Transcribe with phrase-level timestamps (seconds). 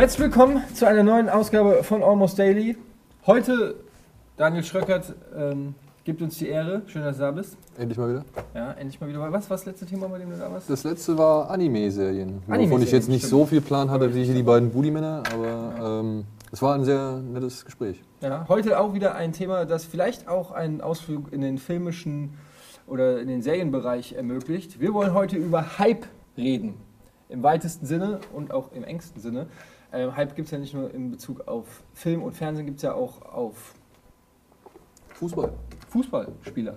[0.00, 2.74] Herzlich willkommen zu einer neuen Ausgabe von Almost Daily.
[3.26, 3.74] Heute
[4.38, 6.80] Daniel Schröckert ähm, gibt uns die Ehre.
[6.86, 7.58] Schön, dass du da bist.
[7.76, 8.24] Endlich mal wieder.
[8.54, 9.20] Ja, endlich mal wieder.
[9.30, 10.70] Was war das letzte Thema, bei dem du da warst?
[10.70, 12.28] Das letzte war Anime-Serien.
[12.28, 13.30] Anime-Serien, Wovon ich jetzt nicht stimmt.
[13.30, 17.18] so viel Plan hatte wie hier die beiden Booty-Männer, aber ähm, es war ein sehr
[17.18, 18.00] nettes Gespräch.
[18.22, 22.38] Ja, heute auch wieder ein Thema, das vielleicht auch einen Ausflug in den filmischen
[22.86, 24.80] oder in den Serienbereich ermöglicht.
[24.80, 26.06] Wir wollen heute über Hype
[26.38, 26.76] reden.
[27.28, 29.46] Im weitesten Sinne und auch im engsten Sinne.
[29.92, 32.82] Ähm, Hype gibt es ja nicht nur in Bezug auf Film und Fernsehen, gibt es
[32.82, 33.74] ja auch auf
[35.14, 35.52] Fußball
[35.90, 36.76] Fußballspieler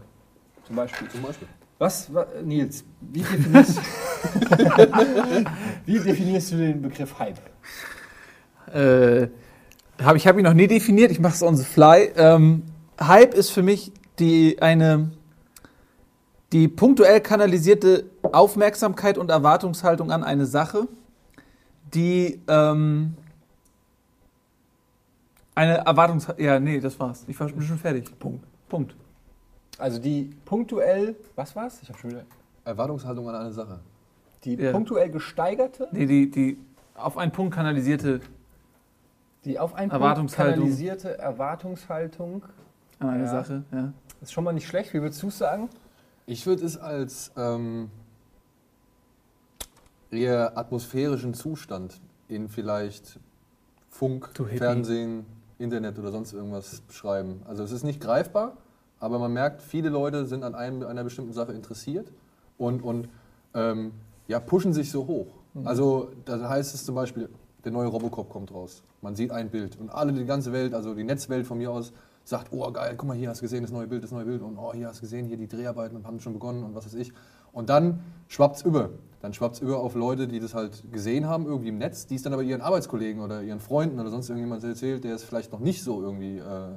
[0.65, 1.07] zum Beispiel.
[1.09, 1.47] zum Beispiel.
[1.79, 3.79] Was, wa- Nils, wie definierst,
[5.85, 7.39] wie definierst du den Begriff Hype?
[8.73, 9.27] Äh,
[10.03, 12.11] hab, ich habe ihn noch nie definiert, ich mache es on the fly.
[12.15, 12.63] Ähm,
[12.99, 15.11] Hype ist für mich die, eine,
[16.51, 20.87] die punktuell kanalisierte Aufmerksamkeit und Erwartungshaltung an eine Sache,
[21.93, 23.15] die ähm,
[25.55, 26.27] eine Erwartungs...
[26.37, 27.23] Ja, nee, das war's.
[27.27, 28.17] Ich war bin schon fertig.
[28.19, 28.45] Punkt.
[28.69, 28.95] Punkt.
[29.77, 31.79] Also die punktuell, was war's?
[31.81, 32.23] Ich habe schon wieder.
[32.65, 33.79] Erwartungshaltung an eine Sache.
[34.43, 34.71] Die Ja.
[34.71, 36.57] punktuell gesteigerte, Nee, die, die
[36.95, 38.21] auf einen Punkt kanalisierte
[39.45, 40.55] die auf einen Punkt Erwartungshaltung.
[40.55, 42.43] kanalisierte Erwartungshaltung
[42.99, 43.29] an eine Ja.
[43.29, 43.63] Sache.
[43.71, 43.91] Ja.
[44.21, 44.93] ist schon mal nicht schlecht.
[44.93, 45.69] Wie würdest du es sagen?
[46.25, 47.89] Ich würde es als ähm,
[50.13, 53.19] eher atmosphärischen Zustand in vielleicht
[53.89, 54.29] Funk.
[54.57, 55.25] Fernsehen,
[55.59, 57.41] Internet oder sonst irgendwas beschreiben.
[57.45, 58.57] Also es ist nicht greifbar,
[58.99, 62.11] aber man merkt, viele Leute sind an einem, einer bestimmten Sache interessiert
[62.57, 63.09] und, und
[63.53, 63.91] ähm,
[64.27, 65.27] ja, pushen sich so hoch.
[65.65, 67.29] Also da heißt es zum Beispiel,
[67.63, 68.81] der neue Robocop kommt raus.
[69.01, 71.93] Man sieht ein Bild und alle, die ganze Welt, also die Netzwelt von mir aus,
[72.23, 74.41] sagt, oh geil, guck mal, hier hast du gesehen, das neue Bild, das neue Bild
[74.41, 76.95] und oh, hier hast du gesehen, hier die Dreharbeiten haben schon begonnen und was weiß
[76.95, 77.13] ich.
[77.51, 78.89] Und dann schwappt's über.
[79.23, 82.23] Dann schwappt's über auf Leute, die das halt gesehen haben, irgendwie im Netz, die es
[82.23, 85.61] dann aber ihren Arbeitskollegen oder ihren Freunden oder sonst irgendjemand erzählt, der es vielleicht noch
[85.61, 86.71] nicht so irgendwie äh,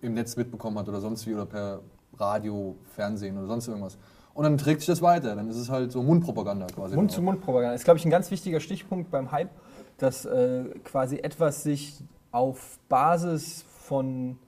[0.00, 1.80] im Netz mitbekommen hat oder sonst wie oder per
[2.16, 3.98] Radio, Fernsehen oder sonst irgendwas.
[4.32, 5.36] Und dann trägt sich das weiter.
[5.36, 6.96] Dann ist es halt so Mundpropaganda quasi.
[6.96, 9.50] Mund zu Mund Propaganda ist glaube ich ein ganz wichtiger Stichpunkt beim Hype,
[9.98, 14.38] dass äh, quasi etwas sich auf Basis von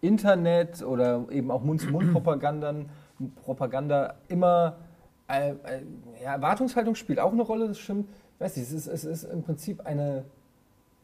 [0.00, 2.88] Internet oder eben auch Mund zu Mund Propagandern
[3.44, 4.76] Propaganda immer
[5.38, 5.82] äh, äh,
[6.22, 8.08] ja, Erwartungshaltung spielt auch eine Rolle, das stimmt.
[8.34, 10.24] Ich weiß nicht, es ist, es ist im Prinzip eine,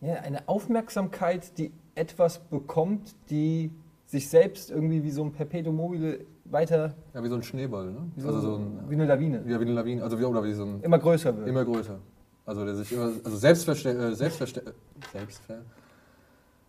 [0.01, 3.71] ja, eine Aufmerksamkeit, die etwas bekommt, die
[4.07, 8.11] sich selbst irgendwie wie so ein Perpetuum mobile weiter, Ja, wie so ein Schneeball, ne?
[8.17, 10.43] wie, so, also so ein, wie eine Lawine, ja, wie eine Lawine, also wie, oder
[10.43, 11.47] wie so ein, immer größer wird.
[11.49, 11.99] immer größer.
[12.45, 14.73] Also der sich immer, also selbstverste äh, selbstverste äh,
[15.13, 15.59] selbstver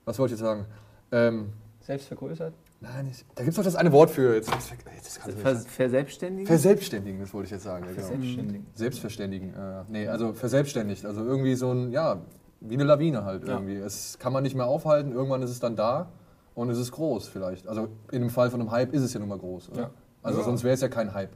[0.05, 0.65] was wollte ich jetzt sagen?
[1.11, 2.53] Ähm, Selbst vergrößert.
[2.81, 4.35] Nein, ich, da gibt es doch das eine Wort für.
[4.35, 5.67] Jetzt, jetzt, Ver sagen.
[5.69, 6.47] verselbständigen?
[6.47, 7.85] Verselbstständigen, das wollte ich jetzt sagen.
[7.85, 8.07] Ja, genau.
[8.07, 8.67] Selbstständigen.
[8.73, 9.53] Selbstverständigen.
[9.53, 11.05] Äh, nee, also verselbstständigt.
[11.05, 12.21] Also irgendwie so ein, ja,
[12.59, 13.53] wie eine Lawine halt Ja.
[13.55, 13.75] irgendwie.
[13.75, 16.09] Es kann man nicht mehr aufhalten, irgendwann ist es dann da
[16.55, 17.67] und es ist groß vielleicht.
[17.67, 19.69] Also in dem Fall von einem Hype ist es ja nun mal groß.
[19.69, 19.81] Oder?
[19.81, 19.89] Ja.
[20.23, 20.45] Also Ja.
[20.45, 21.31] sonst wäre es ja kein Hype.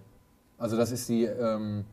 [0.57, 1.85] Also das ist die ähm,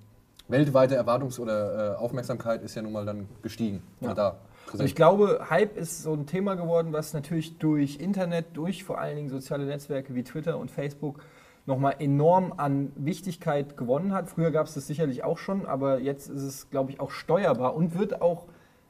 [0.48, 3.82] weltweite Erwartungs- oder äh, Aufmerksamkeit ist ja nun mal dann gestiegen.
[4.00, 4.14] Ja.
[4.14, 4.36] Da.
[4.72, 8.98] Und ich glaube, Hype ist so ein Thema geworden, was natürlich durch Internet, durch vor
[8.98, 11.22] allen Dingen soziale Netzwerke wie Twitter und Facebook
[11.66, 14.30] nochmal enorm an Wichtigkeit gewonnen hat.
[14.30, 17.74] Früher gab es das sicherlich auch schon, aber jetzt ist es, glaube ich, auch steuerbar
[17.74, 18.46] und wird auch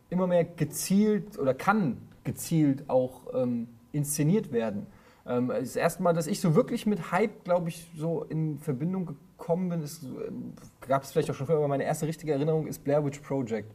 [0.09, 4.87] immer mehr gezielt oder kann gezielt auch ähm, inszeniert werden.
[5.27, 9.07] Ähm, das erste Mal, dass ich so wirklich mit Hype, glaube ich, so in Verbindung
[9.07, 10.53] gekommen bin, ähm,
[10.87, 13.71] gab es vielleicht auch schon früher, aber meine erste richtige Erinnerung ist Blair Witch Project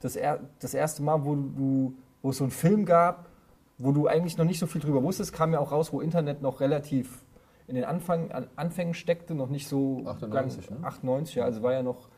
[0.00, 3.26] das, er, das erste Mal, wo, du, wo es so einen Film gab,
[3.78, 6.42] wo du eigentlich noch nicht so viel drüber wusstest, kam ja auch raus, wo Internet
[6.42, 7.24] noch relativ
[7.68, 10.86] in den Anfang, an, Anfängen steckte, noch nicht so 98, ganz, ne?
[10.86, 12.08] 98, ja, also war ja noch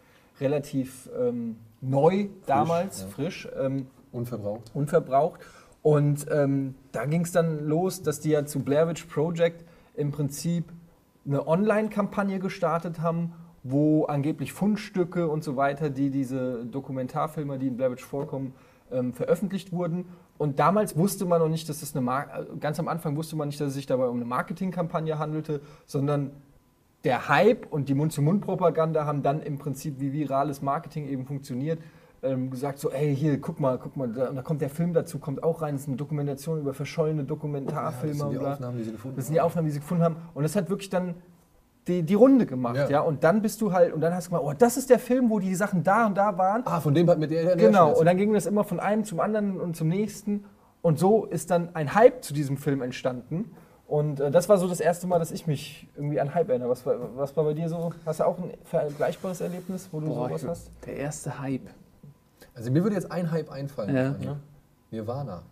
[0.41, 3.09] relativ ähm, neu damals, ja.
[3.09, 4.71] frisch, ähm, Unverbraucht.
[4.75, 5.41] unverbraucht.
[5.83, 9.65] Und ähm, da ging es dann los, dass die ja zu Blair Witch Project
[9.95, 10.65] im Prinzip
[11.27, 13.33] eine Online-Kampagne gestartet haben,
[13.63, 18.55] wo angeblich Fundstücke und so weiter, die diese Dokumentarfilme, die in Blair Witch vorkommen,
[18.91, 20.07] ähm, veröffentlicht wurden.
[20.39, 23.37] Und damals wusste man noch nicht, dass es eine Mar äh, ganz am Anfang wusste
[23.37, 26.31] man nicht, dass es sich dabei um eine Marketingkampagne handelte, sondern
[27.05, 31.79] der Hype und die Mund-zu-Mund-Propaganda haben dann im Prinzip wie virales Marketing eben funktioniert.
[32.23, 34.93] Ähm, gesagt so, ey, hier, guck mal, guck mal, da, und da kommt der Film
[34.93, 38.39] dazu, kommt auch rein, das ist eine Dokumentation über verschollene Dokumentarfilme das sind die.
[38.39, 40.17] Aufnahmen, die sie gefunden Das sind die Aufnahmen, die sie gefunden haben.
[40.35, 41.15] Und das hat wirklich dann
[41.87, 42.89] die, die Runde gemacht, ja.
[42.91, 43.01] Ja.
[43.01, 45.31] Und dann bist du halt, und dann hast du gemacht, oh, das ist der Film,
[45.31, 46.63] wo die Sachen da und da waren.
[46.67, 49.05] Ah, von dem hat mit der, der Genau, und dann ging das immer von einem
[49.05, 50.45] zum anderen und zum nächsten.
[50.83, 53.53] Und so ist dann ein Hype zu diesem Film entstanden.
[53.87, 56.71] Und äh, das war so das erste Mal, dass ich mich irgendwie an Hype erinnere.
[56.71, 57.91] Was war, was war bei dir so?
[58.07, 60.71] Hast du auch ein vergleichbares Erlebnis, wo du Boah, sowas hast?
[60.87, 61.69] Der erste Hype.
[62.55, 63.95] Also mir würde jetzt ein Hype einfallen.
[63.95, 64.37] Ja.
[64.91, 65.43] Nirvana.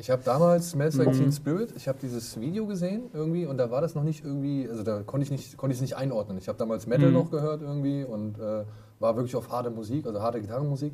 [0.00, 3.68] Ich habe damals Smells Like Teen Spirit, ich habe dieses Video gesehen irgendwie und da
[3.72, 6.38] war das noch nicht irgendwie, also da konnte ich nicht, konnte ich es nicht einordnen.
[6.38, 7.14] Ich habe damals Metal Mhm.
[7.14, 8.62] noch gehört irgendwie und äh,
[9.00, 10.92] war wirklich auf harte Musik, also harte Gitarrenmusik.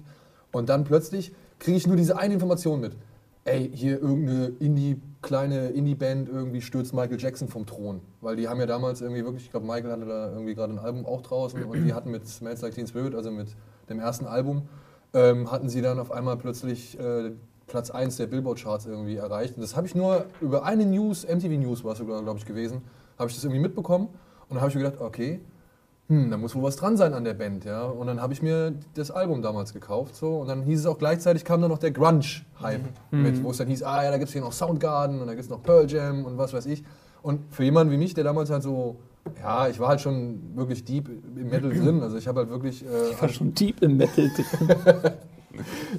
[0.52, 2.96] Und dann plötzlich kriege ich nur diese eine Information mit.
[3.44, 8.00] Ey, hier irgendeine Indie, kleine Indie-Band irgendwie stürzt Michael Jackson vom Thron.
[8.22, 10.78] Weil die haben ja damals irgendwie wirklich, ich glaube Michael hatte da irgendwie gerade ein
[10.78, 13.48] Album auch draußen und die hatten mit Smells Like Teen Spirit, also mit
[13.90, 14.62] dem ersten Album,
[15.12, 17.32] ähm, hatten sie dann auf einmal plötzlich äh,
[17.66, 19.56] Platz 1 der Billboard-Charts irgendwie erreicht.
[19.56, 22.44] Und das habe ich nur über eine News, MTV News war es sogar, glaube ich,
[22.44, 22.82] gewesen,
[23.18, 24.08] habe ich das irgendwie mitbekommen.
[24.48, 25.40] Und dann habe ich mir gedacht, okay,
[26.08, 27.84] hm, da muss wohl was dran sein an der Band, ja.
[27.84, 30.36] Und dann habe ich mir das Album damals gekauft, so.
[30.36, 33.68] Und dann hieß es auch gleichzeitig, kam dann noch der Grunge-Hype mit, wo es dann
[33.68, 35.90] hieß, ah ja, da gibt es hier noch Soundgarden und da gibt es noch Pearl
[35.90, 36.84] Jam und was weiß ich.
[37.22, 38.96] Und für jemanden wie mich, der damals halt so,
[39.40, 42.02] ja, ich war halt schon wirklich deep im Metal drin.
[42.02, 42.84] Also ich habe halt wirklich...
[42.84, 45.12] Äh, Ich war schon deep im Metal drin.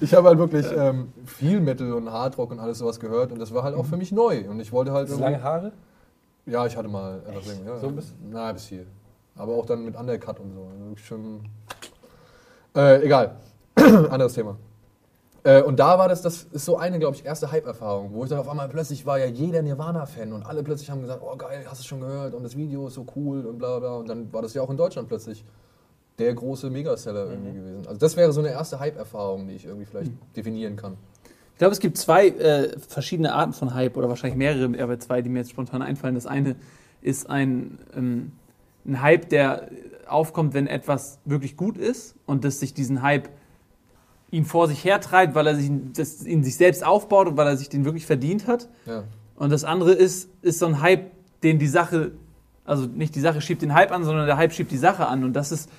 [0.02, 3.54] ich habe halt wirklich ähm, viel Metal und Hardrock und alles sowas gehört und das
[3.54, 4.48] war halt auch für mich neu.
[4.50, 5.72] Und ich wollte halt lange Haare?
[6.46, 7.72] Ja, ich hatte mal etwas länger.
[7.74, 7.80] Ja.
[7.80, 8.86] So bis- Na, bis hier.
[9.36, 10.68] Aber auch dann mit Undercut und so.
[10.72, 11.42] Also schon.
[12.76, 13.36] Äh, egal.
[13.76, 14.58] Anderes Thema.
[15.44, 18.30] Äh, und da war das, das ist so eine, glaube ich, erste Hype-Erfahrung, wo ich
[18.30, 21.66] dann auf einmal plötzlich war ja jeder Nirvana-Fan und alle plötzlich haben gesagt, oh geil,
[21.70, 23.96] hast du schon gehört und das Video ist so cool und bla bla.
[23.96, 25.46] Und dann war das ja auch in Deutschland plötzlich
[26.18, 27.88] der große Megaseller irgendwie gewesen.
[27.88, 30.98] Also das wäre so eine erste Hype-Erfahrung, die ich irgendwie vielleicht definieren kann.
[31.54, 35.22] Ich glaube, es gibt zwei äh, verschiedene Arten von Hype oder wahrscheinlich mehrere, aber zwei,
[35.22, 36.16] die mir jetzt spontan einfallen.
[36.16, 36.56] Das eine
[37.02, 38.34] ist ein, ähm,
[38.86, 39.70] ein Hype, der
[40.08, 43.30] aufkommt, wenn etwas wirklich gut ist und dass sich diesen Hype
[44.32, 47.58] ihn vor sich hertreibt, weil er sich das in sich selbst aufbaut und weil er
[47.58, 48.68] sich den wirklich verdient hat.
[48.86, 49.04] Ja.
[49.36, 51.12] Und das andere ist, ist so ein Hype,
[51.44, 52.12] den die Sache,
[52.66, 55.24] also nicht die Sache schiebt den Hype an, sondern der Hype schiebt die Sache an.
[55.24, 55.70] Und das ist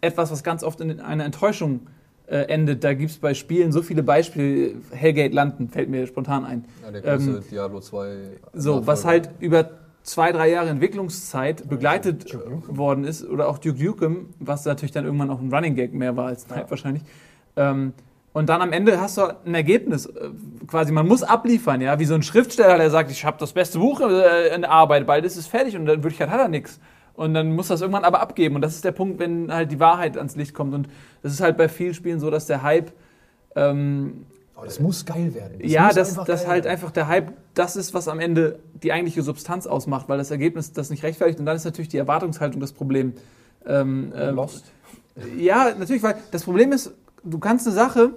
[0.00, 1.86] etwas, was ganz oft in einer Enttäuschung
[2.26, 2.84] äh, endet.
[2.84, 4.74] Da gibt es bei Spielen so viele Beispiele.
[4.90, 6.64] Hellgate London fällt mir spontan ein.
[6.82, 8.16] ja der große Ähm, Diablo 2.
[8.52, 9.70] So, was halt über
[10.02, 12.36] zwei, drei Jahre Entwicklungszeit begleitet
[12.68, 16.16] worden ist, oder auch Duke Nukem, was natürlich dann irgendwann auch ein Running Gag mehr
[16.16, 17.02] war als ein Hype wahrscheinlich.
[17.56, 17.92] Ähm,
[18.32, 20.28] und dann am Ende hast du ein Ergebnis, äh,
[20.66, 23.78] quasi, man muss abliefern, ja, wie so ein Schriftsteller, der sagt, ich habe das beste
[23.78, 26.78] Buch äh, in der Arbeit, bald ist es fertig und in Wirklichkeit hat er nichts.
[27.16, 28.56] Und dann muss das irgendwann aber abgeben.
[28.56, 30.74] Und das ist der Punkt, wenn halt die Wahrheit ans Licht kommt.
[30.74, 30.88] Und
[31.22, 32.92] das ist halt bei vielen Spielen so, dass der Hype
[33.54, 34.26] ähm,
[34.58, 35.58] Oh, das muss geil werden.
[35.60, 36.72] Das ja, dass das halt werden.
[36.72, 40.72] einfach der Hype, das ist, was am Ende die eigentliche Substanz ausmacht, weil das Ergebnis
[40.72, 41.38] das nicht rechtfertigt.
[41.38, 43.12] Und dann ist natürlich die Erwartungshaltung das Problem.
[43.66, 44.72] Ähm, ähm, Lost.
[45.36, 48.12] ja, natürlich, weil das Problem ist, du kannst eine Sache,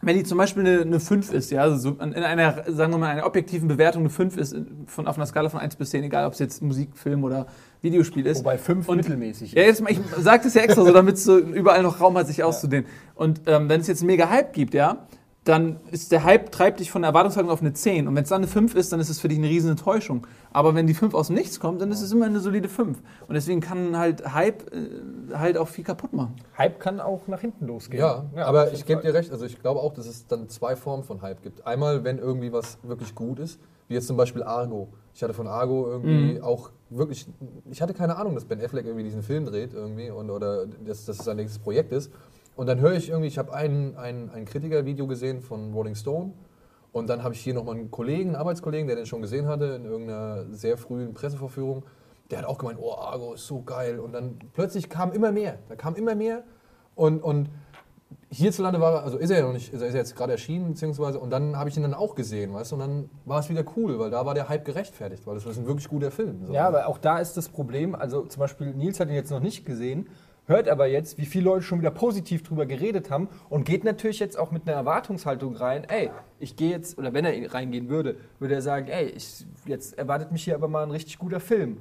[0.00, 2.98] wenn die zum Beispiel eine, eine 5 ist, ja, also so in einer, sagen wir
[2.98, 4.56] mal, einer objektiven Bewertung eine 5 ist,
[4.86, 7.46] von, auf einer Skala von 1 bis 10, egal ob es jetzt Musik, Film oder
[7.82, 8.40] Videospiel ist.
[8.40, 11.24] Wobei fünf Und- mittelmäßig Ja, jetzt mal, ich sage das ja extra so, damit es
[11.24, 12.86] so überall noch Raum hat, sich auszudehnen.
[13.14, 15.06] Und ähm, wenn es jetzt einen mega Hype gibt, ja,
[15.44, 18.06] dann ist der Hype treibt dich von der Erwartungshaltung auf eine 10.
[18.06, 20.26] Und wenn es dann eine 5 ist, dann ist es für dich eine riesen Enttäuschung.
[20.52, 22.98] Aber wenn die 5 aus dem Nichts kommt, dann ist es immer eine solide 5.
[23.26, 26.34] Und deswegen kann halt Hype äh, halt auch viel kaputt machen.
[26.58, 28.00] Hype kann auch nach hinten losgehen.
[28.00, 29.32] Ja, auf aber ich gebe dir recht.
[29.32, 31.66] Also ich glaube auch, dass es dann zwei Formen von Hype gibt.
[31.66, 34.88] Einmal, wenn irgendwie was wirklich gut ist, wie jetzt zum Beispiel Argo.
[35.14, 37.26] Ich hatte von Argo irgendwie auch wirklich,
[37.70, 41.04] ich hatte keine Ahnung, dass Ben Affleck irgendwie diesen Film dreht irgendwie und oder dass,
[41.06, 42.12] dass es sein nächstes Projekt ist.
[42.56, 46.32] Und dann höre ich irgendwie, ich habe ein, ein, ein Kritikervideo gesehen von Rolling Stone
[46.92, 49.66] und dann habe ich hier nochmal einen Kollegen, einen Arbeitskollegen, der den schon gesehen hatte
[49.66, 51.84] in irgendeiner sehr frühen Pressevorführung.
[52.30, 53.98] Der hat auch gemeint, oh, Argo ist so geil.
[53.98, 55.58] Und dann plötzlich kam immer mehr.
[55.68, 56.44] Da kam immer mehr.
[56.94, 57.48] Und, und
[58.30, 61.18] hierzulande war er, also ist er ja noch nicht, ist er jetzt gerade erschienen, beziehungsweise,
[61.18, 63.64] und dann habe ich ihn dann auch gesehen, weißt du, und dann war es wieder
[63.76, 66.46] cool, weil da war der Hype gerechtfertigt, weil das ist ein wirklich guter Film.
[66.46, 66.52] So.
[66.52, 69.40] Ja, aber auch da ist das Problem, also zum Beispiel Nils hat ihn jetzt noch
[69.40, 70.08] nicht gesehen,
[70.46, 74.18] hört aber jetzt, wie viele Leute schon wieder positiv drüber geredet haben und geht natürlich
[74.18, 78.16] jetzt auch mit einer Erwartungshaltung rein, ey, ich gehe jetzt, oder wenn er reingehen würde,
[78.38, 81.78] würde er sagen, ey, ich, jetzt erwartet mich hier aber mal ein richtig guter Film.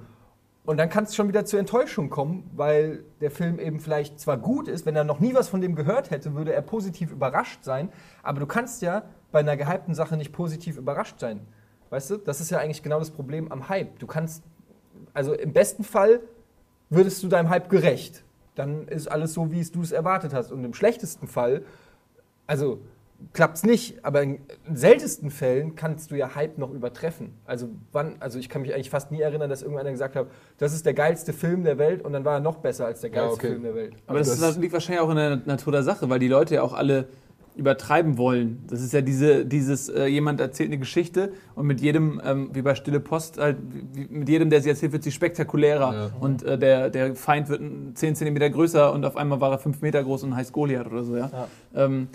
[0.68, 4.38] Und dann kann es schon wieder zur Enttäuschung kommen, weil der Film eben vielleicht zwar
[4.38, 7.64] gut ist, wenn er noch nie was von dem gehört hätte, würde er positiv überrascht
[7.64, 7.88] sein,
[8.22, 11.40] aber du kannst ja bei einer gehypten Sache nicht positiv überrascht sein.
[11.90, 13.98] Weißt du, das ist ja eigentlich genau das Problem am Hype.
[14.00, 14.44] Du kannst,
[15.14, 16.20] also im besten Fall
[16.90, 18.26] würdest du deinem Hype gerecht.
[18.56, 20.52] Dann ist alles so, wie es du es erwartet hast.
[20.52, 21.64] Und im schlechtesten Fall,
[22.46, 22.82] also
[23.34, 24.40] klappt es nicht, aber in
[24.72, 27.34] seltensten Fällen kannst du ja Hype noch übertreffen.
[27.46, 30.28] Also wann, also ich kann mich eigentlich fast nie erinnern, dass irgendeiner gesagt hat,
[30.60, 33.10] das ist der geilste Film der Welt und dann war er noch besser als der
[33.12, 33.48] Ja, geilste okay.
[33.48, 33.94] Film der Welt.
[34.06, 36.56] Aber Also das, das- liegt wahrscheinlich auch in der Natur der Sache, weil die Leute
[36.56, 37.08] ja auch alle
[37.56, 38.64] übertreiben wollen.
[38.70, 42.62] Das ist ja diese, dieses, äh, jemand erzählt eine Geschichte und mit jedem, ähm, wie
[42.62, 43.58] bei Stille Post, halt,
[43.94, 45.92] wie, mit jedem, der sie erzählt, wird sie spektakulärer.
[45.94, 46.10] Ja.
[46.20, 47.62] Und äh, der, der Feind wird
[47.96, 51.04] 10 cm größer und auf einmal war er 5 Meter groß und heißt Goliath oder
[51.04, 51.48] so, ja.
[51.74, 52.10] Ähm,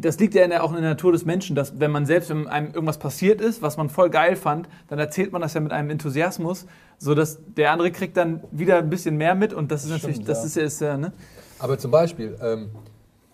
[0.00, 2.28] das liegt ja in der, auch in der Natur des Menschen, dass wenn man selbst,
[2.30, 5.60] wenn einem irgendwas passiert ist, was man voll geil fand, dann erzählt man das ja
[5.60, 6.66] mit einem Enthusiasmus,
[6.98, 10.16] so dass der andere kriegt dann wieder ein bisschen mehr mit und das ist natürlich,
[10.16, 10.44] Stimmt, das ja.
[10.44, 11.12] ist ja, ist ja ne?
[11.58, 12.70] Aber zum Beispiel, ähm,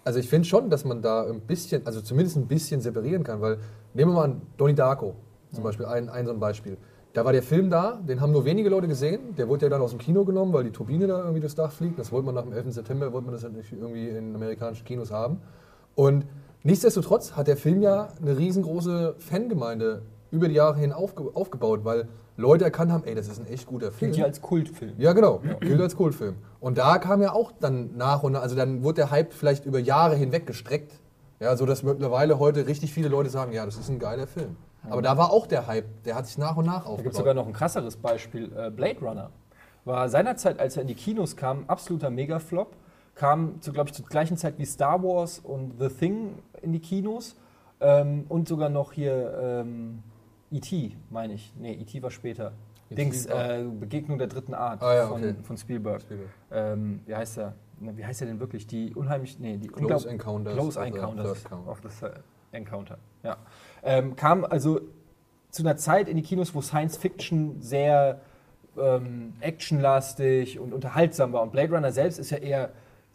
[0.05, 3.41] also ich finde schon, dass man da ein bisschen, also zumindest ein bisschen separieren kann,
[3.41, 3.59] weil
[3.95, 5.17] nehmen wir mal an Donnie Darko
[5.55, 6.77] zum Beispiel, ein, ein so ein Beispiel.
[7.13, 9.37] Da war der Film da, den haben nur wenige Leute gesehen.
[9.37, 11.71] Der wurde ja dann aus dem Kino genommen, weil die Turbine da irgendwie durchs Dach
[11.71, 11.97] fliegt.
[11.99, 12.73] Das wollte man nach dem 11.
[12.73, 15.41] September, wollte man das halt nicht irgendwie in amerikanischen Kinos haben.
[15.95, 16.27] Und
[16.65, 22.09] nichtsdestotrotz hat der Film ja eine riesengroße Fangemeinde über die Jahre hin aufge aufgebaut, weil
[22.37, 24.11] Leute erkannt haben, ey, das ist ein echt guter Film.
[24.11, 24.95] Gilt ja als Kultfilm.
[24.99, 25.41] Ja, genau.
[25.61, 26.35] Gilt als Kultfilm.
[26.59, 29.65] Und da kam ja auch dann nach und nach, also dann wurde der Hype vielleicht
[29.67, 30.93] über Jahre hinweg gestreckt.
[31.39, 34.57] Ja, so dass mittlerweile heute richtig viele Leute sagen, ja, das ist ein geiler Film.
[34.89, 37.13] Aber da war auch der Hype, der hat sich nach und nach Da gibt aufgebaut.
[37.13, 38.51] es sogar noch ein krasseres Beispiel.
[38.57, 39.31] Äh, Blade Runner
[39.85, 42.75] war seinerzeit, als er in die Kinos kam, absoluter Megaflop.
[43.15, 46.81] Kam, zu, glaube ich, zur gleichen Zeit wie Star Wars und The Thing in die
[46.81, 47.37] Kinos.
[47.81, 50.03] Ähm, und sogar noch hier ähm,
[50.51, 51.53] E.T., meine ich.
[51.59, 52.03] Nee, E.T.
[52.03, 52.53] war später.
[52.91, 52.95] E.T.
[52.95, 55.35] Dings, äh, Begegnung der dritten Art Ah, ja, von, okay.
[55.43, 56.03] von Spielberg.
[56.03, 56.31] Spielberg.
[56.51, 57.55] Ähm, wie heißt er?
[57.81, 58.67] Na, wie heißt er denn wirklich?
[58.67, 59.39] Die unheimlich.
[59.39, 62.99] Nee, die Close Encounters Close Encounters of the Third Encounter.
[63.23, 63.37] Ja.
[63.83, 64.81] Ähm, kam also
[65.51, 68.21] zu einer Zeit in die Kinos, wo Science Fiction sehr
[68.79, 71.43] ähm, actionlastig und unterhaltsam war.
[71.43, 72.71] Und Blade Runner selbst ist ja eher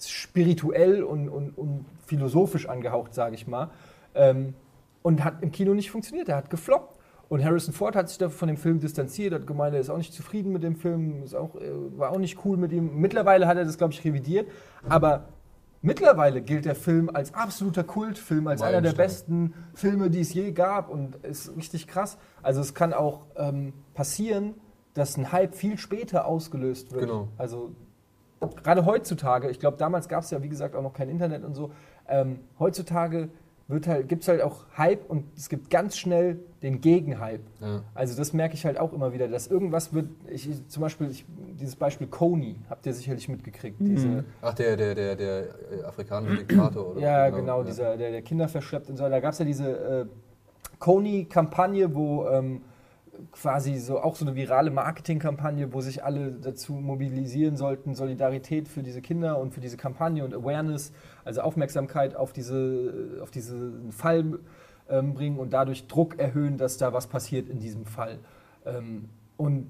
[0.08, 3.70] spirituell und, und, und philosophisch angehaucht, sage ich mal.
[4.16, 4.54] Ähm,
[5.02, 6.30] und hat im Kino nicht funktioniert.
[6.30, 6.98] Er hat gefloppt.
[7.30, 9.98] Und Harrison Ford hat sich da von dem Film distanziert, hat gemeint, er ist auch
[9.98, 13.00] nicht zufrieden mit dem Film, ist auch, äh, war auch nicht cool mit ihm.
[13.00, 14.50] Mittlerweile hat er das, glaube ich, revidiert.
[14.88, 15.26] Aber
[15.84, 20.52] mittlerweile gilt der Film als absoluter Kultfilm, als einer der besten Filme, die es je
[20.52, 22.18] gab und ist richtig krass.
[22.42, 24.56] Also es kann auch ähm, passieren,
[24.96, 27.04] dass ein Hype viel später ausgelöst wird.
[27.04, 27.28] Genau.
[27.38, 27.72] Also
[28.64, 31.56] gerade heutzutage, ich glaube, damals gab es ja, wie gesagt, auch noch kein Internet und
[31.56, 31.72] so.
[32.08, 33.30] Ähm, heutzutage
[33.70, 37.44] wird halt, gibt es halt auch Hype und es gibt ganz schnell den Gegenhype.
[37.62, 37.84] Ja.
[37.94, 41.24] Also das merke ich halt auch immer wieder, dass irgendwas wird, ich, zum Beispiel ich,
[41.60, 43.78] dieses Beispiel Coney, habt ihr sicherlich mitgekriegt.
[43.80, 45.40] Diese, Ach, der, der, der, der
[45.72, 47.02] äh, afrikanische Diktator, oder?
[47.02, 49.08] ja, genau, dieser, der, der Kinder verschleppt und so.
[49.08, 50.06] Da gab es ja diese äh,
[50.80, 52.62] Coney-Kampagne, wo ähm,
[53.32, 58.84] quasi so auch so eine virale Marketingkampagne, wo sich alle dazu mobilisieren sollten, Solidarität für
[58.84, 60.92] diese Kinder und für diese Kampagne und Awareness,
[61.26, 64.40] also Aufmerksamkeit auf, diese, auf diesen Fall
[64.90, 68.20] ähm, bringen und dadurch Druck erhöhen, dass da was passiert in diesem Fall.
[68.66, 69.68] Ähm, und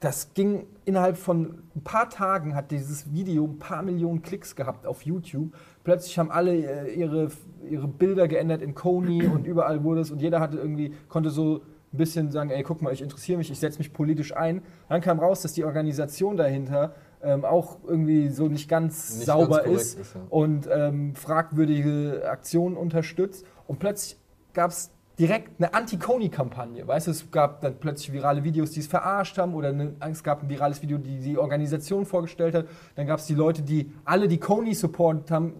[0.00, 4.86] das ging innerhalb von ein paar Tagen, hat dieses Video ein paar Millionen Klicks gehabt
[4.86, 5.52] auf YouTube.
[5.82, 7.28] Plötzlich haben alle äh, ihre,
[7.68, 11.62] ihre Bilder geändert in Coney und überall wurde es und jeder hatte irgendwie, konnte so
[11.92, 14.62] ein bisschen sagen, ey, guck mal, ich interessiere mich, ich setze mich politisch ein.
[14.88, 19.62] Dann kam raus, dass die Organisation dahinter ähm, auch irgendwie so nicht ganz Nicht sauber
[19.62, 20.20] ganz ist, ist, ja.
[20.28, 23.46] und ähm, fragwürdige Aktionen unterstützt.
[23.66, 24.18] Und plötzlich
[24.52, 26.86] gab es direkt eine Anti-Coney-Kampagne.
[26.86, 30.22] Weißt du, es gab dann plötzlich virale Videos, die es verarscht haben, oder eine, es
[30.22, 32.66] gab ein virales Video, die die Organisation vorgestellt hat.
[32.94, 35.54] Dann gab es die Leute, die alle die Coney supportet haben,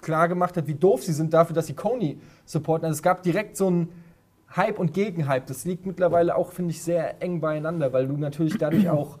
[0.00, 2.86] klar gemacht hat, wie doof sie sind dafür, dass sie Coney supporten.
[2.86, 3.88] Also es gab direkt so einen
[4.56, 5.44] Hype und Gegenhype.
[5.46, 9.18] Das liegt mittlerweile auch, finde ich, sehr eng beieinander, weil du natürlich dadurch auch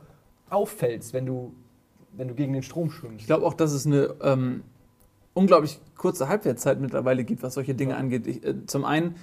[0.50, 1.54] auffällst, wenn du,
[2.12, 3.20] wenn du gegen den Strom schwimmst.
[3.22, 4.62] Ich glaube auch, dass es eine ähm,
[5.32, 7.98] unglaublich kurze Halbwertszeit mittlerweile gibt, was solche Dinge Ja.
[7.98, 8.26] angeht.
[8.26, 9.16] Ich, äh, zum einen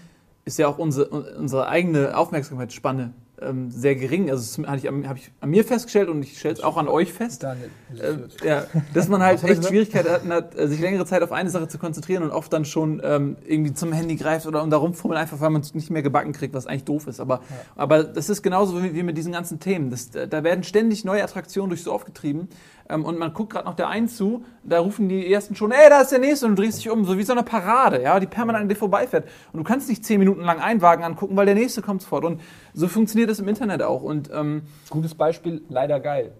[0.44, 4.30] ist ja auch unsere, unsere eigene Aufmerksamkeitsspanne ähm, sehr gering.
[4.30, 6.78] Also das habe ich, an- hab ich an mir festgestellt und ich stelle es auch
[6.78, 7.44] an euch fest.
[7.44, 9.66] Daniel, Äh, ja, dass man halt echt?
[9.66, 12.66] Schwierigkeiten hat, hat, äh, sich längere Zeit auf eine Sache zu konzentrieren und oft dann
[12.66, 15.90] schon ähm, irgendwie zum Handy greift oder um da rumfummeln, einfach weil man es nicht
[15.90, 17.20] mehr gebacken kriegt, was eigentlich doof ist.
[17.20, 17.42] Aber,
[17.76, 19.90] aber das ist genauso wie, wie mit diesen ganzen Themen.
[19.90, 22.48] Das, da werden ständig neue Attraktionen durchs Dorf getrieben
[22.90, 25.90] ähm, und man guckt gerade noch der einen zu, da rufen die ersten schon, ey,
[25.90, 28.20] da ist der nächste und du drehst dich um, so wie so eine Parade, ja,
[28.20, 29.28] die permanent an dir vorbeifährt.
[29.52, 32.26] Und du kannst nicht zehn Minuten lang einen Wagen angucken, weil der nächste kommt sofort.
[32.26, 32.42] Und
[32.74, 34.02] so funktioniert das im Internet auch.
[34.04, 36.32] Und ähm, Gutes Beispiel, leider geil.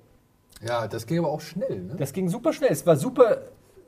[0.68, 1.96] Ja, das ging aber auch schnell, ne?
[1.98, 2.72] Das ging super schnell.
[2.72, 3.38] Es war super,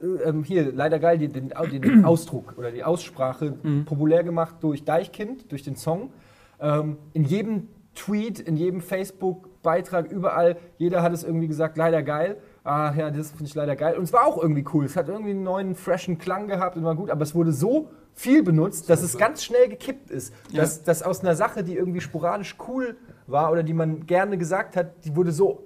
[0.01, 3.53] äh, ähm, hier, leider geil, die, den, Au- den Ausdruck oder die Aussprache
[3.85, 6.11] populär gemacht durch Deichkind, durch den Song.
[6.59, 12.37] Ähm, in jedem Tweet, in jedem Facebook-Beitrag, überall, jeder hat es irgendwie gesagt, leider geil.
[12.63, 13.95] Ah ja, das finde ich leider geil.
[13.97, 14.85] Und es war auch irgendwie cool.
[14.85, 17.89] Es hat irgendwie einen neuen, freshen Klang gehabt und war gut, aber es wurde so
[18.15, 20.33] viel benutzt, dass es ganz schnell gekippt ist.
[20.53, 22.95] Dass, dass aus einer Sache, die irgendwie sporadisch cool
[23.27, 25.63] war oder die man gerne gesagt hat, die wurde so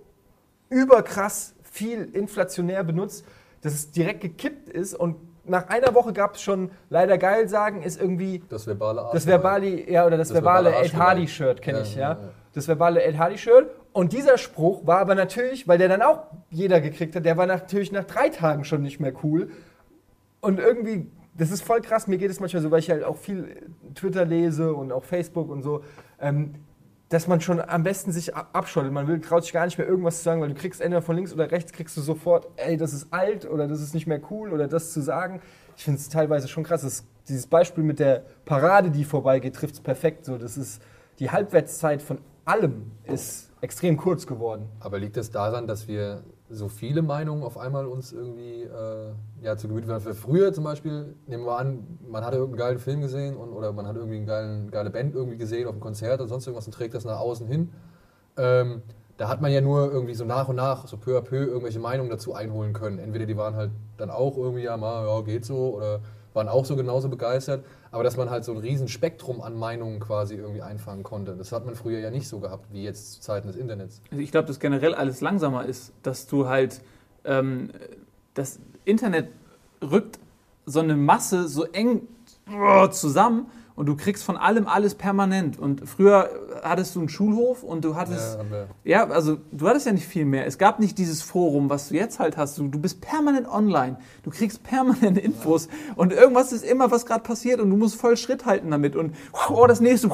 [0.70, 3.26] überkrass viel inflationär benutzt,
[3.62, 5.16] dass es direkt gekippt ist und
[5.50, 9.14] nach einer Woche gab es schon leider geil sagen, ist irgendwie Das verbale Arsch.
[9.14, 11.28] das verbale, ja, oder das, Das verbale verbale Ed Hardy Arschgeweih.
[11.28, 12.10] Shirt kenne Ja, ich, ja, ja.
[12.10, 12.30] ja.
[12.54, 13.70] Das verbale Ed Hardy Shirt.
[13.94, 17.46] Und dieser Spruch war aber natürlich, weil der dann auch jeder gekriegt hat, der war
[17.46, 19.50] natürlich nach drei Tagen schon nicht mehr cool.
[20.42, 23.18] Und irgendwie, das ist voll krass, mir geht es manchmal so, weil ich halt auch
[23.18, 25.84] viel Twitter lese und auch Facebook und so,
[26.20, 26.56] ähm,
[27.10, 28.92] dass man schon am besten sich abschottet.
[28.92, 31.16] Man will, traut sich gar nicht mehr irgendwas zu sagen, weil du kriegst entweder von
[31.16, 34.20] links oder rechts, kriegst du sofort, ey, das ist alt oder das ist nicht mehr
[34.30, 35.42] cool oder das zu sagen.
[35.78, 36.82] Ich finde es teilweise schon krass.
[36.82, 40.26] Das, dieses Beispiel mit der Parade, die vorbeigeht, trifft es perfekt.
[40.26, 40.82] So, das ist,
[41.20, 44.68] die Halbwertszeit von allem ist extrem kurz geworden.
[44.80, 49.12] Aber liegt es daran, dass wir so viele Meinungen auf einmal uns irgendwie äh,
[49.42, 50.16] ja, zu Gemüte führen?
[50.16, 53.86] Früher zum Beispiel, nehmen wir an, man hatte irgendeinen geilen Film gesehen und, oder man
[53.86, 56.94] hat irgendwie eine geile Band irgendwie gesehen auf einem Konzert oder sonst irgendwas und trägt
[56.94, 57.72] das nach außen hin.
[58.38, 58.82] Ähm,
[59.18, 61.80] da hat man ja nur irgendwie so nach und nach, so peu à peu, irgendwelche
[61.80, 63.00] Meinungen dazu einholen können.
[63.00, 66.00] Entweder die waren halt dann auch irgendwie, ja, mal, ja, geht so, oder
[66.38, 67.66] waren auch so genauso begeistert.
[67.92, 71.36] Aber dass man halt so ein riesen Spektrum an Meinungen quasi irgendwie einfangen konnte.
[71.36, 74.02] Das hat man früher ja nicht so gehabt, wie jetzt zu Zeiten des Internets.
[74.12, 76.82] Also ich glaube, dass generell alles langsamer ist, dass du halt
[77.26, 77.72] ähm,
[78.34, 79.30] das Internet
[79.82, 80.20] rückt
[80.66, 82.08] so eine Masse so eng
[82.52, 85.60] oh, zusammen und du kriegst von allem alles permanent.
[85.60, 86.30] Und früher
[86.64, 88.40] hattest du einen Schulhof und du hattest
[88.84, 89.04] Ja.
[89.06, 90.48] Ja, also du hattest ja nicht viel mehr.
[90.48, 92.58] Es gab nicht dieses Forum, was du jetzt halt hast.
[92.58, 93.98] Du, du bist permanent online.
[94.24, 98.18] Du kriegst permanent Infos und irgendwas ist immer, was gerade passiert und du musst voll
[98.18, 99.16] Schritt halten damit und
[99.50, 100.10] oh, das nächste.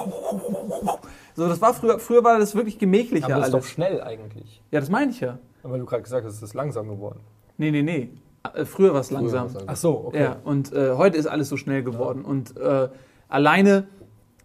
[1.35, 3.65] So, das war früher, früher war das wirklich gemächlicher Aber das ist alles.
[3.65, 4.61] doch schnell eigentlich.
[4.71, 5.39] Ja, das meine ich ja.
[5.63, 7.21] Aber du gerade gesagt hast, es ist langsam geworden.
[7.57, 8.09] Nee, nee, nee.
[8.53, 9.47] Äh, Früher war es langsam.
[9.65, 10.21] Ach so, okay.
[10.21, 12.25] Ja, und äh, heute ist alles so schnell geworden.
[12.25, 12.89] Und äh,
[13.33, 13.87] alleine,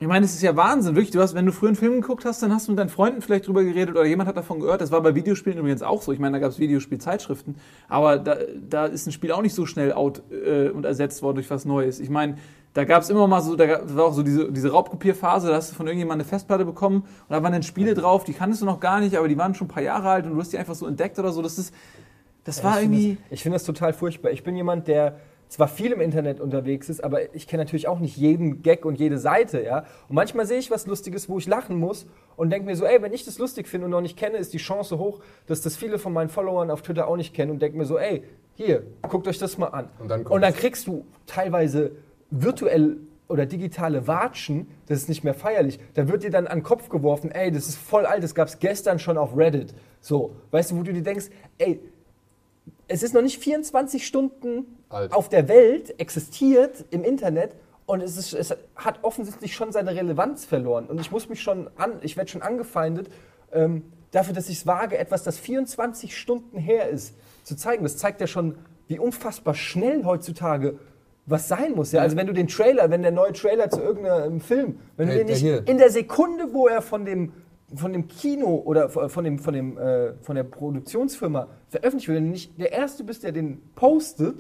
[0.01, 1.11] ich meine, es ist ja Wahnsinn, wirklich.
[1.11, 3.21] Du hast, wenn du früher einen Film geguckt hast, dann hast du mit deinen Freunden
[3.21, 4.81] vielleicht drüber geredet oder jemand hat davon gehört.
[4.81, 6.13] Das war bei Videospielen übrigens auch so.
[6.13, 7.57] Ich meine, da gab es Videospielzeitschriften.
[7.89, 8.37] Aber da,
[8.69, 11.65] da ist ein Spiel auch nicht so schnell out äh, und ersetzt worden durch was
[11.65, 11.99] Neues.
[12.01, 12.37] Ich meine,
[12.75, 15.55] da gab es immer mal so, da gab- war auch so diese, diese Raubkopierphase, da
[15.57, 18.63] hast du von irgendjemandem eine Festplatte bekommen und da waren dann Spiele drauf, die kanntest
[18.63, 20.53] du noch gar nicht, aber die waren schon ein paar Jahre alt und du hast
[20.53, 21.43] die einfach so entdeckt oder so.
[21.43, 21.75] Das ist,
[22.45, 23.15] das war ich irgendwie.
[23.15, 24.31] das- Ich finde das total furchtbar.
[24.31, 25.17] Ich bin jemand, der
[25.49, 28.99] zwar viel im Internet unterwegs ist, aber ich kenne natürlich auch nicht jeden Gag und
[28.99, 29.85] jede Seite, ja.
[30.09, 32.07] Und manchmal sehe ich was Lustiges, wo ich lachen muss
[32.37, 34.53] und denke mir so, ey, wenn ich das lustig finde und noch nicht kenne, ist
[34.53, 37.63] die Chance hoch, dass das viele von meinen Followern auf Twitter auch nicht kennen und
[37.63, 38.23] denke mir so, ey,
[38.55, 39.89] hier, guckt euch das mal an.
[39.99, 41.93] Und dann und dann kriegst du teilweise
[42.31, 45.79] virtuell oder digitale Watschen, das ist nicht mehr feierlich.
[45.95, 48.49] Da wird dir dann an den Kopf geworfen, ey, das ist voll alt, das gab
[48.49, 49.75] es gestern schon auf Reddit.
[50.01, 51.27] So, weißt du, wo du dir denkst,
[51.59, 51.81] ey,
[52.87, 55.13] es ist noch nicht 24 Stunden Alt.
[55.13, 57.55] auf der Welt existiert im Internet
[57.87, 60.87] und es, ist, es hat offensichtlich schon seine Relevanz verloren.
[60.87, 63.09] Und ich muss mich schon an, ich werde schon angefeindet
[63.53, 67.83] ähm, dafür, dass ich es wage, etwas, das 24 Stunden her ist, zu zeigen.
[67.83, 68.57] Das zeigt ja schon,
[68.89, 70.79] wie unfassbar schnell heutzutage
[71.27, 71.93] was sein muss.
[71.93, 72.01] Ja?
[72.01, 75.25] Also wenn du den Trailer, wenn der neue Trailer zu irgendeinem Film, wenn Der- du
[75.25, 75.67] den nicht hier.
[75.69, 77.33] in der Sekunde, wo er von dem
[77.75, 82.25] von dem Kino oder von dem von dem äh, von der Produktionsfirma veröffentlicht wird, wenn
[82.25, 84.37] du nicht der erste bist, der den postet,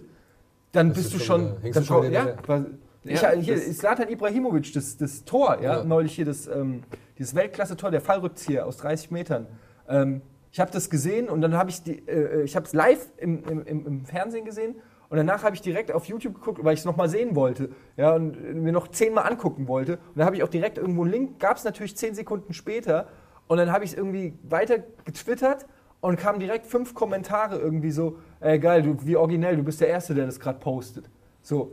[0.72, 2.36] dann bist ist du schon wieder- dann schon ja, hinterher.
[2.46, 2.66] weil-
[3.04, 5.84] ich, Ja, hier ist Zlatan Ibrahimovic, das, das Tor, ja, Ja.
[5.84, 6.82] neulich hier das ähm,
[7.16, 9.46] dieses Weltklasse-Tor, der Fallrückzieher aus 30 Metern.
[9.88, 10.20] Ähm,
[10.52, 13.44] ich habe das gesehen und dann habe ich die, äh, ich habe es live im,
[13.44, 14.74] im, im, Fernsehen gesehen
[15.08, 18.14] und danach habe ich direkt auf YouTube geguckt, weil ich es nochmal sehen wollte, ja,
[18.14, 19.92] und äh, mir noch zehnmal angucken wollte.
[19.92, 23.06] Und dann habe ich auch direkt irgendwo einen Link, gab es natürlich zehn Sekunden später
[23.46, 25.66] und dann habe ich es irgendwie weiter getwittert
[26.00, 29.88] und kamen direkt fünf Kommentare irgendwie so, ey geil, du, wie originell, du bist der
[29.88, 31.04] Erste, der das gerade postet.
[31.42, 31.72] So,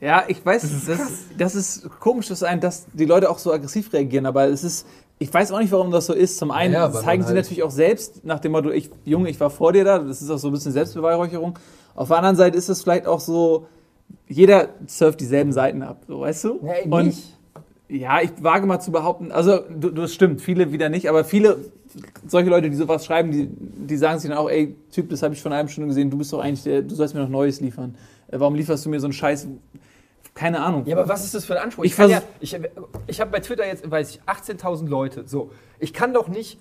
[0.00, 3.52] Ja, ich weiß, das ist, das ist, komisch, dass, ein, dass die Leute auch so
[3.52, 4.86] aggressiv reagieren, aber es ist,
[5.20, 6.38] ich weiß auch nicht, warum das so ist.
[6.38, 9.38] Zum einen Ja, zeigen sie halt- natürlich auch selbst nach dem Motto, ich, Junge, ich
[9.38, 11.56] war vor dir da, das ist auch so ein bisschen Selbstbeweihräucherung.
[11.94, 13.66] Auf der anderen Seite ist es vielleicht auch so,
[14.26, 16.60] jeder surft dieselben Seiten ab, so, weißt du?
[16.66, 17.38] ja, eben Und nicht.
[17.88, 21.58] ja, ich wage mal zu behaupten, also das stimmt, viele wieder nicht, aber viele,
[22.26, 25.34] solche Leute, die sowas schreiben, die, die sagen sich dann auch, ey, Typ, das habe
[25.34, 27.28] ich vor einer halben Stunde gesehen, du bist doch eigentlich der, du sollst mir noch
[27.28, 27.94] Neues liefern.
[28.28, 29.46] Äh, Warum lieferst du mir so einen Scheiß?
[30.34, 30.84] Keine Ahnung.
[30.86, 31.84] Ja, aber was ist das für ein Anspruch?
[31.84, 32.58] Ich vers- ja, ich
[33.06, 35.24] ich habe bei Twitter jetzt, weiß ich, 18.000 Leute.
[35.26, 36.58] So, ich kann doch nicht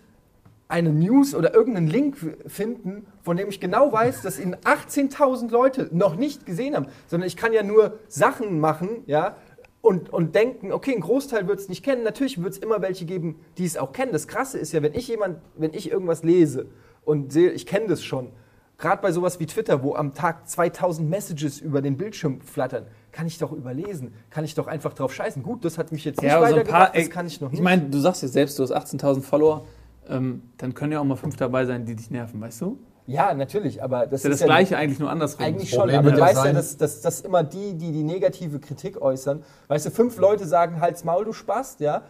[0.68, 2.18] eine News oder irgendeinen Link
[2.48, 7.28] finden, von dem ich genau weiß, dass ihn 18.000 Leute noch nicht gesehen haben, sondern
[7.28, 9.36] ich kann ja nur Sachen machen, ja,
[9.82, 12.04] und, und denken, okay, ein Großteil wird es nicht kennen.
[12.04, 14.12] Natürlich wird es immer welche geben, die es auch kennen.
[14.12, 16.68] Das Krasse ist ja, wenn ich jemand, wenn ich irgendwas lese
[17.04, 18.32] und sehe, ich kenne das schon,
[18.78, 23.28] gerade bei sowas wie Twitter, wo am Tag 2000 Messages über den Bildschirm flattern, kann
[23.28, 25.42] ich doch überlesen, kann ich doch einfach drauf scheißen.
[25.44, 27.50] Gut, das hat mich jetzt nicht so ein weitergebracht, paar, ey, das kann ich noch
[27.50, 27.60] nicht.
[27.60, 29.66] Ich meine, du sagst ja selbst, du hast 18.000 Follower,
[30.08, 32.80] ähm, dann können ja auch mal fünf dabei sein, die dich nerven, weißt du?
[33.08, 35.44] Ja, natürlich, aber das ist ja das Gleiche eigentlich nur andersrum.
[35.46, 38.04] Eigentlich schon, Problem aber du ja weißt ja, dass, dass, dass immer die, die die
[38.04, 42.04] negative Kritik äußern, weißt du, fünf Leute sagen Halt's Maul, du Spast, ja,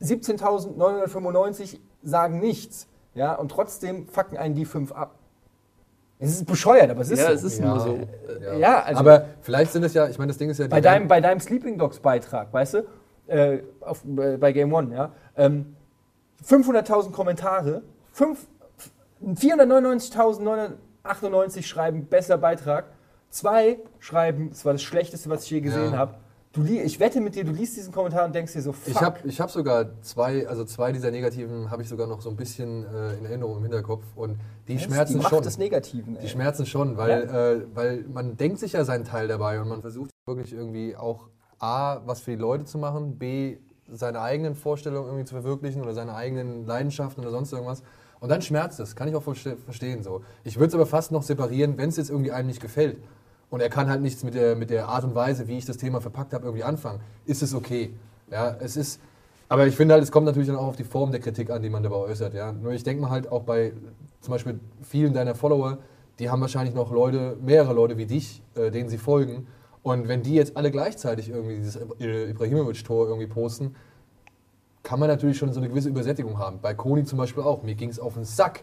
[0.00, 5.16] 17.995 sagen nichts, ja, und trotzdem fucken einen die fünf ab.
[6.18, 7.32] Es ist bescheuert, aber es ist ja, so.
[7.34, 7.98] es ist nur so.
[8.58, 10.80] Ja, also- aber vielleicht sind es ja, ich meine, das Ding ist ja, die bei,
[10.80, 12.86] deinem, bei deinem Sleeping Dogs Beitrag, weißt du,
[13.26, 15.76] äh, auf, äh, bei Game One, ja, ähm,
[16.42, 17.82] 500.000 Kommentare,
[18.12, 18.46] fünf-
[19.22, 22.86] 499.998 schreiben besser Beitrag,
[23.30, 25.98] zwei schreiben, es war das Schlechteste, was ich je gesehen Ja.
[25.98, 26.14] habe.
[26.52, 28.88] Du, ich wette mit dir, du liest diesen Kommentar und denkst dir so, fuck.
[28.88, 32.30] Ich habe ich hab sogar zwei, also zwei dieser negativen habe ich sogar noch so
[32.30, 35.42] ein bisschen äh, in Erinnerung im Hinterkopf und die Das schmerzen die Macht schon.
[35.42, 36.14] des Negativen.
[36.14, 36.28] Die ey.
[36.30, 40.08] schmerzen schon, weil, äh, weil man denkt sich ja seinen Teil dabei und man versucht
[40.24, 43.58] wirklich irgendwie auch A, was für die Leute zu machen, B,
[43.92, 47.82] seine eigenen Vorstellungen irgendwie zu verwirklichen oder seine eigenen Leidenschaften oder sonst irgendwas.
[48.20, 50.02] Und dann schmerzt es, kann ich auch verste- verstehen.
[50.02, 50.22] So.
[50.44, 52.98] Ich würde es aber fast noch separieren, wenn es jetzt irgendwie einem nicht gefällt.
[53.50, 55.76] Und er kann halt nichts mit der, mit der Art und Weise, wie ich das
[55.76, 57.00] Thema verpackt habe, irgendwie anfangen.
[57.26, 57.94] Ist es okay.
[58.30, 59.00] Ja, es ist,
[59.48, 61.62] aber ich finde halt, es kommt natürlich dann auch auf die Form der Kritik an,
[61.62, 62.34] die man dabei äußert.
[62.34, 62.52] Ja.
[62.52, 63.72] Nur ich denke mal halt auch bei
[64.20, 65.78] zum Beispiel vielen deiner Follower,
[66.18, 69.46] die haben wahrscheinlich noch Leute, mehrere Leute wie dich, äh, denen sie folgen.
[69.82, 73.76] Und wenn die jetzt alle gleichzeitig irgendwie dieses Ibra- Ibrahimovic-Tor irgendwie posten,
[74.86, 76.60] kann man natürlich schon so eine gewisse Übersättigung haben.
[76.60, 77.64] Bei Koni zum Beispiel auch.
[77.64, 78.62] Mir ging es auf den Sack.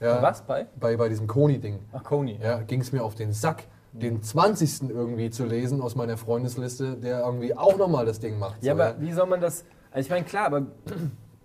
[0.00, 0.68] Ja, Was bei?
[0.78, 1.80] Bei, bei diesem Koni-Ding.
[1.92, 2.38] Ach, Coney.
[2.40, 4.90] Ja, ging es mir auf den Sack, den 20.
[4.90, 8.62] irgendwie zu lesen aus meiner Freundesliste, der irgendwie auch nochmal das Ding macht.
[8.62, 9.64] Ja, so, aber wie soll man das.
[9.90, 10.66] Also ich meine, klar, aber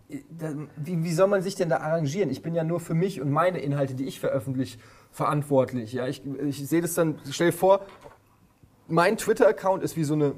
[0.75, 2.29] wie, wie soll man sich denn da arrangieren?
[2.29, 4.77] Ich bin ja nur für mich und meine Inhalte, die ich veröffentliche,
[5.11, 5.93] verantwortlich.
[5.93, 7.81] Ja, ich, ich sehe das dann, stell dir vor,
[8.87, 10.35] mein Twitter-Account ist wie so eine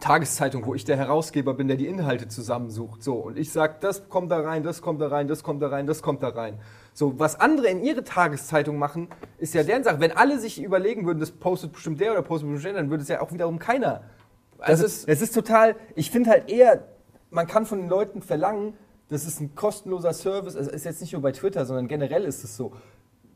[0.00, 3.02] Tageszeitung, wo ich der Herausgeber bin, der die Inhalte zusammensucht.
[3.02, 5.68] So, und ich sage, das kommt da rein, das kommt da rein, das kommt da
[5.68, 6.58] rein, das kommt da rein.
[6.94, 9.08] So, was andere in ihre Tageszeitung machen,
[9.38, 10.00] ist ja deren Sache.
[10.00, 13.02] Wenn alle sich überlegen würden, das postet bestimmt der oder postet bestimmt der, dann würde
[13.02, 14.02] es ja auch wiederum keiner.
[14.58, 16.84] Also, Das ist- es ist total, ich finde halt eher,
[17.30, 18.74] man kann von den Leuten verlangen,
[19.08, 22.42] das ist ein kostenloser Service, also ist jetzt nicht nur bei Twitter, sondern generell ist
[22.44, 22.72] es so.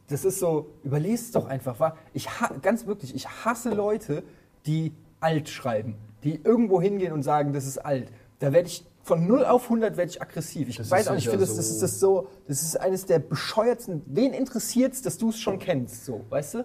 [0.08, 1.94] Das ist so, überlest es doch einfach.
[2.12, 2.28] Ich
[2.60, 4.22] ganz wirklich, ich hasse Leute,
[4.66, 5.94] die alt schreiben,
[6.24, 8.08] die irgendwo hingehen und sagen, das ist alt.
[8.38, 10.68] Da werde ich von 0 auf 100 werde ich aggressiv.
[10.68, 11.74] Ich Das weiß auch nicht, ich finde, das, das, so.
[11.74, 14.02] ist das so, das ist eines der bescheuertsten.
[14.06, 16.64] Wen interessiert es, dass du es schon kennst, so, weißt du?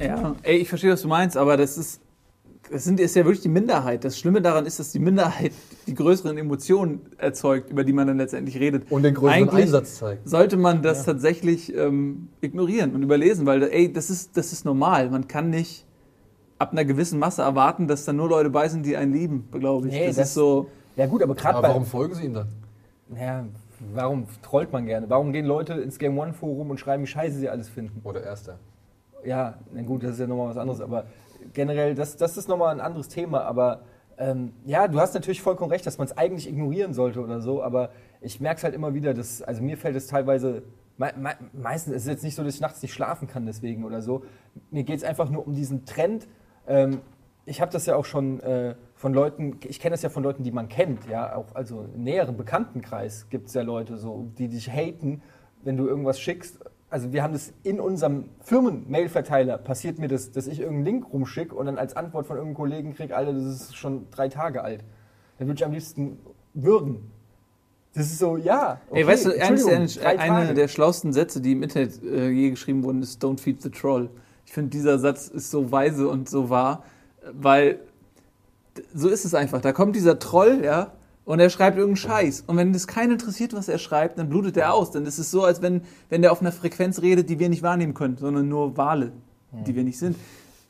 [0.00, 2.00] Ja, ey, ich verstehe, was du meinst, aber das ist,
[2.70, 4.04] das sind, ist ja wirklich die Minderheit.
[4.04, 5.52] Das Schlimme daran ist, dass die Minderheit
[5.86, 8.90] die größeren Emotionen erzeugt, über die man dann letztendlich redet.
[8.90, 10.28] Und den größeren Eigentlich Einsatz zeigt.
[10.28, 15.10] Sollte man das tatsächlich ähm, ignorieren und überlesen, weil, ey, das ist, das ist normal.
[15.10, 15.86] Man kann nicht
[16.58, 19.88] ab einer gewissen Masse erwarten, dass da nur Leute bei sind, die einen lieben, glaube
[19.88, 19.94] ich.
[19.94, 20.68] Nee, das, das- ist so.
[20.96, 22.48] Ja gut, aber gerade warum folgen sie ihm dann?
[23.16, 23.44] Ja,
[23.94, 25.08] warum trollt man gerne?
[25.08, 28.00] Warum gehen Leute ins Game One Forum und schreiben, wie scheiße sie alles finden?
[28.02, 28.58] Oder erster?
[29.24, 31.04] Ja, na gut, das ist ja nochmal was anderes, aber
[31.52, 33.42] generell, das, das ist nochmal ein anderes Thema.
[33.42, 33.82] Aber
[34.18, 37.62] ähm, ja, du hast natürlich vollkommen recht, dass man es eigentlich ignorieren sollte oder so,
[37.62, 40.62] aber ich merke es halt immer wieder, dass, also mir fällt es teilweise,
[40.96, 43.84] me me meistens ist es jetzt nicht so, dass ich nachts nicht schlafen kann deswegen
[43.84, 44.24] oder so.
[44.70, 46.26] Mir geht es einfach nur um diesen Trend.
[46.66, 47.00] Ähm,
[47.46, 50.42] ich habe das ja auch schon äh, von Leuten, ich kenne das ja von Leuten,
[50.42, 54.48] die man kennt, ja, auch also im näheren Bekanntenkreis gibt es ja Leute so, die
[54.48, 55.22] dich haten,
[55.62, 56.58] wenn du irgendwas schickst.
[56.90, 61.54] Also wir haben das in unserem Firmen-Mail-Verteiler, passiert mir das, dass ich irgendeinen Link rumschicke
[61.54, 64.84] und dann als Antwort von irgendeinem Kollegen kriege, Alter, das ist schon drei Tage alt.
[65.38, 66.18] Dann würde ich am liebsten
[66.54, 67.10] würgen.
[67.94, 68.80] Das ist so, ja.
[68.92, 73.02] Ey, weißt du, eines einer der schlauesten Sätze, die im Internet äh, je geschrieben wurden,
[73.02, 74.08] ist Don't feed the troll.
[74.46, 76.84] Ich finde, dieser Satz ist so weise und so wahr,
[77.22, 77.80] äh, weil
[78.94, 79.60] so ist es einfach.
[79.60, 80.92] Da kommt dieser Troll, ja,
[81.28, 82.44] und er schreibt irgendeinen Scheiß.
[82.46, 84.92] Und wenn das keinen interessiert, was er schreibt, dann blutet er aus.
[84.92, 87.62] Dann ist es so, als wenn, wenn der auf einer Frequenz redet, die wir nicht
[87.62, 89.12] wahrnehmen können, sondern nur Wale,
[89.52, 90.16] die wir nicht sind.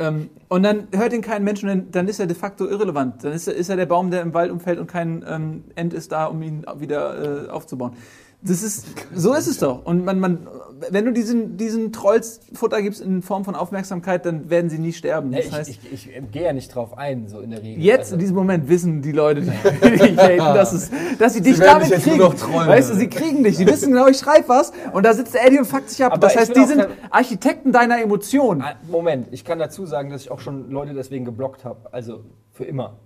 [0.00, 3.22] Ähm, und dann hört ihn kein Mensch und dann, dann ist er de facto irrelevant.
[3.22, 5.94] Dann ist er, ist er der Baum, der im Wald umfällt und kein ähm, End
[5.94, 7.92] ist da, um ihn wieder äh, aufzubauen.
[8.40, 9.84] Das ist, so ist es doch.
[9.84, 10.46] Und man, man,
[10.90, 14.92] wenn du diesen, diesen Trolls Futter gibst in Form von Aufmerksamkeit, dann werden sie nie
[14.92, 15.32] sterben.
[15.32, 17.82] Das ich, heißt, ich, ich, ich gehe ja nicht drauf ein, so in der Regel.
[17.82, 19.50] Jetzt, Also- in diesem Moment, wissen die Leute, die
[19.90, 22.20] dich haten, dass, es, dass sie dich werden damit dich kriegen.
[22.20, 23.56] Weißt du, sie kriegen dich.
[23.56, 26.12] Die wissen genau, ich schreibe was und da sitzt der Eddie und fuckt sich ab.
[26.12, 28.62] Aber das heißt, die sind Architekten deiner Emotionen.
[28.62, 31.92] Ah, Moment, ich kann dazu sagen, dass ich auch schon Leute deswegen geblockt habe.
[31.92, 32.20] Also
[32.52, 32.98] für immer.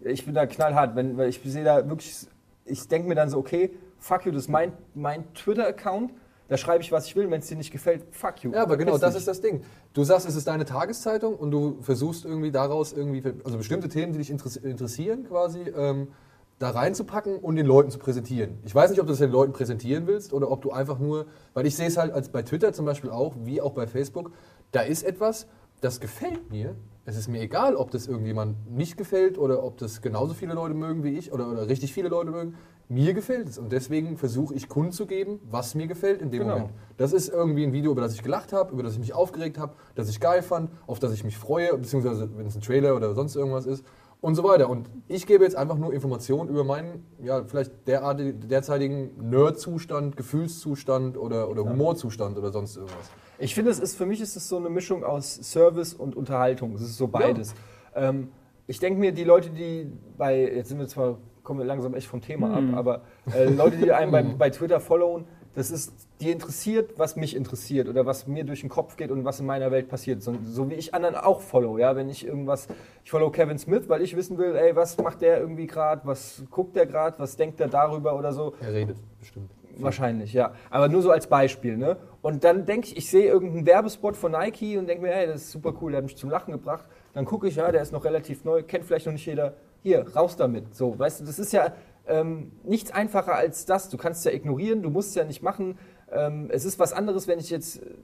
[0.00, 2.14] Ich bin da knallhart, wenn, weil ich sehe da wirklich,
[2.64, 6.12] ich denke mir dann so, okay, fuck you, das ist mein, mein Twitter-Account.
[6.48, 7.30] Da schreibe ich, was ich will.
[7.30, 8.52] Wenn es dir nicht gefällt, fuck you.
[8.52, 9.62] Ja, aber genau, das ist das Ding.
[9.92, 14.12] Du sagst, es ist deine Tageszeitung und du versuchst irgendwie daraus irgendwie, also bestimmte Themen,
[14.12, 16.08] die dich interess- interessieren, quasi ähm,
[16.58, 18.58] da reinzupacken und den Leuten zu präsentieren.
[18.64, 21.26] Ich weiß nicht, ob du das den Leuten präsentieren willst oder ob du einfach nur,
[21.52, 24.32] weil ich sehe es halt als bei Twitter zum Beispiel auch, wie auch bei Facebook,
[24.72, 25.46] da ist etwas,
[25.82, 26.74] das gefällt mir.
[27.08, 30.74] Es ist mir egal, ob das irgendjemand nicht gefällt oder ob das genauso viele Leute
[30.74, 32.56] mögen wie ich oder, oder richtig viele Leute mögen.
[32.90, 36.58] Mir gefällt es und deswegen versuche ich kundzugeben, was mir gefällt in dem Genau.
[36.58, 36.74] Moment.
[36.98, 39.56] Das ist irgendwie ein Video, über das ich gelacht habe, über das ich mich aufgeregt
[39.56, 42.94] habe, das ich geil fand, auf das ich mich freue, beziehungsweise wenn es ein Trailer
[42.94, 43.86] oder sonst irgendwas ist
[44.20, 44.68] und so weiter.
[44.68, 51.16] Und ich gebe jetzt einfach nur Informationen über meinen, ja, vielleicht derartig, derzeitigen Nerd-Zustand, Gefühlszustand
[51.16, 53.10] oder, oder Humorzustand oder sonst irgendwas.
[53.38, 56.74] Ich finde, es ist für mich ist es so eine Mischung aus Service und Unterhaltung.
[56.74, 57.54] Es ist so beides.
[57.94, 58.28] Ähm,
[58.66, 62.08] ich denke mir, die Leute, die bei, jetzt sind wir zwar, kommen wir langsam echt
[62.08, 63.02] vom Thema ab, aber
[63.32, 65.24] äh, Leute, die einen bei, bei Twitter followen,
[65.58, 69.24] das ist, die interessiert, was mich interessiert oder was mir durch den Kopf geht und
[69.24, 70.22] was in meiner Welt passiert.
[70.22, 72.68] So, so wie ich anderen auch follow, ja, wenn ich irgendwas,
[73.04, 76.44] ich follow Kevin Smith, weil ich wissen will, ey, was macht der irgendwie gerade, was
[76.52, 78.54] guckt der gerade, was denkt der darüber oder so.
[78.60, 79.50] Er redet bestimmt.
[79.78, 80.52] Wahrscheinlich, ja.
[80.70, 81.96] Aber nur so als Beispiel, ne?
[82.22, 85.42] Und dann denke ich, ich sehe irgendeinen Werbespot von Nike und denke mir, hey, das
[85.42, 86.84] ist super cool, der hat mich zum Lachen gebracht.
[87.14, 89.54] Dann gucke ich, ja, der ist noch relativ neu, kennt vielleicht noch nicht jeder.
[89.82, 90.74] Hier, raus damit.
[90.74, 91.72] So, weißt du, das ist ja
[92.08, 93.88] ähm, nichts einfacher als das.
[93.88, 95.78] Du kannst ja ignorieren, du musst ja nicht machen.
[96.10, 97.94] Ähm, es ist was anderes, wenn ich jetzt, äh,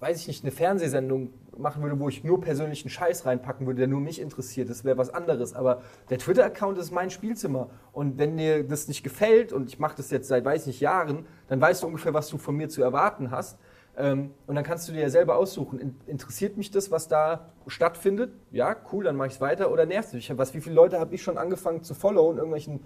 [0.00, 3.88] weiß ich nicht, eine Fernsehsendung machen würde, wo ich nur persönlichen Scheiß reinpacken würde, der
[3.88, 4.68] nur mich interessiert.
[4.68, 5.54] Das wäre was anderes.
[5.54, 7.70] Aber der Twitter-Account ist mein Spielzimmer.
[7.92, 11.26] Und wenn dir das nicht gefällt, und ich mache das jetzt seit, weiß nicht, Jahren,
[11.48, 13.58] dann weißt du ungefähr, was du von mir zu erwarten hast.
[13.96, 17.48] Ähm, und dann kannst du dir ja selber aussuchen, in, interessiert mich das, was da
[17.66, 18.34] stattfindet?
[18.50, 19.70] Ja, cool, dann mache ich es weiter.
[19.72, 20.30] Oder nervt mich?
[20.36, 22.80] Was, wie viele Leute habe ich schon angefangen zu followen, irgendwelchen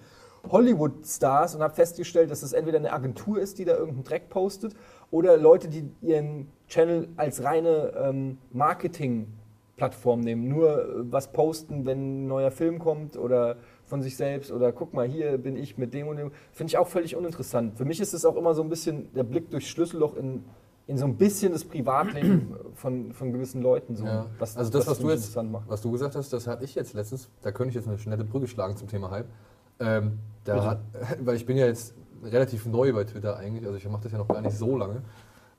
[0.49, 4.73] Hollywood-Stars und habe festgestellt, dass es entweder eine Agentur ist, die da irgendeinen Dreck postet,
[5.11, 10.47] oder Leute, die ihren Channel als reine ähm, Marketing-Plattform nehmen.
[10.47, 14.93] Nur äh, was posten, wenn ein neuer Film kommt oder von sich selbst oder guck
[14.93, 16.31] mal, hier bin ich mit dem und dem.
[16.53, 17.77] Finde ich auch völlig uninteressant.
[17.77, 20.45] Für mich ist es auch immer so ein bisschen der Blick durchs Schlüsselloch in,
[20.87, 23.97] in so ein bisschen das Privatleben von, von gewissen Leuten.
[23.97, 24.27] So, Ja.
[24.39, 26.93] was, also das, was für du jetzt, was du gesagt hast, das hatte ich jetzt
[26.93, 29.27] letztens, da könnte ich jetzt eine schnelle Brücke schlagen zum Thema Hype.
[29.81, 30.81] Ähm, da hat,
[31.25, 34.17] weil ich bin ja jetzt relativ neu bei Twitter eigentlich, also ich mache das ja
[34.17, 35.01] noch gar nicht so lange.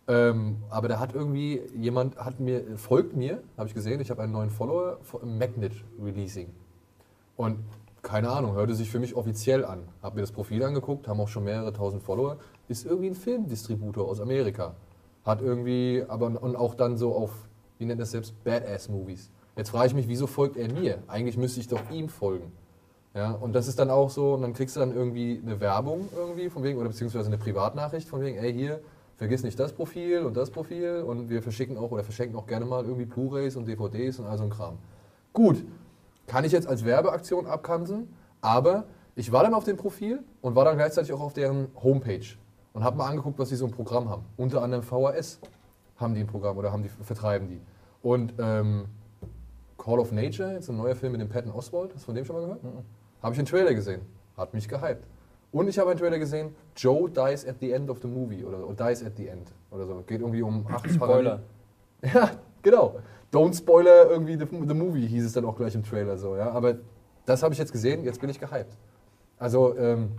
[0.08, 4.22] Ähm, aber da hat irgendwie jemand, hat mir, folgt mir, habe ich gesehen, ich habe
[4.22, 6.50] einen neuen Follower, Magnet Releasing.
[7.36, 7.58] Und
[8.02, 9.88] keine Ahnung, hörte sich für mich offiziell an.
[10.02, 12.38] Habe mir das Profil angeguckt, haben auch schon mehrere tausend Follower.
[12.66, 14.74] Ist irgendwie ein Filmdistributor aus Amerika.
[15.24, 17.30] Hat irgendwie, aber und auch dann so auf,
[17.78, 19.30] wie nennt das selbst, Badass-Movies.
[19.56, 20.98] Jetzt frage ich mich, wieso folgt er mir?
[21.06, 22.50] Eigentlich müsste ich doch ihm folgen.
[23.14, 26.08] Ja, und das ist dann auch so, und dann kriegst du dann irgendwie eine Werbung
[26.16, 28.80] irgendwie von wegen, oder beziehungsweise eine Privatnachricht von wegen, ey hier,
[29.16, 32.64] vergiss nicht das Profil und das Profil und wir verschicken auch oder verschenken auch gerne
[32.64, 34.78] mal irgendwie Blu-Rays und DVDs und all so ein Kram.
[35.34, 35.62] Gut,
[36.26, 38.08] kann ich jetzt als Werbeaktion abkanzeln,
[38.40, 42.26] aber ich war dann auf dem Profil und war dann gleichzeitig auch auf deren Homepage
[42.72, 44.24] und habe mal angeguckt, was sie so ein Programm haben.
[44.38, 45.38] Unter anderem VHS
[45.96, 47.60] haben die ein Programm oder haben die, vertreiben die.
[48.02, 48.86] Und ähm,
[49.76, 52.24] Call of Nature, jetzt ein neuer Film mit dem Patton Oswald, hast du von dem
[52.24, 52.60] schon mal gehört?
[53.22, 54.02] Habe ich einen Trailer gesehen,
[54.36, 55.06] hat mich gehypt.
[55.52, 58.66] Und ich habe einen Trailer gesehen, Joe dies at the end of the movie oder,
[58.66, 60.02] oder dies at the end oder so.
[60.06, 61.42] Geht irgendwie um acht Spoiler.
[62.02, 62.30] ja,
[62.62, 62.96] genau.
[63.32, 66.50] Don't spoiler irgendwie the, the movie, hieß es dann auch gleich im Trailer so, ja.
[66.50, 66.76] Aber
[67.24, 68.76] das habe ich jetzt gesehen, jetzt bin ich gehypt.
[69.38, 70.12] Also, ähm,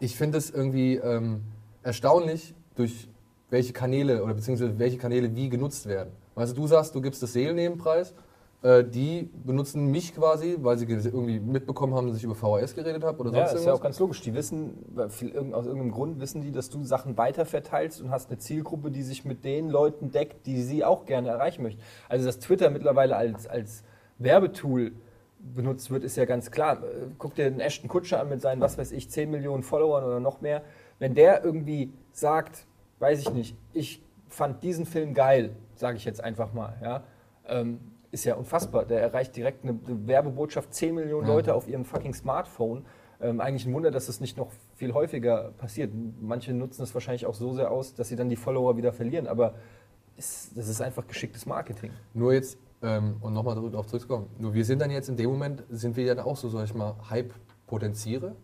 [0.00, 1.42] ich finde es irgendwie ähm,
[1.82, 3.08] erstaunlich, durch
[3.48, 6.12] welche Kanäle oder beziehungsweise welche Kanäle wie genutzt werden.
[6.34, 8.14] Weißt du, du sagst, du gibst das Seelennebenpreis,
[8.62, 12.74] äh, die benutzen mich quasi, weil sie ge- irgendwie mitbekommen haben, dass ich über VHS
[12.74, 13.82] geredet habe oder Ja, sonst ist ja auch irgendwas.
[13.82, 14.20] ganz logisch.
[14.22, 15.20] Die wissen, aus
[15.66, 19.44] irgendeinem Grund wissen die, dass du Sachen weiterverteilst und hast eine Zielgruppe, die sich mit
[19.44, 21.80] den Leuten deckt, die sie auch gerne erreichen möchten.
[22.08, 23.84] Also, dass Twitter mittlerweile als, als
[24.18, 24.92] Werbetool
[25.38, 26.82] benutzt wird, ist ja ganz klar.
[26.82, 30.02] Äh, Guck dir den Ashton Kutscher an mit seinen, was weiß ich, 10 Millionen Followern
[30.04, 30.62] oder noch mehr.
[30.98, 32.66] Wenn der irgendwie sagt,
[32.98, 37.04] weiß ich nicht, ich fand diesen Film geil, sage ich jetzt einfach mal, ja,
[37.46, 37.78] ähm,
[38.10, 38.84] ist ja unfassbar.
[38.84, 41.34] Der erreicht direkt eine, Werbebotschaft 10 Millionen Ja.
[41.34, 42.84] Leute auf ihrem fucking Smartphone.
[43.20, 45.90] Ähm, eigentlich ein Wunder, dass das nicht noch viel häufiger passiert.
[46.20, 49.26] Manche nutzen es wahrscheinlich auch so sehr aus, dass sie dann die Follower wieder verlieren.
[49.26, 49.54] Aber
[50.16, 51.90] es, das ist einfach geschicktes Marketing.
[52.14, 55.64] Nur jetzt, ähm, und nochmal darauf zurückzukommen, nur wir sind dann jetzt in dem Moment,
[55.70, 58.36] sind wir ja dann auch so, sag ich mal, Hype-Potenziere.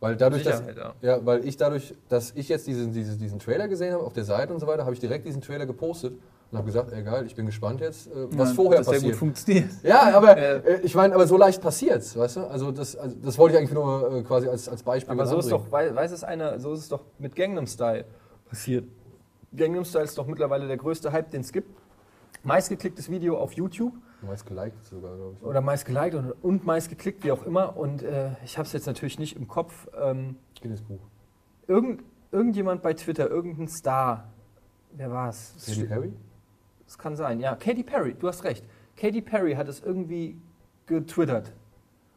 [0.00, 1.26] Weil dadurch, dass, Sicherheit, ja.
[1.26, 4.54] weil ich dadurch, dass ich jetzt diesen, diesen, diesen Trailer gesehen habe auf der Seite
[4.54, 6.14] und so weiter, habe ich direkt diesen Trailer gepostet
[6.50, 8.94] und habe gesagt, ey geil, ich bin gespannt jetzt, äh, was Ja, vorher das sehr
[8.94, 9.12] passiert.
[9.12, 9.70] gut funktioniert.
[9.82, 10.54] Ja, aber Ja.
[10.56, 12.40] äh, ich meine, aber so leicht passiert's, weißt du?
[12.46, 15.38] Also das, also das wollte ich eigentlich nur äh, quasi als, als Beispiel Aber so
[15.38, 18.04] ist doch, wei- weiß es einer, so ist es doch mit Gangnam Style
[18.48, 18.84] passiert.
[19.54, 21.68] Gangnam Style ist doch mittlerweile der größte Hype, den es gibt.
[22.44, 25.46] Meistgeklicktes Video auf YouTube Meist geliked sogar, glaube ich.
[25.46, 27.76] oder meist geliked und, und meist geklickt, wie auch immer.
[27.76, 29.86] Und äh, ich habe es jetzt natürlich nicht im Kopf.
[30.00, 30.98] Ähm, Guinness Buch.
[31.68, 34.28] irgend, irgendjemand bei Twitter, irgendein Star,
[34.92, 35.54] wer war es?
[35.66, 36.12] Katy Perry?
[36.88, 37.54] Das kann sein, ja.
[37.54, 38.64] Katy Perry, du hast recht.
[38.96, 40.38] Katy Perry hat es irgendwie
[40.86, 41.52] getwittert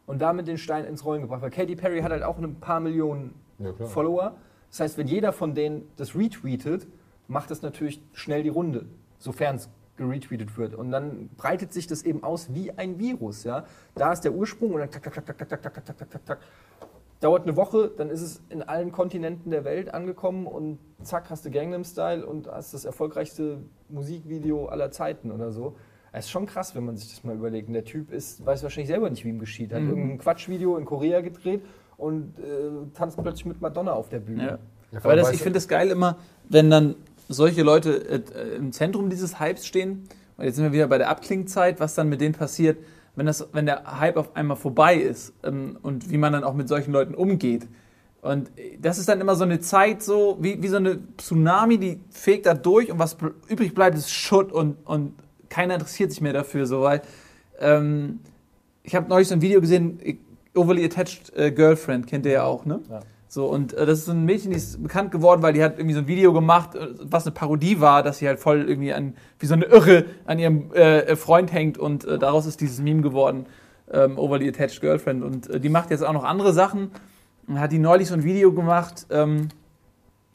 [0.06, 1.42] und damit den Stein ins Rollen gebracht.
[1.42, 3.74] Weil Katy Perry hat halt auch ein paar Millionen Ja.
[3.86, 4.38] Follower.
[4.70, 6.88] Das heißt, wenn jeder von denen das retweetet,
[7.28, 8.86] macht es natürlich schnell die Runde,
[9.20, 10.74] sofern es geretweetet wird.
[10.74, 13.44] Und dann breitet sich das eben aus wie ein Virus.
[13.44, 13.66] Ja?
[13.94, 16.10] Da ist der Ursprung und dann tak, tak, tak, tak, tak, tak, tak, tak, tak,
[16.10, 16.40] tak, tak.
[17.22, 21.46] Dauert eine Woche, dann ist es in allen Kontinenten der Welt angekommen und zack, hast
[21.46, 25.76] du Gangnam Style und hast das erfolgreichste Musikvideo aller Zeiten oder so.
[26.12, 27.68] Es ist schon krass, wenn man sich das mal überlegt.
[27.68, 29.72] Und der Typ ist, weiß wahrscheinlich selber nicht, wie ihm geschieht.
[29.72, 29.90] Hat Mhm.
[29.90, 31.62] irgendein Quatschvideo in Korea gedreht
[31.96, 32.44] und äh,
[32.96, 34.44] tanzt plötzlich mit Madonna auf der Bühne.
[34.44, 34.58] Ja.
[34.92, 36.18] Ja, Aber das, ich finde es geil immer,
[36.50, 36.96] wenn dann
[37.30, 40.10] solche Leute äh, im Zentrum dieses Hypes stehen.
[40.38, 42.78] Und jetzt sind wir wieder bei der Abklingzeit, was dann mit denen passiert,
[43.16, 46.54] wenn, das, wenn der Hype auf einmal vorbei ist ähm, und wie man dann auch
[46.54, 47.68] mit solchen Leuten umgeht.
[48.22, 51.78] Und äh, das ist dann immer so eine Zeit, so wie, wie so eine Tsunami,
[51.78, 55.14] die fegt da durch und was übrig bleibt, ist Schutt und, und
[55.50, 57.02] keiner interessiert sich mehr dafür, so weil
[57.60, 58.20] ähm,
[58.84, 60.18] ich habe neulich so ein Video gesehen, äh,
[60.54, 62.82] Overly Attached äh, Girlfriend, kennt ihr ja auch, ne?
[62.90, 63.02] Ja.
[63.34, 65.78] So, und äh, das ist so ein Mädchen, die ist bekannt geworden, weil die hat
[65.78, 68.92] irgendwie so ein Video gemacht, äh, was eine Parodie war, dass sie halt voll irgendwie
[68.92, 72.82] an, wie so eine Irre an ihrem äh, Freund hängt und äh, daraus ist dieses
[72.82, 73.46] Meme geworden,
[73.90, 75.24] ähm, Overly Attached Girlfriend.
[75.24, 76.92] Und äh, die macht jetzt auch noch andere Sachen.
[77.48, 79.48] Und hat die neulich so ein Video gemacht ähm,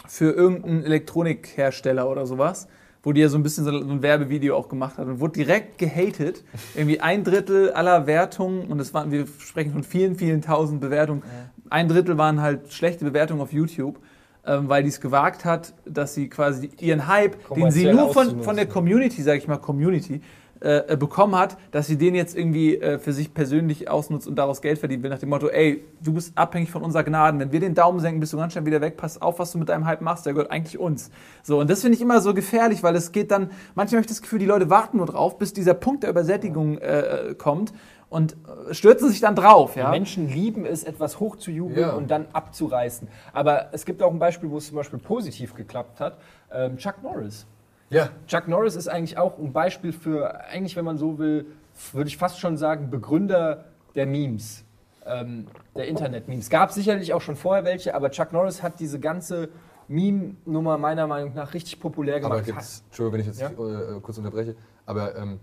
[0.08, 2.66] für irgendeinen Elektronikhersteller oder sowas,
[3.02, 5.76] wo die ja so ein bisschen so ein Werbevideo auch gemacht hat und wurde direkt
[5.76, 6.44] gehatet.
[6.74, 11.22] Irgendwie ein Drittel aller Wertungen, und das waren, wir sprechen von vielen, vielen tausend Bewertungen,
[11.70, 13.98] ein Drittel waren halt schlechte Bewertungen auf YouTube,
[14.46, 18.42] ähm, weil die es gewagt hat, dass sie quasi ihren Hype, den sie nur von,
[18.42, 20.20] von der Community, sage ich mal, Community,
[20.58, 24.36] äh, äh, bekommen hat, dass sie den jetzt irgendwie äh, für sich persönlich ausnutzt und
[24.36, 27.52] daraus Geld verdienen will, nach dem Motto, ey, du bist abhängig von unserer Gnaden, wenn
[27.52, 29.68] wir den Daumen senken, bist du ganz schnell wieder weg, pass auf, was du mit
[29.68, 31.10] deinem Hype machst, der gehört eigentlich uns.
[31.42, 34.06] So, und das finde ich immer so gefährlich, weil es geht dann, manchmal habe ich
[34.06, 37.74] das Gefühl, die Leute warten nur drauf, bis dieser Punkt der Übersättigung äh, äh, kommt
[38.16, 38.34] und
[38.70, 39.84] äh, stürzen sich dann drauf, ja.
[39.86, 41.92] Die Menschen lieben es, etwas hochzujubeln Ja.
[41.92, 43.08] und dann abzureißen.
[43.34, 46.16] Aber es gibt auch ein Beispiel, wo es zum Beispiel positiv geklappt hat.
[46.50, 47.46] Ähm, Chuck Norris.
[47.90, 51.44] Ja, Chuck Norris ist eigentlich auch ein Beispiel für, eigentlich, wenn man so will,
[51.92, 54.64] würde ich fast schon sagen, Begründer der Memes,
[55.04, 56.48] ähm, der Internet-Memes.
[56.48, 59.50] Gab sicherlich auch schon vorher welche, aber Chuck Norris hat diese ganze
[59.88, 62.44] Meme-Nummer meiner Meinung nach richtig populär aber gemacht.
[62.46, 63.48] gibt's, Entschuldigung, wenn ich jetzt Ja?
[63.50, 65.38] äh, kurz unterbreche, aber ähm,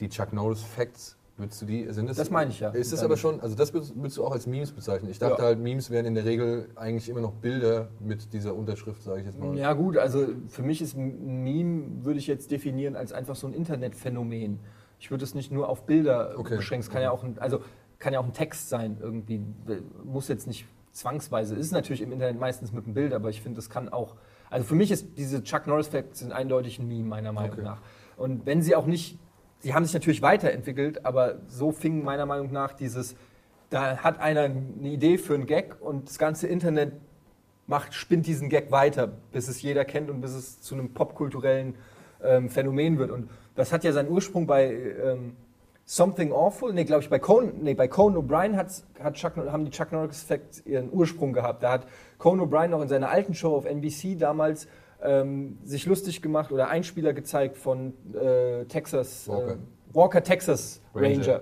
[0.00, 2.16] die Chuck Norris Facts, würdest du die, sind das?
[2.16, 2.70] Das meine ich ja.
[2.70, 5.10] Ist Dann- aber schon, also das würdest, du auch als Memes bezeichnen?
[5.10, 5.48] Ich dachte Ja.
[5.48, 9.26] halt, Memes wären in der Regel eigentlich immer noch Bilder mit dieser Unterschrift, sage ich
[9.26, 9.56] jetzt mal.
[9.56, 13.46] Ja gut, also für mich ist ein Meme, würde ich jetzt definieren als einfach so
[13.46, 14.58] ein Internetphänomen.
[14.98, 16.56] Ich würde es nicht nur auf Bilder Okay.
[16.56, 16.86] beschränken.
[16.86, 17.60] Es kann ja auch ein, also
[17.98, 19.42] kann ja auch ein Text sein irgendwie.
[20.04, 21.54] Muss jetzt nicht zwangsweise.
[21.54, 24.16] Ist natürlich im Internet meistens mit einem Bild, aber ich finde, es kann auch.
[24.48, 27.62] Also für mich ist diese Chuck Norris Facts sind eindeutig ein Meme meiner Meinung Okay.
[27.62, 27.82] nach.
[28.16, 29.18] Und wenn sie auch nicht,
[29.66, 33.16] sie haben sich natürlich weiterentwickelt, aber so fing meiner Meinung nach dieses,
[33.68, 36.92] da hat einer eine Idee für einen Gag und das ganze Internet
[37.66, 41.74] macht, spinnt diesen Gag weiter, bis es jeder kennt und bis es zu einem popkulturellen
[42.22, 43.10] ähm, Phänomen wird.
[43.10, 45.32] Und das hat ja seinen Ursprung bei ähm,
[45.84, 49.72] Something Awful, nee, glaube ich, bei Conan, nee, bei Conan O'Brien hat Chuck, haben die
[49.72, 51.64] Chuck Norris Facts ihren Ursprung gehabt.
[51.64, 54.68] Da hat Conan O'Brien noch in seiner alten Show auf NBC damals
[55.02, 59.52] ähm, sich lustig gemacht oder Einspieler gezeigt von äh, Texas, Walker.
[59.52, 59.56] äh,
[59.92, 61.18] Walker Texas Ranger.
[61.18, 61.40] Ranger.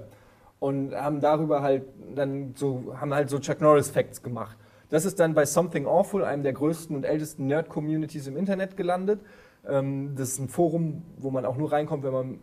[0.60, 4.56] Und haben darüber halt dann so, haben halt so Chuck Norris Facts gemacht.
[4.88, 9.20] Das ist dann bei Something Awful, einem der größten und ältesten Nerd-Communities im Internet gelandet.
[9.68, 12.38] Ähm, das ist ein Forum, wo man auch nur reinkommt, wenn man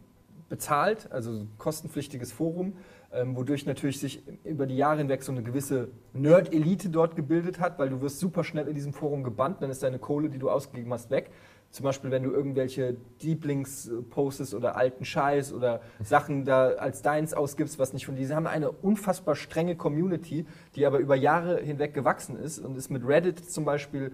[0.49, 2.73] bezahlt, also ein kostenpflichtiges Forum,
[3.13, 7.77] ähm, wodurch natürlich sich über die Jahre hinweg so eine gewisse Nerd-Elite dort gebildet hat,
[7.77, 10.49] weil du wirst super schnell in diesem Forum gebannt, dann ist deine Kohle, die du
[10.49, 11.31] ausgegeben hast, weg.
[11.71, 17.33] Zum Beispiel, wenn du irgendwelche Deeplings postest oder alten Scheiß oder Sachen da als deins
[17.33, 18.27] ausgibst, was nicht von dir.
[18.27, 20.45] Sie haben eine unfassbar strenge Community,
[20.75, 24.11] die aber über Jahre hinweg gewachsen ist und ist mit Reddit zum Beispiel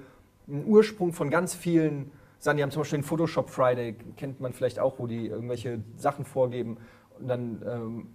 [0.48, 2.58] ein Ursprung von ganz vielen Sachen.
[2.58, 6.26] Die haben zum Beispiel den Photoshop Friday, kennt man vielleicht auch, wo die irgendwelche Sachen
[6.26, 6.78] vorgeben
[7.20, 8.08] und dann ähm,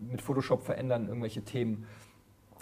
[0.00, 1.86] mit Photoshop verändern irgendwelche Themen.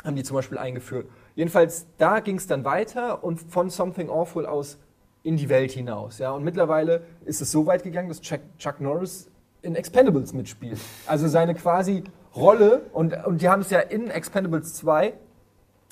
[0.05, 1.09] Haben die zum Beispiel eingeführt.
[1.35, 4.79] Jedenfalls, da ging es dann weiter und von Something Awful aus
[5.23, 6.19] in die Welt hinaus.
[6.19, 6.31] Ja?
[6.31, 9.31] Und mittlerweile ist es so weit gegangen, dass Chuck, Chuck Norris
[9.63, 10.79] in Expendables mitspielt.
[11.07, 15.15] Also seine quasi Rolle, und, und die haben es ja in Expendables 2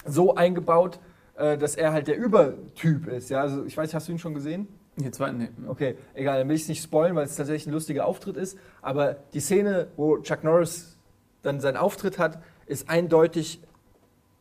[0.04, 1.00] so eingebaut,
[1.36, 3.30] äh, dass er halt der Übertyp ist.
[3.30, 3.40] Ja?
[3.40, 4.68] Also ich weiß, hast du ihn schon gesehen?
[4.98, 5.50] Jetzt war, nee.
[5.68, 8.58] Okay, egal, dann will ich es nicht spoilen, weil es tatsächlich ein lustiger Auftritt ist.
[8.80, 10.95] Aber die Szene, wo Chuck Norris
[11.46, 13.62] dann seinen Auftritt hat, ist eindeutig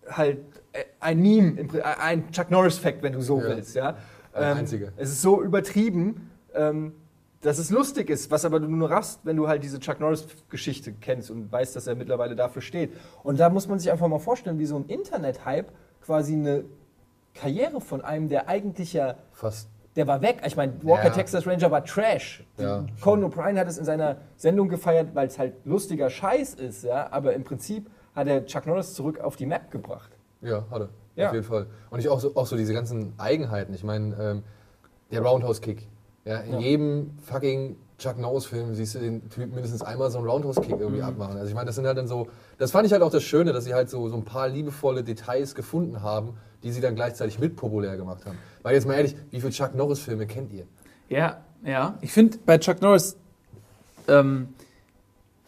[0.09, 0.39] halt
[0.73, 3.47] äh, ein Meme, äh, ein Chuck Norris-Fact, wenn du so Ja.
[3.49, 3.75] willst.
[3.75, 3.97] Ja?
[4.33, 4.89] Ein einziger.
[4.97, 6.93] Es ist so übertrieben, ähm,
[7.41, 10.93] dass es lustig ist, was aber du nur raffst, wenn du halt diese Chuck Norris-Geschichte
[10.93, 12.91] kennst und weißt, dass er mittlerweile dafür steht.
[13.23, 16.65] Und da muss man sich einfach mal vorstellen, wie so ein Internet-Hype quasi eine
[17.35, 19.69] Karriere von einem, der eigentlich ja Fast.
[19.95, 20.41] Der war weg.
[20.45, 21.09] Ich meine, Walker Ja.
[21.11, 22.43] Texas Ranger war Trash.
[22.57, 26.83] Ja, Conan O'Brien hat es in seiner Sendung gefeiert, weil es halt lustiger Scheiß ist,
[26.83, 27.07] ja.
[27.11, 30.11] Aber im Prinzip hat er Chuck Norris zurück auf die Map gebracht.
[30.41, 30.89] Ja, hatte.
[31.15, 31.27] Ja.
[31.29, 31.67] Auf jeden Fall.
[31.89, 33.73] Und ich auch so, auch so diese ganzen Eigenheiten.
[33.73, 34.43] Ich meine, ähm,
[35.11, 35.87] der Roundhouse-Kick.
[36.25, 36.59] Ja, in Ja.
[36.59, 41.07] jedem fucking Chuck Norris-Film siehst du den Typ mindestens einmal so einen Roundhouse-Kick irgendwie Mhm.
[41.07, 41.37] abmachen.
[41.37, 42.27] Also ich meine, das sind halt dann so,
[42.57, 45.03] das fand ich halt auch das Schöne, dass sie halt so, so ein paar liebevolle
[45.03, 48.37] Details gefunden haben, die sie dann gleichzeitig mit populär gemacht haben.
[48.65, 50.65] Weil jetzt mal ehrlich, wie viele Chuck Norris-Filme kennt ihr?
[51.07, 51.99] Ja, ja.
[52.01, 53.15] Ich finde bei Chuck Norris
[54.07, 54.55] ähm,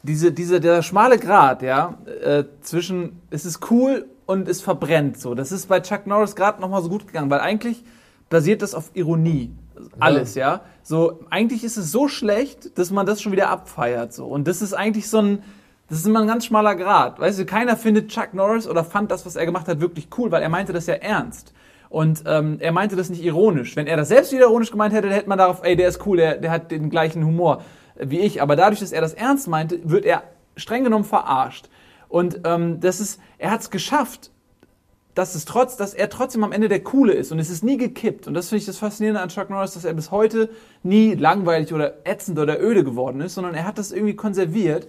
[0.04, 5.34] diese, diese, der schmale Grat, ja, äh, zwischen es ist cool und es verbrennt so.
[5.34, 7.84] Das ist bei Chuck Norris gerade nochmal so gut gegangen, weil eigentlich
[8.30, 9.52] basiert das auf Ironie.
[9.98, 10.62] Alles, ja.
[10.84, 14.14] So, eigentlich ist es so schlecht, dass man das schon wieder abfeiert.
[14.14, 14.28] So.
[14.28, 15.44] Und das ist eigentlich so ein,
[15.90, 17.20] das ist immer ein ganz schmaler Grad.
[17.20, 20.30] Weißt du, keiner findet Chuck Norris oder fand das, was er gemacht hat, wirklich cool,
[20.30, 21.56] weil er meinte das ja ernst.
[21.90, 23.76] Und ähm, er meinte das nicht ironisch.
[23.76, 26.06] Wenn er das selbst wieder ironisch gemeint hätte, dann hätte man darauf, ey, der ist
[26.06, 27.62] cool, der, der hat den gleichen Humor
[28.00, 28.42] wie ich.
[28.42, 30.24] Aber dadurch, dass er das ernst meinte, wird er
[30.56, 31.70] streng genommen verarscht.
[32.10, 34.32] Und ähm, das ist, er hat es geschafft,
[35.14, 37.78] dass es trotz, dass er trotzdem am Ende der Coole ist und es ist nie
[37.78, 38.28] gekippt.
[38.28, 40.50] Und das finde ich das Faszinierende an Chuck Norris, dass er bis heute
[40.84, 44.88] nie langweilig oder ätzend oder öde geworden ist, sondern er hat das irgendwie konserviert.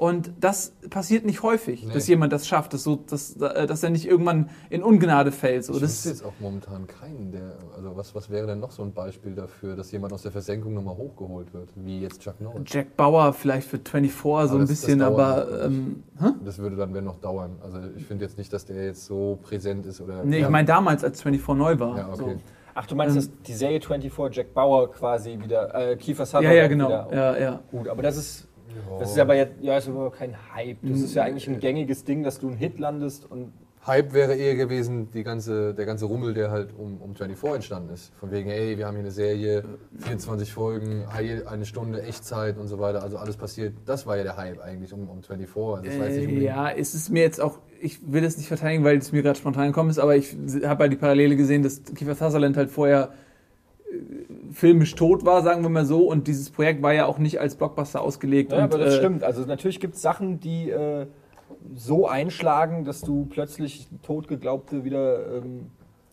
[0.00, 1.92] Und das passiert nicht häufig, Nee.
[1.92, 5.62] dass jemand das schafft, dass, so, dass, äh, dass er nicht irgendwann in Ungnade fällt.
[5.66, 8.82] So, Ich das, jetzt auch momentan keinen, der, also was, was wäre denn noch so
[8.82, 12.62] ein Beispiel dafür, dass jemand aus der Versenkung nochmal hochgeholt wird, wie jetzt Chuck Norris?
[12.64, 16.02] Jack Bauer vielleicht für 24 so Aber ein das- das bisschen, dauert aber ähm?
[16.46, 17.56] Das würde dann wenn noch dauern.
[17.62, 20.24] Also ich finde jetzt nicht, dass der jetzt so präsent ist oder.
[20.24, 21.98] nee, ich meine damals, als 24 neu war.
[21.98, 22.36] Ja, okay.
[22.72, 23.22] Ach, du meinst, Ähm.
[23.22, 26.38] dass die Serie 24 Jack Bauer quasi wieder, äh, Kiefer So.
[26.38, 26.86] Sutherland Ja, ja, genau.
[26.88, 27.08] wieder.
[27.12, 27.60] Ja, ja.
[27.70, 28.46] Gut, aber das ist,
[28.90, 28.98] Ja.
[28.98, 30.78] das ist aber jetzt, ja, ist aber kein Hype.
[30.82, 33.52] Das ist ja eigentlich ein gängiges Ding, dass du einen Hit landest und
[33.86, 37.94] Hype wäre eher gewesen, die ganze, der ganze Rummel, der halt um, um 24 entstanden
[37.94, 38.12] ist.
[38.20, 39.64] Von wegen, ey, wir haben hier eine Serie,
[40.00, 43.02] 24 Folgen, eine Stunde Echtzeit und so weiter.
[43.02, 43.72] Also alles passiert.
[43.86, 45.56] Das war ja der Hype eigentlich um, um 24.
[45.56, 48.22] Also das war jetzt nicht Äh, unbedingt- ja, es ist mir jetzt auch, ich will
[48.22, 50.96] es nicht verteidigen, weil es mir gerade spontan gekommen ist, aber ich habe halt die
[50.98, 53.08] Parallele gesehen, dass Kiefer Sutherland halt vorher äh,
[54.52, 57.56] filmisch tot war, sagen wir mal so, und dieses Projekt war ja auch nicht als
[57.56, 58.52] Blockbuster ausgelegt.
[58.52, 59.24] Ja, und, aber das äh, stimmt.
[59.24, 61.06] Also natürlich gibt es Sachen, die äh,
[61.74, 65.70] so einschlagen, dass du plötzlich totgeglaubte wieder, ähm,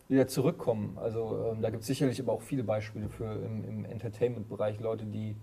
[0.08, 0.98] wieder zurückkommen.
[1.00, 5.04] Also ähm, da gibt es sicherlich aber auch viele Beispiele für im, im Entertainment-Bereich Leute,
[5.04, 5.36] die,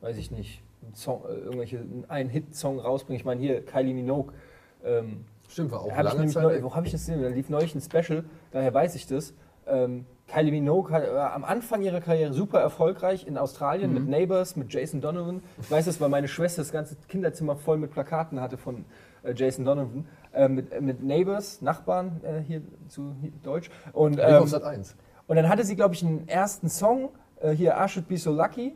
[0.00, 3.18] weiß ich nicht, einen Song, äh, irgendwelche einen Hit-Song rausbringen.
[3.18, 4.32] Ich meine hier Kylie Minogue.
[4.84, 6.42] Ähm, Stimmt, war auch hab ich lange Zeit.
[6.42, 7.22] neu, wo habe ich das gesehen?
[7.22, 9.34] Da lief neulich ein Special, daher weiß ich das.
[9.66, 13.94] Ähm, Kylie Minogue hat, war am Anfang ihrer Karriere super erfolgreich in Australien Mhm.
[14.00, 15.42] mit Neighbours, mit Jason Donovan.
[15.60, 18.84] Ich weiß das, weil meine Schwester das ganze Kinderzimmer voll mit Plakaten hatte von
[19.24, 20.06] äh, Jason Donovan.
[20.32, 23.70] Äh, mit, äh, mit Neighbours, Nachbarn äh, hier zu hier, Deutsch.
[23.92, 24.96] Und, ähm, auf Sat 1.
[25.26, 27.10] und dann hatte sie, glaube ich, einen ersten Song,
[27.40, 28.74] äh, hier I Should Be So Lucky.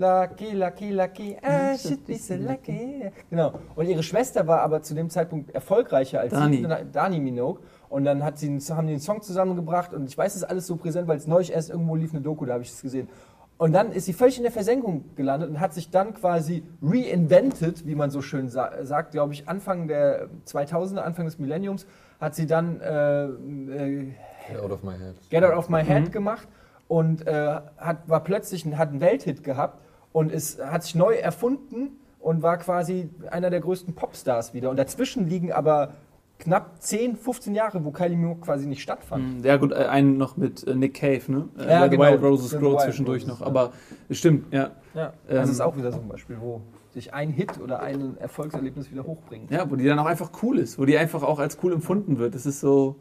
[0.00, 3.10] Lucky, lucky, lucky, I should be so lucky.
[3.30, 3.54] Genau.
[3.74, 6.58] Und ihre Schwester war aber zu dem Zeitpunkt erfolgreicher als Dani.
[6.58, 7.60] sie, Dani Minogue.
[7.88, 10.48] Und dann hat sie, einen- haben die den Song zusammengebracht und ich weiß, es ist
[10.48, 12.82] alles so präsent, weil es neulich erst irgendwo lief eine Doku, da habe ich es
[12.82, 13.08] gesehen.
[13.56, 17.86] Und dann ist sie völlig in der Versenkung gelandet und hat sich dann quasi reinvented,
[17.86, 21.86] wie man so schön sa sagt, glaube ich, Anfang der 2000er, Anfang des Millenniums,
[22.20, 24.12] hat sie dann äh, äh,
[24.48, 25.14] Get out of my head.
[25.30, 26.46] Get Out of My Head gemacht
[26.88, 29.80] und äh, hat, war plötzlich ein, hat einen Welthit gehabt
[30.12, 34.70] und ist, hat sich neu erfunden und war quasi einer der größten Popstars wieder.
[34.70, 35.90] Und dazwischen liegen aber
[36.38, 39.38] knapp 10, 15 Jahre, wo Kylie Minogue quasi nicht stattfand.
[39.38, 39.44] Mhm.
[39.44, 41.48] Ja gut, äh, einen noch mit äh, Nick Cave, ne?
[41.58, 42.02] Äh, Ja, the genau.
[42.04, 43.40] Wild Roses Grow Wild zwischendurch Roses, noch.
[43.40, 43.46] ja.
[43.46, 43.72] Aber
[44.08, 44.70] es stimmt, ja.
[44.94, 46.62] Ja, Ähm, das ist auch wieder so ein Beispiel, wo
[46.94, 49.50] sich ein Hit oder ein Erfolgserlebnis wieder hochbringt.
[49.50, 52.18] Ja, wo die dann auch einfach cool ist, wo die einfach auch als cool empfunden
[52.18, 52.34] wird.
[52.34, 52.96] Das ist so.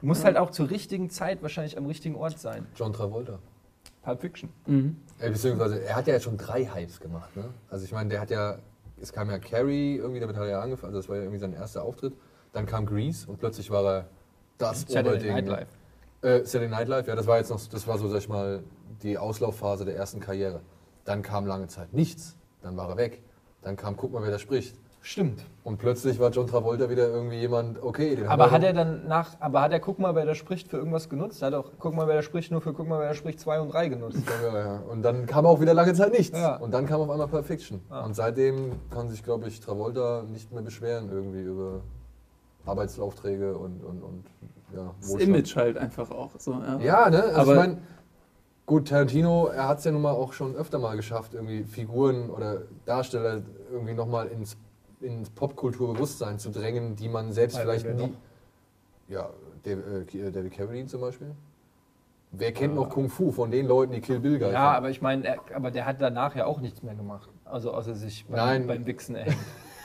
[0.00, 2.66] Du musst halt auch zur richtigen Zeit wahrscheinlich am richtigen Ort sein.
[2.74, 3.38] John Travolta.
[4.02, 4.50] Pulp Fiction.
[4.66, 4.96] Mhm.
[5.20, 7.36] Äh, beziehungsweise, er hat ja jetzt schon drei Hypes gemacht.
[7.36, 7.44] Ne?
[7.70, 8.56] Also ich meine, der hat ja,
[9.00, 11.38] es kam ja Carrie, irgendwie damit hat er ja angefangen, also das war ja irgendwie
[11.38, 12.14] sein erster Auftritt.
[12.52, 14.08] Dann kam Grease und plötzlich war er
[14.58, 15.32] das Saturday Oberding.
[15.32, 15.68] Night Live.
[16.22, 18.62] Äh, Saturday Night Live, ja, das war jetzt noch, das war so, sag ich mal,
[19.02, 20.60] die Auslaufphase der ersten Karriere.
[21.04, 23.22] Dann kam lange Zeit nichts, dann war er weg.
[23.62, 24.76] Dann kam, guck mal, wer da spricht.
[25.04, 25.44] Stimmt.
[25.64, 29.30] Und plötzlich war John Travolta wieder irgendwie jemand, okay, den Aber hat er dann nach,
[29.40, 31.42] aber hat er Guck mal, wer da spricht, für irgendwas genutzt?
[31.42, 33.40] Er hat auch Guck mal, wer da spricht, nur für Guck mal, wer da spricht
[33.40, 34.22] 2 und 3 genutzt.
[34.44, 34.76] Ja, ja.
[34.88, 36.38] Und dann kam auch wieder lange Zeit nichts.
[36.38, 36.56] Ja.
[36.56, 37.80] Und dann kam auf einmal Pulp Fiction.
[37.90, 38.04] Ja.
[38.04, 41.80] Und seitdem kann sich, glaube ich, Travolta nicht mehr beschweren irgendwie über
[42.66, 44.24] Arbeitsaufträge und, und, und
[44.74, 45.22] ja, Das Wohlstand.
[45.36, 46.30] Image halt einfach auch.
[46.38, 46.78] So, ja.
[46.80, 47.22] Ja, ne?
[47.24, 47.78] Also Aber- ich meine,
[48.66, 52.30] gut, Tarantino, er hat es ja nun mal auch schon öfter mal geschafft, irgendwie Figuren
[52.30, 54.56] oder Darsteller irgendwie nochmal ins,
[55.00, 58.02] ins Popkulturbewusstsein zu drängen, die man selbst Weil vielleicht nie.
[58.02, 58.10] noch?
[59.08, 59.30] Ja,
[59.64, 61.32] David, äh, David Carradine zum Beispiel.
[62.34, 64.76] Wer kennt noch Kung Fu von den Leuten, die Kill Bill geil Ja, fanden?
[64.78, 67.28] aber ich meine, er- aber der hat danach ja auch nichts mehr gemacht.
[67.44, 68.66] Also außer sich beim, Nein.
[68.66, 69.36] beim Wichsen erhängen.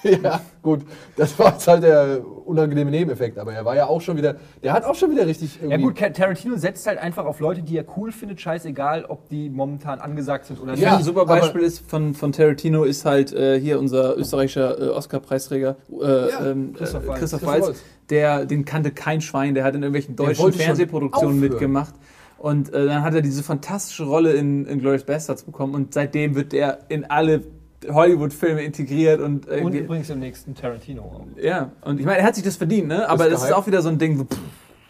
[0.24, 0.82] Ja, gut,
[1.16, 4.74] das war jetzt halt der unangenehme Nebeneffekt, aber er war ja auch schon wieder, der
[4.74, 7.86] hat auch schon wieder richtig Ja gut, Tarantino setzt halt einfach auf Leute, die er
[7.98, 11.90] cool findet, scheißegal, ob die momentan angesagt sind oder Ich Ja, ein super Beispiel ist
[11.90, 17.04] von, von Tarantino ist halt äh, hier unser österreichischer äh, Oscar-Preisträger äh, Ja, ähm, Christoph
[17.04, 17.08] äh.
[17.08, 17.68] Christoph Christoph Waltz.
[17.68, 17.84] Waltz.
[18.10, 21.94] Der, den kannte kein Schwein, der hat in irgendwelchen deutschen Fernsehproduktionen mitgemacht.
[22.38, 26.36] Und äh, dann hat er diese fantastische Rolle in, in Glorious Bastards bekommen und seitdem
[26.36, 27.42] wird er in alle
[27.90, 31.26] Hollywood-Filme integriert und, Und übrigens im nächsten Tarantino auch.
[31.42, 33.08] ja, und ich meine, er hat sich das verdient, ne?
[33.10, 33.58] Aber das ist gehypt.
[33.58, 34.40] auch wieder so ein Ding, wo, pff,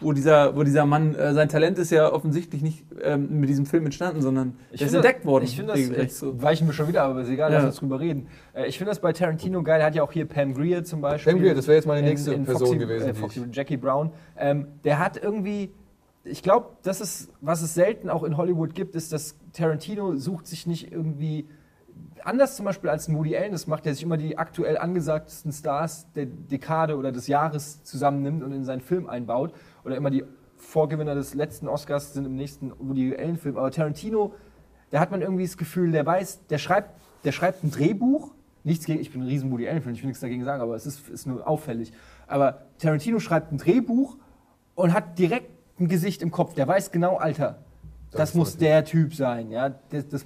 [0.00, 3.66] wo dieser, wo dieser Mann, äh, sein Talent ist ja offensichtlich nicht ähm, mit diesem
[3.66, 5.44] Film entstanden, sondern der ist entdeckt worden.
[5.44, 6.40] Ich finde das, so.
[6.40, 7.58] weichen wir schon wieder, aber ist egal, Ja.
[7.58, 8.28] lass uns drüber reden.
[8.54, 11.00] Äh, Ich finde das bei Tarantino geil, er hat ja auch hier Pam Grier zum
[11.00, 11.32] Beispiel.
[11.32, 13.08] Pam Grier, das wäre jetzt meine in- nächste in Person Foxy, gewesen.
[13.10, 14.12] Äh, Foxy, ich- Jackie Brown.
[14.38, 15.70] Ähm, der hat irgendwie,
[16.24, 20.46] ich glaube, das ist, was es selten auch in Hollywood gibt, ist, dass Tarantino sucht
[20.46, 21.46] sich nicht irgendwie
[22.28, 25.50] anders zum Beispiel als ein Woody Allen das macht, der sich immer die aktuell angesagtesten
[25.52, 29.52] Stars der Dekade oder des Jahres zusammennimmt und in seinen Film einbaut.
[29.84, 30.24] Oder immer die
[30.56, 33.56] Vorgewinner des letzten Oscars sind im nächsten Woody Allen-Film.
[33.56, 34.34] Aber Tarantino,
[34.90, 36.90] da hat man irgendwie das Gefühl, der weiß, der schreibt,
[37.24, 38.34] der schreibt ein Drehbuch.
[38.64, 40.84] Nichts gegen, ich bin ein riesen Woody Allen-Fan, ich will nichts dagegen sagen, aber es
[40.84, 41.92] ist, ist nur auffällig.
[42.26, 44.18] Aber Tarantino schreibt ein Drehbuch
[44.74, 45.50] und hat direkt
[45.80, 46.54] ein Gesicht im Kopf.
[46.54, 47.58] Der weiß genau, Alter,
[48.10, 49.50] das, Das muss der Typ sein.
[49.50, 49.70] Ja?
[49.90, 50.24] Das, das,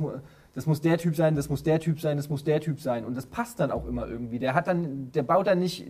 [0.54, 3.04] das muss der Typ sein, das muss der Typ sein, das muss der Typ sein.
[3.04, 4.38] Und das passt dann auch immer irgendwie.
[4.38, 5.86] Der hat dann, der baut dann nicht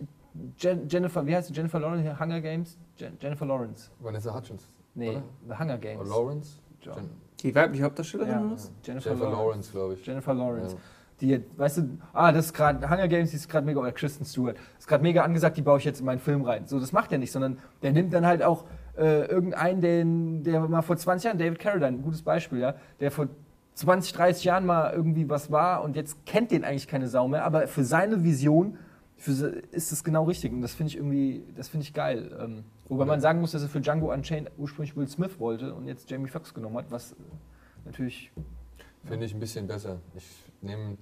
[0.57, 2.77] Jen, Jennifer, wie heißt sie, Jennifer Lawrence, hier, Hunger Games?
[2.97, 3.91] Jen, Jennifer Lawrence.
[3.99, 4.67] Vanessa Hutchins.
[4.95, 5.23] Nee, Oder?
[5.47, 6.01] The Hunger Games.
[6.01, 6.57] Oder Lawrence?
[6.81, 6.95] Ja.
[6.95, 7.09] Jen
[7.41, 8.71] Die weibliche Hauptdarstellerin Ja, oder was?
[8.83, 9.43] Jennifer, Jennifer Lawrence.
[9.43, 10.05] Lawrence, glaube ich.
[10.05, 10.75] Jennifer Lawrence.
[10.75, 10.81] Ja.
[11.21, 14.25] Die, weißt du, ah, das ist gerade, Hunger Games, die ist gerade mega, oder Kristen
[14.25, 16.65] Stewart, ist gerade mega angesagt, die baue ich jetzt in meinen Film rein.
[16.65, 18.65] So, das macht er nicht, sondern der nimmt dann halt auch
[18.97, 23.11] äh, irgendeinen, den, der mal vor 20 Jahren, David Carradine, ein gutes Beispiel, ja, der
[23.11, 23.27] vor
[23.75, 27.43] 20, 30 Jahren mal irgendwie was war und jetzt kennt den eigentlich keine Sau mehr,
[27.43, 28.77] aber für seine Vision
[29.17, 29.31] für,
[29.71, 32.35] ist das genau richtig und das finde ich irgendwie, das finde ich geil.
[32.39, 35.87] Ähm, wobei man sagen muss, dass er für Django Unchained ursprünglich Will Smith wollte und
[35.87, 37.15] jetzt Jamie Foxx genommen hat, was
[37.85, 38.31] natürlich
[39.05, 39.99] Finde ich ein bisschen besser.
[40.15, 40.25] Ich
[40.61, 40.97] nehme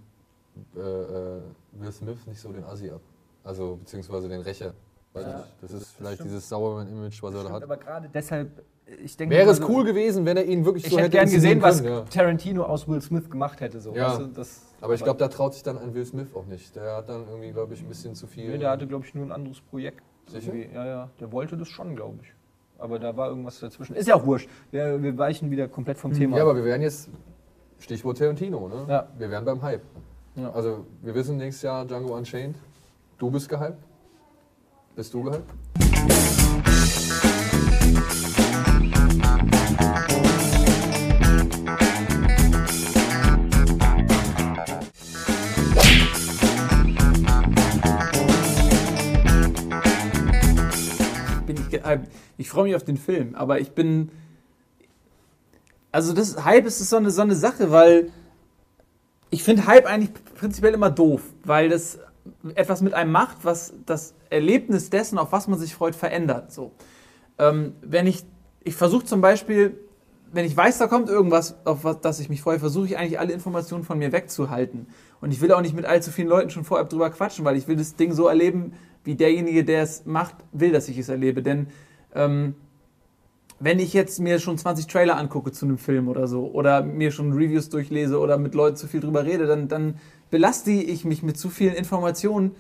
[0.76, 1.42] äh, äh,
[1.74, 3.02] Will Smith nicht so den Assi ab.
[3.44, 4.74] Also, beziehungsweise den Rächer.
[5.14, 5.50] Ja, nicht.
[5.62, 6.30] Das ist vielleicht stimmt.
[6.30, 7.64] dieses Sauermann-Image, was er da Stimmt, hat.
[7.64, 8.64] aber gerade deshalb,
[9.04, 9.36] ich denke.
[9.36, 11.62] Wäre es cool gewesen, wenn er ihn wirklich Ich so hätte hätte gern gesehen, inszenieren
[11.62, 12.02] was können, ja.
[12.06, 13.80] Tarantino aus Will Smith gemacht hätte.
[13.80, 13.94] So.
[13.94, 14.10] Ja.
[14.10, 16.76] Weißt du, das, Aber ich glaube, da traut sich dann ein Will Smith auch nicht.
[16.76, 18.50] Der hat dann irgendwie, glaube ich, ein bisschen zu viel.
[18.50, 20.02] Nee, der hatte, glaube ich, nur ein anderes Projekt.
[20.28, 20.54] Sicher?
[20.54, 20.76] Irgendwie.
[20.76, 21.10] Ja, ja.
[21.20, 22.34] Der wollte das schon, glaube ich.
[22.78, 23.96] Aber da war irgendwas dazwischen.
[23.96, 24.50] Ist ja auch wurscht.
[24.72, 26.32] Wir, wir weichen wieder komplett vom Thema.
[26.32, 26.38] Mhm.
[26.38, 27.10] ja, aber wir wären jetzt,
[27.80, 28.86] Stichwort Tarantino, ne?
[28.88, 29.08] Ja.
[29.18, 29.84] Wir wären beim Hype.
[30.36, 30.52] Ja.
[30.52, 32.56] Also, wir wissen nächstes Jahr Django Unchained.
[33.18, 33.78] Du bist gehypt.
[34.96, 36.41] Bist du gehypt?
[51.54, 52.08] Bin ich gehypt.
[52.38, 54.10] Ich freue mich auf den Film, aber ich bin.
[55.92, 58.12] Also das Hype ist so eine, so eine Sache, weil
[59.30, 62.00] ich finde Hype eigentlich prinzipiell immer doof, weil das
[62.56, 66.54] etwas mit einem macht, was das Erlebnis dessen, auf was man sich freut, verändert.
[66.54, 66.72] So.
[67.38, 68.24] Ähm, wenn ich,
[68.64, 69.78] ich versuche zum Beispiel,
[70.32, 73.20] wenn ich weiß, da kommt irgendwas, auf was das ich mich freue, versuche ich eigentlich
[73.20, 74.88] alle Informationen von mir wegzuhalten.
[75.20, 77.68] Und ich will auch nicht mit allzu vielen Leuten schon vorab drüber quatschen, weil ich
[77.68, 78.74] will das Ding so erleben,
[79.04, 81.42] wie derjenige, der es macht, will, dass ich es erlebe.
[81.42, 81.68] Denn
[82.16, 82.56] ähm,
[83.60, 87.12] wenn ich jetzt mir schon 20 Trailer angucke zu einem Film oder so, oder mir
[87.12, 89.96] schon Reviews durchlese oder mit Leuten zu viel drüber rede, dann, dann
[90.32, 92.52] belaste ich mich mit zu vielen Informationen,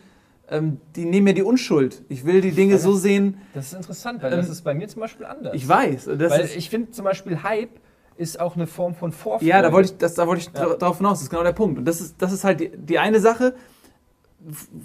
[0.50, 2.04] ähm, die nehmen mir die Unschuld.
[2.10, 4.88] Ich will die Dinge so sehen, Das ist interessant, weil Ähm, das ist bei mir
[4.90, 5.54] zum Beispiel anders.
[5.56, 6.08] ich weiß.
[6.08, 7.80] Weil ich finde zum Beispiel Hype
[8.18, 9.50] ist auch eine Form von Vorfreude.
[9.50, 10.66] Ja, da wollte ich, das, da wollte ich Ja.
[10.68, 11.14] dra- drauf hinaus.
[11.20, 11.80] Das ist genau der Punkt.
[11.80, 13.56] Und das ist, das ist halt die, die eine Sache,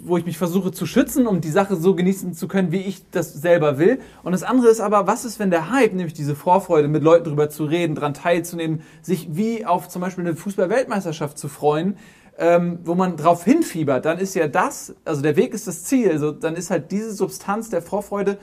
[0.03, 3.09] wo ich mich versuche zu schützen, um die Sache so genießen zu können, wie ich
[3.09, 3.99] das selber will.
[4.23, 7.23] Und das andere ist aber, was ist, wenn der Hype, nämlich diese Vorfreude, mit Leuten
[7.25, 11.97] drüber zu reden, dran teilzunehmen, sich wie auf zum Beispiel eine Fußball-Weltmeisterschaft zu freuen,
[12.37, 16.11] ähm, wo man drauf hinfiebert, dann ist ja das, also der Weg ist das Ziel,
[16.11, 18.37] also dann ist halt diese Substanz der Vorfreude,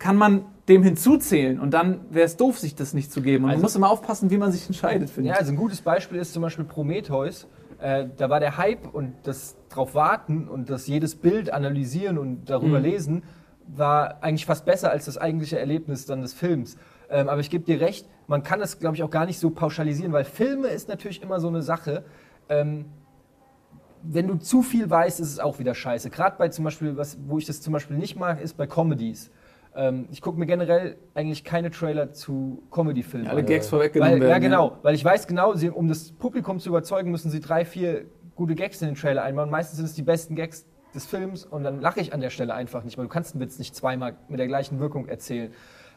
[0.00, 3.44] kann man dem hinzuzählen und dann wäre es doof, sich das nicht zu geben.
[3.44, 5.40] Und Also- man muss immer aufpassen, wie man sich entscheidet, finde Ja, ich.
[5.40, 7.46] also ein gutes Beispiel ist zum Beispiel Prometheus.
[7.80, 12.50] Äh, da war der Hype und das drauf warten und das jedes Bild analysieren und
[12.50, 12.84] darüber Mhm.
[12.84, 13.22] lesen,
[13.66, 16.76] war eigentlich fast besser als das eigentliche Erlebnis dann des Films.
[17.08, 19.50] Ähm, aber ich gebe dir recht, man kann das, glaube ich, auch gar nicht so
[19.50, 22.04] pauschalisieren, weil Filme ist natürlich immer so eine Sache.
[22.48, 22.86] Ähm,
[24.02, 26.10] wenn du zu viel weißt, ist es auch wieder scheiße.
[26.10, 29.30] Gerade bei zum Beispiel, was, wo ich das zum Beispiel nicht mag, ist bei Comedies.
[29.80, 33.46] Ähm, ich gucke mir generell eigentlich keine Trailer zu Comedy-Filmen Alle an.
[33.46, 34.30] Gags vorweggenommen Weil, werden.
[34.30, 34.76] ja, genau.
[34.82, 38.04] Weil ich weiß genau, sie, um das Publikum zu überzeugen, müssen sie drei, vier
[38.34, 39.48] gute Gags in den Trailer einbauen.
[39.48, 42.52] Meistens sind es die besten Gags des Films und dann lache ich an der Stelle
[42.52, 45.50] einfach nicht, weil du kannst einen Witz nicht zweimal mit der gleichen Wirkung erzählen.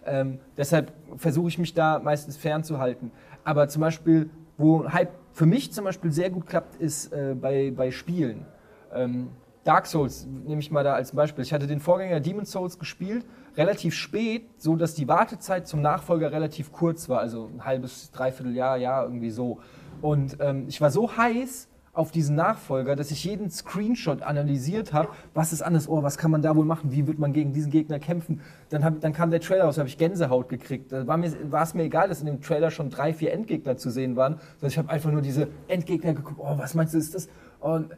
[0.05, 3.11] Ähm, deshalb versuche ich mich da meistens fernzuhalten.
[3.43, 7.73] Aber zum Beispiel, wo Hype für mich zum Beispiel sehr gut klappt, ist äh, bei,
[7.75, 8.45] bei Spielen.
[8.93, 9.31] Ähm,
[9.65, 11.43] Dark Souls nehme ich mal da als Beispiel.
[11.43, 13.25] Ich hatte den Vorgänger Demon Souls gespielt,
[13.57, 18.55] relativ spät, so dass die Wartezeit zum Nachfolger relativ kurz war, also ein halbes, dreiviertel
[18.55, 19.59] Jahr, Jahr irgendwie so.
[20.01, 25.09] Und ähm, ich war so heiß auf diesen Nachfolger, dass ich jeden Screenshot analysiert habe.
[25.35, 25.87] Was ist anders?
[25.87, 26.91] Oh, was kann man da wohl machen?
[26.91, 28.41] Wie wird man gegen diesen Gegner kämpfen?
[28.69, 30.91] Dann, hab, dann kam der Trailer raus, habe ich Gänsehaut gekriegt.
[30.91, 33.77] Da war, mir, war es mir egal, dass in dem Trailer schon drei, vier Endgegner
[33.77, 36.39] zu sehen waren, sondern ich habe einfach nur diese Endgegner geguckt.
[36.41, 37.29] Oh, was meinst du, ist das?
[37.59, 37.91] Und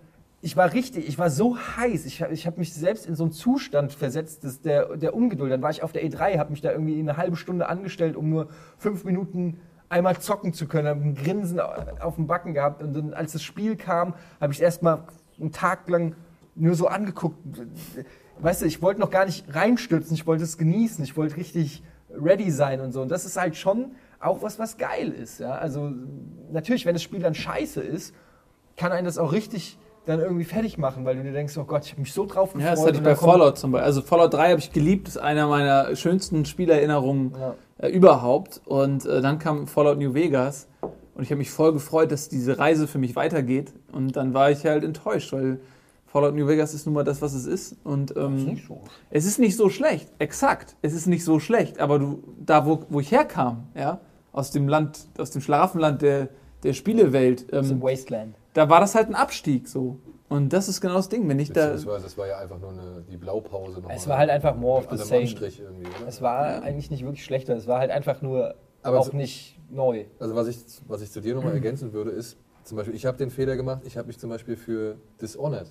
[0.46, 2.06] ich war richtig, ich war so heiß.
[2.06, 5.52] Ich, ich habe mich selbst in so einen Zustand versetzt, dass der, der Ungeduld.
[5.52, 8.30] Dann war ich auf der E3, habe mich da irgendwie eine halbe Stunde angestellt, um
[8.30, 12.84] nur fünf Minuten einmal zocken zu können, habe ein Grinsen auf dem Backen gehabt.
[12.84, 15.06] Und dann, als das Spiel kam, habe ich erstmal
[15.40, 16.14] einen Tag lang
[16.54, 17.40] nur so angeguckt.
[18.38, 21.82] Weißt du, ich wollte noch gar nicht reinstürzen, ich wollte es genießen, ich wollte richtig
[22.16, 23.02] ready sein und so.
[23.02, 25.40] Und das ist halt schon auch was, was geil ist.
[25.40, 25.54] Ja?
[25.54, 25.92] Also
[26.52, 28.14] natürlich, wenn das Spiel dann scheiße ist,
[28.78, 31.86] kann einen das auch richtig dann irgendwie fertig machen, weil du dir denkst, oh Gott,
[31.86, 32.64] ich habe mich so drauf gefreut.
[32.68, 33.86] Ja, das hatte ich bei Fallout zum Beispiel.
[33.86, 37.56] Also Fallout 3 habe ich geliebt, ist einer meiner schönsten Spielerinnerungen Ja.
[37.80, 38.62] äh, überhaupt.
[38.66, 40.68] Und äh, dann kam Fallout New Vegas
[41.16, 43.74] und ich habe mich voll gefreut, dass diese Reise für mich weitergeht.
[43.92, 45.60] Und dann war ich halt enttäuscht, weil
[46.06, 47.76] Fallout New Vegas ist nun mal das, was es ist.
[47.84, 48.58] Und ähm,
[49.10, 50.76] es ist nicht so schlecht, exakt.
[50.82, 54.00] Es ist nicht so schlecht, aber du, da wo, wo ich herkam, ja,
[54.32, 56.30] aus dem Land, aus dem Schlaraffenland der,
[56.64, 58.36] der Spielewelt, Das ist ähm, im Wasteland.
[58.56, 60.00] Da war das halt ein Abstieg so.
[60.28, 61.68] Und das ist genau das Ding, wenn ich da.
[61.74, 63.80] Beziehungsweise es war ja einfach nur eine, die Blaupause.
[63.80, 65.22] noch Es mal war halt einfach more of the same.
[65.22, 66.08] Anstrich irgendwie, oder?
[66.08, 69.60] Es war eigentlich nicht wirklich schlechter, es war halt einfach nur Aber auch so- nicht
[69.70, 70.06] neu.
[70.20, 73.18] Also was ich, was ich zu dir nochmal ergänzen würde, ist, zum Beispiel, ich habe
[73.18, 75.68] den Fehler gemacht, ich habe mich zum Beispiel für Dishonored,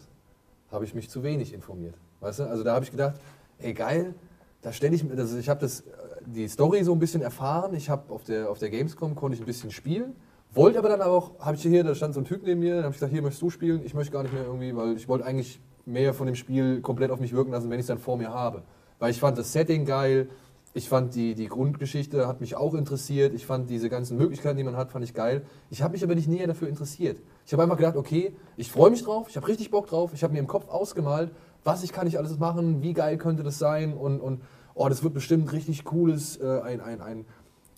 [0.71, 1.97] habe ich mich zu wenig informiert.
[2.21, 2.45] Weißt du?
[2.45, 3.17] Also da habe ich gedacht,
[3.59, 4.15] ey geil,
[4.63, 5.85] da stelle ich mir, also ich habe das, äh,
[6.27, 9.43] die Story so ein bisschen erfahren, ich habe auf der, auf der Gamescom, konnte ich
[9.43, 10.15] ein bisschen spielen,
[10.55, 12.85] wollte aber dann auch, habe ich hier, da stand so ein Typ neben mir, dann
[12.85, 15.09] habe ich gesagt, hier möchtest du spielen, ich möchte gar nicht mehr irgendwie, weil ich
[15.09, 17.99] wollte eigentlich mehr von dem Spiel komplett auf mich wirken lassen, wenn ich es dann
[17.99, 18.63] vor mir habe.
[18.99, 20.29] Weil ich fand das Setting geil,
[20.77, 23.33] ich fand die, die Grundgeschichte hat mich auch interessiert.
[23.33, 25.47] Ich fand diese ganzen Möglichkeiten, die man hat, fand ich geil.
[25.71, 27.21] Ich habe mich aber nicht näher dafür interessiert.
[27.47, 30.11] Ich habe einfach gedacht, okay, ich freue mich drauf, ich habe richtig Bock drauf.
[30.15, 31.31] Ich habe mir im Kopf ausgemalt,
[31.63, 34.43] was ich kann ich alles machen, wie geil könnte das sein und, und
[34.75, 37.25] oh, das wird bestimmt richtig cooles, äh, ein, ein, ein,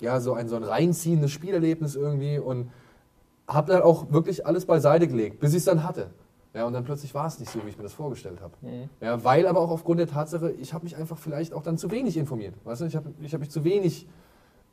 [0.01, 2.71] ja, so ein, so ein reinziehendes Spielerlebnis irgendwie und
[3.49, 6.11] habe dann auch wirklich alles beiseite gelegt, bis ich es dann hatte.
[6.55, 8.55] Ja, und dann plötzlich war es nicht so, wie ich mir das vorgestellt habe.
[9.01, 11.91] Ja, weil aber auch aufgrund der Tatsache, ich habe mich einfach vielleicht auch dann zu
[11.91, 12.55] wenig informiert.
[12.65, 14.07] Weißt du, ich habe ich hab mich zu wenig,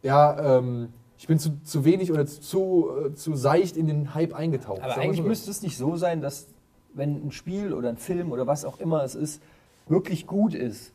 [0.01, 4.33] ja, ähm, ich bin zu, zu wenig oder zu, äh, zu seicht in den Hype
[4.33, 4.81] eingetaucht.
[4.81, 5.27] Aber eigentlich so.
[5.27, 6.47] müsste es nicht so sein, dass
[6.93, 9.41] wenn ein Spiel oder ein Film oder was auch immer es ist,
[9.87, 10.93] wirklich gut ist,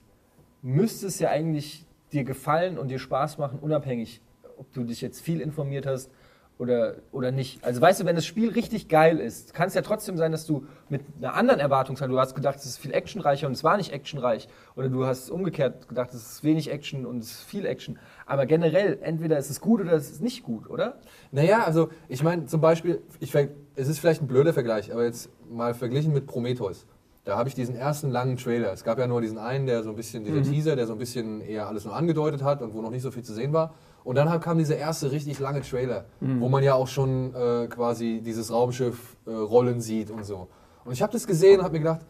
[0.63, 4.21] müsste es ja eigentlich dir gefallen und dir Spaß machen, unabhängig,
[4.57, 6.11] ob du dich jetzt viel informiert hast
[6.59, 7.65] oder, oder nicht.
[7.65, 10.45] Also weißt du, wenn das Spiel richtig geil ist, kann es ja trotzdem sein, dass
[10.45, 13.77] du mit einer anderen Erwartungshaltung, du hast gedacht, es ist viel actionreicher und es war
[13.77, 14.49] nicht actionreich.
[14.75, 17.99] Oder du hast umgekehrt gedacht, es ist wenig Action und es ist viel Action.
[18.27, 20.99] Aber generell, entweder ist es gut oder es ist nicht gut, oder?
[21.31, 23.33] Naja, also ich meine zum Beispiel, ich,
[23.77, 26.87] es ist vielleicht ein blöder Vergleich, aber jetzt mal verglichen mit Prometheus.
[27.29, 28.73] Da habe ich diesen ersten langen Trailer.
[28.73, 30.99] Es gab ja nur diesen einen, der so ein bisschen, dieser Teaser, der so ein
[30.99, 33.75] bisschen eher alles nur angedeutet hat und wo noch nicht so viel zu sehen war.
[34.03, 36.07] Und dann kam dieser erste richtig lange Trailer,
[36.41, 40.49] wo man ja auch schon äh, quasi dieses Raumschiff äh, rollen sieht und so.
[40.87, 42.01] Und ich habe das gesehen und habe mir gedacht,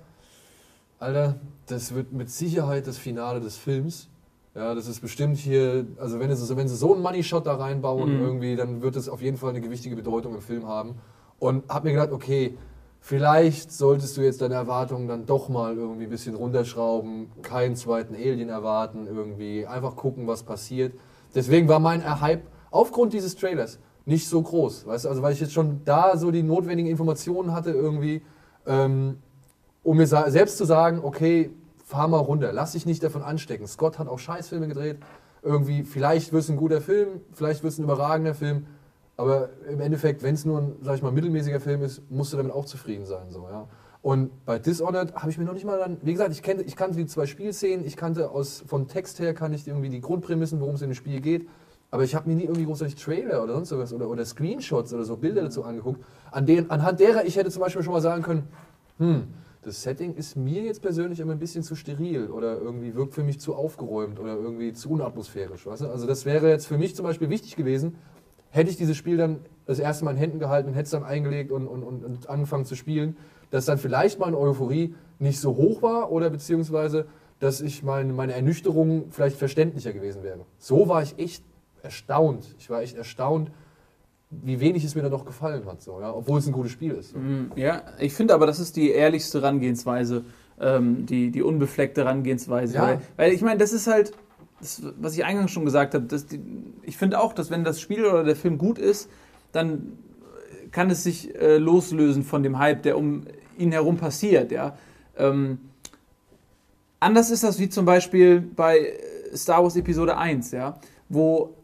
[1.01, 1.35] Alter,
[1.67, 4.09] das wird mit Sicherheit das Finale des Films.
[4.55, 7.57] Ja, das ist bestimmt hier, also wenn, es, wenn sie so einen Money Shot da
[7.57, 10.95] reinbauen irgendwie, dann wird es auf jeden Fall eine gewichtige Bedeutung im Film haben.
[11.41, 12.57] Und habe mir gedacht, okay,
[13.01, 18.15] vielleicht solltest du jetzt deine Erwartungen dann doch mal irgendwie ein bisschen runterschrauben, keinen zweiten
[18.15, 20.95] Alien erwarten irgendwie, einfach gucken, was passiert.
[21.35, 24.87] Deswegen war mein Hype aufgrund dieses Trailers nicht so groß.
[24.87, 28.23] Weißt du, also weil ich jetzt schon da so die notwendigen Informationen hatte irgendwie,
[28.67, 29.19] ähm,
[29.83, 31.51] um mir selbst zu sagen, okay,
[31.85, 33.67] fahr mal runter, lass dich nicht davon anstecken.
[33.67, 34.99] Scott hat auch Scheißfilme gedreht.
[35.43, 38.67] Irgendwie, vielleicht wird es ein guter Film, vielleicht wird es ein überragender Film,
[39.19, 42.37] aber im Endeffekt, wenn es nur ein, sag ich mal, mittelmäßiger Film ist, musst du
[42.37, 43.31] damit auch zufrieden sein.
[43.31, 43.69] So, ja.
[44.01, 46.77] Und bei Dishonored habe ich mir noch nicht mal dann, wie gesagt, ich, kenne, ich
[46.77, 50.61] kannte die zwei Spielszenen, ich kannte aus, vom Text her, kann ich irgendwie die Grundprämissen,
[50.61, 51.49] worum es in dem Spiel geht,
[51.91, 55.05] aber ich habe mir nie irgendwie großartig Trailer oder sonst was oder, oder Screenshots oder
[55.05, 56.01] so Bilder dazu angeguckt,
[56.31, 58.45] an denen, anhand derer ich hätte zum Beispiel schon mal sagen können,
[58.99, 59.25] hm,
[59.63, 63.25] das Setting ist mir jetzt persönlich immer ein bisschen zu steril oder irgendwie wirkt für
[63.25, 65.67] mich zu aufgeräumt oder irgendwie zu unatmosphärisch.
[65.67, 65.89] Weißt du?
[65.89, 67.97] Also das wäre jetzt für mich zum Beispiel wichtig gewesen,
[68.51, 71.05] hätte ich dieses Spiel dann das erste Mal in Händen gehalten und hätte es dann
[71.05, 73.17] eingelegt und, und, und, angefangen zu spielen,
[73.51, 77.07] dass dann vielleicht meine Euphorie nicht so hoch war oder beziehungsweise,
[77.39, 80.41] dass ich mein, meine Ernüchterung vielleicht verständlicher gewesen wäre.
[80.59, 81.45] So war ich echt
[81.83, 82.55] erstaunt.
[82.59, 83.51] Ich war echt erstaunt,
[84.31, 86.13] wie wenig es mir dann doch gefallen hat, so, ja?
[86.15, 87.13] obwohl es ein gutes Spiel ist.
[87.13, 87.19] So.
[87.19, 90.25] Mm, Ja, ich finde aber, das ist die ehrlichste Herangehensweise,
[90.61, 92.75] ähm, die, die unbefleckte Herangehensweise.
[92.75, 92.83] Ja.
[92.83, 94.13] Weil, weil ich meine, das ist halt,
[94.61, 96.41] das, was ich eingangs schon gesagt habe, dass die,
[96.83, 99.09] ich finde auch, dass wenn das Spiel oder der Film gut ist,
[99.53, 99.99] dann
[100.71, 103.25] kann es sich äh, loslösen von dem Hype, der um
[103.57, 104.53] ihn herum passiert.
[104.53, 104.77] Ja?
[105.17, 105.59] Ähm,
[107.01, 108.95] anders ist das wie zum Beispiel bei
[109.35, 110.79] Star Wars Episode 1, ja?
[111.09, 111.55] wo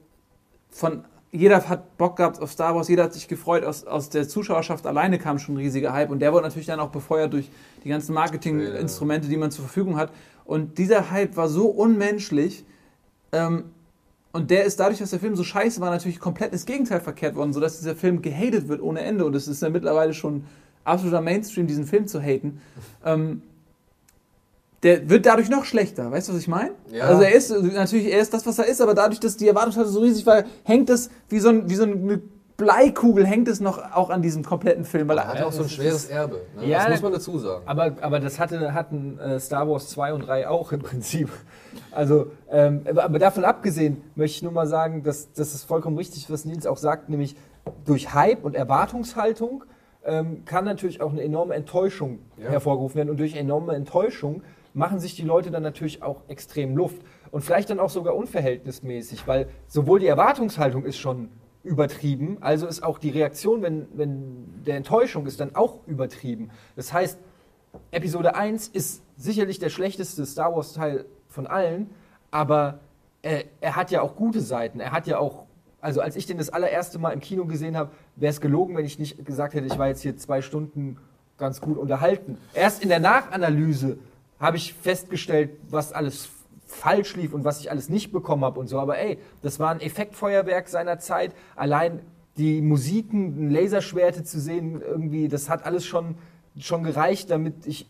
[0.70, 4.28] von jeder hat Bock gehabt auf Star Wars, jeder hat sich gefreut, aus, aus der
[4.28, 7.50] Zuschauerschaft alleine kam schon ein riesiger Hype und der wurde natürlich dann auch befeuert durch
[7.82, 10.12] die ganzen Marketinginstrumente, die man zur Verfügung hat.
[10.44, 12.64] Und dieser Hype war so unmenschlich
[13.34, 13.64] ähm,
[14.32, 17.36] und der ist dadurch, dass der Film so scheiße war, natürlich komplett ins Gegenteil verkehrt
[17.36, 20.44] worden, sodass dieser Film gehatet wird ohne Ende und es ist ja mittlerweile schon
[20.84, 22.60] absoluter Mainstream, diesen Film zu haten.
[23.04, 23.42] Ähm,
[24.82, 26.72] der wird dadurch noch schlechter, weißt du, was ich meine?
[26.90, 27.04] Ja.
[27.04, 29.92] Also er ist natürlich, er ist das, was er ist, aber dadurch, dass die Erwartungshaltung
[29.92, 32.20] so riesig war, hängt es wie so, ein, wie so eine
[32.56, 35.68] Bleikugel, hängt es noch auch an diesem kompletten Film, weil Er hat auch so ein
[35.68, 36.42] schweres Erbe.
[36.56, 36.66] Ne?
[36.68, 37.62] Ja, das muss man dazu sagen.
[37.66, 41.28] Aber, aber das hatte, hatten äh, Star Wars 2 und 3 auch im Prinzip.
[41.90, 45.96] Also, ähm, aber aber davon abgesehen möchte ich nur mal sagen, dass das ist vollkommen
[45.96, 47.34] richtig, was Nils auch sagt, nämlich
[47.84, 49.64] durch Hype und Erwartungshaltung
[50.04, 52.50] ähm, kann natürlich auch eine enorme Enttäuschung Ja.
[52.50, 53.10] hervorgerufen werden.
[53.10, 54.42] Und durch enorme Enttäuschung
[54.74, 57.00] machen sich die Leute dann natürlich auch extrem Luft.
[57.32, 61.30] Und vielleicht dann auch sogar unverhältnismäßig, weil sowohl die Erwartungshaltung ist schon
[61.64, 66.50] übertrieben, also ist auch die Reaktion, wenn, wenn der Enttäuschung ist, dann auch übertrieben.
[66.76, 67.18] Das heißt,
[67.90, 71.90] Episode 1 ist sicherlich der schlechteste Star Wars-Teil von allen,
[72.30, 72.80] aber
[73.22, 74.78] er, er hat ja auch gute Seiten.
[74.78, 75.46] Er hat ja auch,
[75.80, 78.84] also als ich den das allererste Mal im Kino gesehen habe, wäre es gelogen, wenn
[78.84, 80.98] ich nicht gesagt hätte, ich war jetzt hier zwei Stunden
[81.38, 82.38] ganz gut unterhalten.
[82.52, 83.98] Erst in der Nachanalyse
[84.38, 86.28] habe ich festgestellt, was alles
[86.66, 88.78] falsch lief und was ich alles nicht bekommen habe und so.
[88.78, 91.34] Aber ey, das war ein Effektfeuerwerk seiner Zeit.
[91.56, 92.00] Allein
[92.36, 96.16] die Musiken, Laserschwerte zu sehen, irgendwie, das hat alles schon,
[96.58, 97.88] schon gereicht, damit ich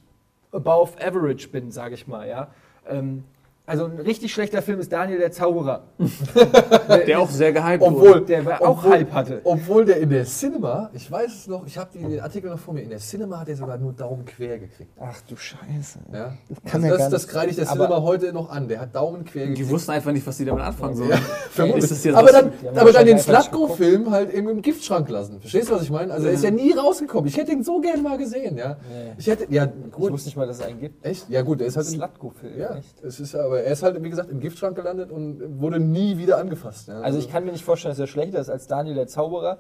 [0.52, 2.48] above average bin, sage ich mal, ja.
[2.86, 3.24] Ähm,
[3.66, 5.84] also ein richtig schlechter Film ist Daniel der Zauberer.
[7.06, 8.20] der auch sehr gehypt Obwohl- wurde.
[8.26, 9.40] Der auch Obwohl- Hype hatte.
[9.44, 12.74] Obwohl der in der Cinema, ich weiß es noch, ich habe den Artikel noch vor
[12.74, 14.90] mir, in der Cinema hat er sogar nur Daumen quer gekriegt.
[15.00, 15.98] Ach du Scheiße.
[16.12, 16.34] Ja?
[16.66, 18.68] kann also er das gar das kreide ich der aber- Cinema heute noch an.
[18.68, 19.70] Der hat Daumen quer Die gekriegt.
[19.70, 21.10] wussten einfach nicht, was sie damit anfangen sollen.
[21.10, 21.16] Ja,
[21.50, 21.84] vermutlich.
[21.84, 25.40] Ist das jetzt aber dann, Die aber dann den Slatko-Film halt eben im Giftschrank lassen.
[25.40, 26.12] Verstehst du, was ich meine?
[26.12, 27.26] Also er ist ja nie rausgekommen.
[27.28, 28.76] Ich hätte ihn so gerne mal gesehen, ja.
[28.90, 29.12] Nee.
[29.16, 30.12] Ich hätte, ja, Ich gut.
[30.12, 31.04] wusste nicht mal, dass es einen gibt.
[31.04, 31.28] Echt?
[31.30, 34.10] Ja, gut, er ist halt im, Slatko-Film, ja, es ist aber er ist halt, wie
[34.10, 36.88] gesagt, im Giftschrank gelandet und wurde nie wieder angefasst.
[36.88, 37.00] Ja.
[37.00, 39.58] Also ich kann mir nicht vorstellen, dass er schlechter ist als Daniel der Zauberer,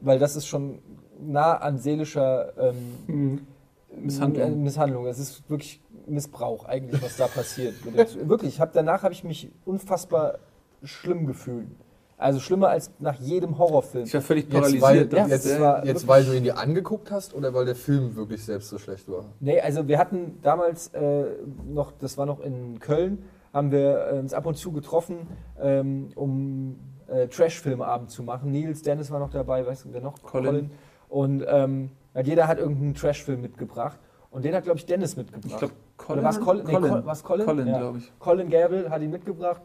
[0.00, 0.80] weil das ist schon
[1.20, 3.46] nah an seelischer ähm,
[3.96, 4.46] Misshandlung.
[4.46, 5.06] äh, Misshandlung.
[5.06, 7.74] Es ist wirklich Missbrauch eigentlich, was da passiert.
[8.28, 10.38] Wirklich, ich hab, danach habe ich mich unfassbar
[10.82, 11.68] schlimm gefühlt.
[12.22, 14.04] Also schlimmer als nach jedem Horrorfilm.
[14.04, 15.12] Ich war völlig Jetzt, weil, paralysiert.
[15.12, 18.44] Ja, jetzt, war jetzt weil du ihn dir angeguckt hast oder weil der Film wirklich
[18.44, 19.24] selbst so schlecht war?
[19.40, 21.24] Nee, also wir hatten damals äh,
[21.66, 25.26] noch, das war noch in Köln, haben wir uns ab und zu getroffen,
[25.60, 28.50] ähm, um äh, Trash-Filmeabend zu machen.
[28.50, 30.22] Nils, Dennis war noch dabei, weißt du, wer noch?
[30.22, 30.70] Colin.
[31.08, 31.90] Und ähm,
[32.24, 33.98] jeder hat irgendeinen Trash-Film mitgebracht.
[34.30, 35.52] Und den hat, glaube ich, Dennis mitgebracht.
[35.52, 36.18] Ich glaube, Colin.
[36.20, 36.64] Oder war's Colin?
[36.66, 37.46] Nee, Col- war's Colin?
[37.46, 37.78] Colin, Ja.
[37.78, 38.12] glaube ich.
[38.18, 39.60] Colin Gabriel hat ihn mitgebracht.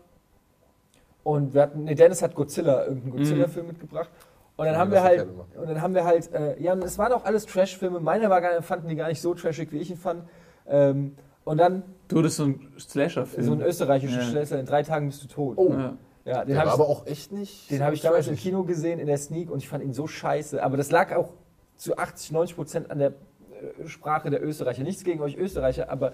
[1.27, 4.09] Und wir hatten, nee, Dennis hat Godzilla, irgendeinen Godzilla-Film mitgebracht.
[4.55, 6.97] Und dann Ja, haben wir halt, und dann haben wir halt, äh, ja, und es
[6.97, 7.99] waren auch alles Trash-Filme.
[7.99, 10.23] Meiner war gar, fanden die gar nicht so trashig, wie ich ihn fand.
[10.69, 13.43] Ähm, und dann Du, ist so ein Slasher-Film.
[13.45, 14.23] so ein österreichischer Ja.
[14.23, 15.57] Schlüssel, in drei Tagen bist du tot.
[15.57, 15.73] Oh.
[15.73, 15.97] Ja.
[16.23, 17.69] Ja, den Der habe war ich, aber auch echt nicht.
[17.71, 18.37] den so hab ich damals im.
[18.37, 20.63] Kino gesehen, in der Sneak, und ich fand ihn so scheiße.
[20.63, 21.33] Aber das lag auch
[21.75, 24.83] zu 80, 90 Prozent an der äh, Sprache der Österreicher.
[24.83, 26.13] Nichts gegen euch Österreicher, aber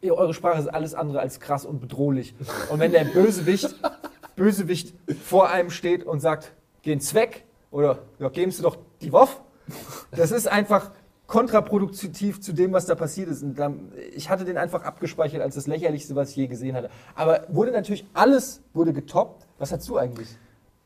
[0.00, 2.34] ihr, eure Sprache ist alles andere als krass und bedrohlich.
[2.70, 3.72] Und wenn der Bösewicht,
[4.36, 6.52] Bösewicht vor einem steht und sagt,
[6.82, 9.40] geh ins Zweck, Oder ja, geben Sie doch die WOF.
[10.10, 10.90] Das ist einfach
[11.26, 13.42] kontraproduktiv zu dem, was da passiert ist.
[13.42, 16.90] Und dann, ich hatte den einfach abgespeichert als das lächerlichste, was ich je gesehen hatte.
[17.14, 19.46] Aber wurde natürlich alles wurde getoppt.
[19.58, 20.28] Was hast du eigentlich?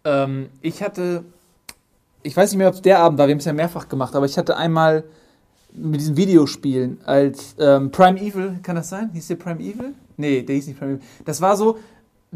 [0.04, 1.24] Ähm, ich hatte,
[2.22, 4.14] ich weiß nicht mehr, ob es der Abend war, wir haben es ja mehrfach gemacht,
[4.14, 5.02] aber ich hatte einmal
[5.72, 9.10] mit diesen Videospielen als ähm, Prime Evil, kann das sein?
[9.12, 9.94] Hieß der Prime Evil?
[10.16, 11.02] Nee, der hieß nicht Prime Evil.
[11.24, 11.78] Das war so,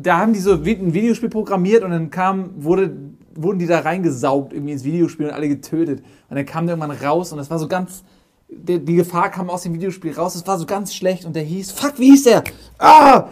[0.02, 2.94] da haben die so ein Videospiel programmiert und dann kam, wurde,
[3.34, 6.00] wurden die da reingesaugt irgendwie ins Videospiel und alle getötet.
[6.28, 8.02] Und dann kam der irgendwann raus und das war so ganz,
[8.48, 11.42] die, die Gefahr kam aus dem Videospiel raus, das war so ganz schlecht und der
[11.42, 12.44] hieß, fuck, wie hieß der?
[12.78, 13.28] Ah!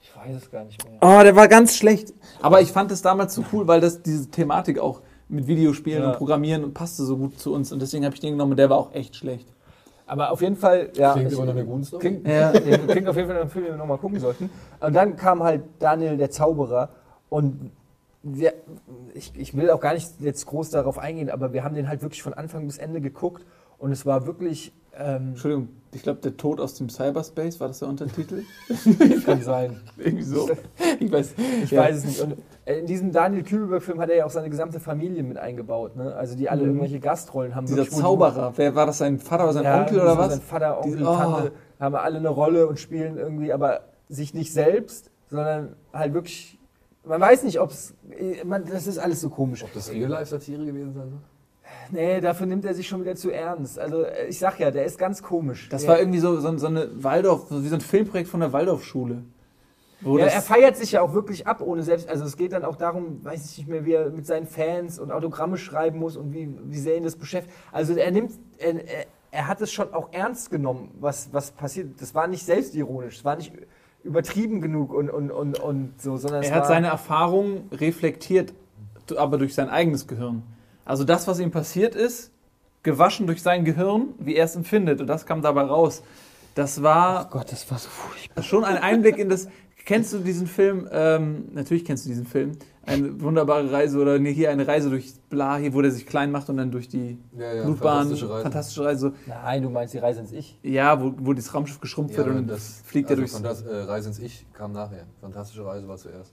[0.00, 0.98] Ich weiß es gar nicht mehr.
[1.00, 2.12] Oh, der war ganz schlecht.
[2.42, 6.10] Aber ich fand es damals so cool, weil das diese Thematik auch mit Videospielen Ja.
[6.10, 8.56] und Programmieren und passte so gut zu uns und deswegen habe ich den genommen und
[8.58, 9.46] der war auch echt schlecht.
[10.10, 11.12] Aber auf jeden Fall, ja.
[11.12, 12.00] Klingt immer noch eine gute Story.
[12.00, 12.52] Klingt, Ja.
[12.52, 12.78] ja.
[12.78, 14.50] klingt auf jeden Fall nach einem Film, den wir nochmal gucken sollten.
[14.80, 16.88] Und dann kam halt Daniel der Zauberer
[17.28, 17.70] und
[18.24, 18.54] wir,
[19.14, 22.02] ich, ich will auch gar nicht jetzt groß darauf eingehen, aber wir haben den halt
[22.02, 23.46] wirklich von Anfang bis Ende geguckt
[23.78, 24.72] und es war wirklich.
[24.98, 28.42] Ähm, Entschuldigung, ich glaube, der Tod aus dem Cyberspace, war das der Untertitel?
[29.24, 29.80] kann sein.
[29.98, 30.48] Irgendwie so.
[31.00, 31.34] Ich weiß.
[31.64, 31.80] Ich ja.
[31.82, 32.20] weiß es nicht.
[32.20, 32.36] Und
[32.66, 35.96] äh, in diesem Daniel Kübelberg-Film hat er ja auch seine gesamte Familie mit eingebaut.
[35.96, 36.14] Ne?
[36.14, 36.68] Also die alle Mhm.
[36.68, 37.66] irgendwelche Gastrollen haben.
[37.66, 40.32] Dieser Zauberer, wer war das, sein Vater oder sein Ja, Onkel oder was?
[40.34, 41.16] Sein Vater, Onkel, Diese- oh.
[41.16, 46.58] Tante haben alle eine Rolle und spielen irgendwie, aber sich nicht selbst, sondern halt wirklich.
[47.04, 47.94] Man weiß nicht, ob es.
[48.70, 49.64] Das ist alles so komisch.
[49.64, 51.20] Ob das Real-Life-Satire gewesen sein soll?
[51.90, 53.78] Nee, dafür nimmt er sich schon wieder zu ernst.
[53.78, 55.68] Also äh, ich sag ja, der ist ganz komisch.
[55.68, 58.40] Das der, war irgendwie so, so, so eine Waldorf, so wie so ein Filmprojekt von
[58.40, 59.22] der Waldorfschule.
[60.02, 62.08] Wo Ja, das- er feiert sich ja auch wirklich ab, ohne selbst.
[62.08, 64.98] Also es geht dann auch darum, weiß ich nicht mehr, wie er mit seinen Fans
[64.98, 67.54] und Autogramme schreiben muss und wie, wie sehr ihn das beschäftigt.
[67.72, 68.74] Also er nimmt, er,
[69.30, 72.00] er, hat es schon auch ernst genommen, was, was passiert.
[72.00, 73.52] Das war nicht selbstironisch, es war nicht
[74.02, 78.54] übertrieben genug und, und, und, und so, sondern Er hat seine Erfahrungen reflektiert,
[79.16, 80.42] aber durch sein eigenes Gehirn.
[80.90, 82.32] Also das, was ihm passiert ist,
[82.82, 85.00] gewaschen durch sein Gehirn, wie er es empfindet.
[85.00, 86.02] Und das kam dabei raus.
[86.56, 88.42] Das war Oh Gott, das war so furchtbar.
[88.42, 89.46] schon ein Einblick in das.
[89.84, 90.88] Kennst du diesen Film?
[90.90, 92.52] Ähm, natürlich kennst du diesen Film.
[92.84, 96.32] Eine wunderbare Reise oder nee, hier eine Reise durch Bla, hier, wo der sich klein
[96.32, 98.42] macht und dann durch die Ja, ja, Blutbahn, fantastische Reise.
[98.42, 99.12] fantastische Reise.
[99.26, 100.58] Nein, du meinst die Reise ins Ich.
[100.64, 103.34] Ja, wo, wo das Raumschiff geschrumpft Ja, wird und das fliegt also er durchs.
[103.34, 105.04] Fantas äh, Reise ins Ich kam nachher.
[105.20, 106.32] Fantastische Reise war zuerst.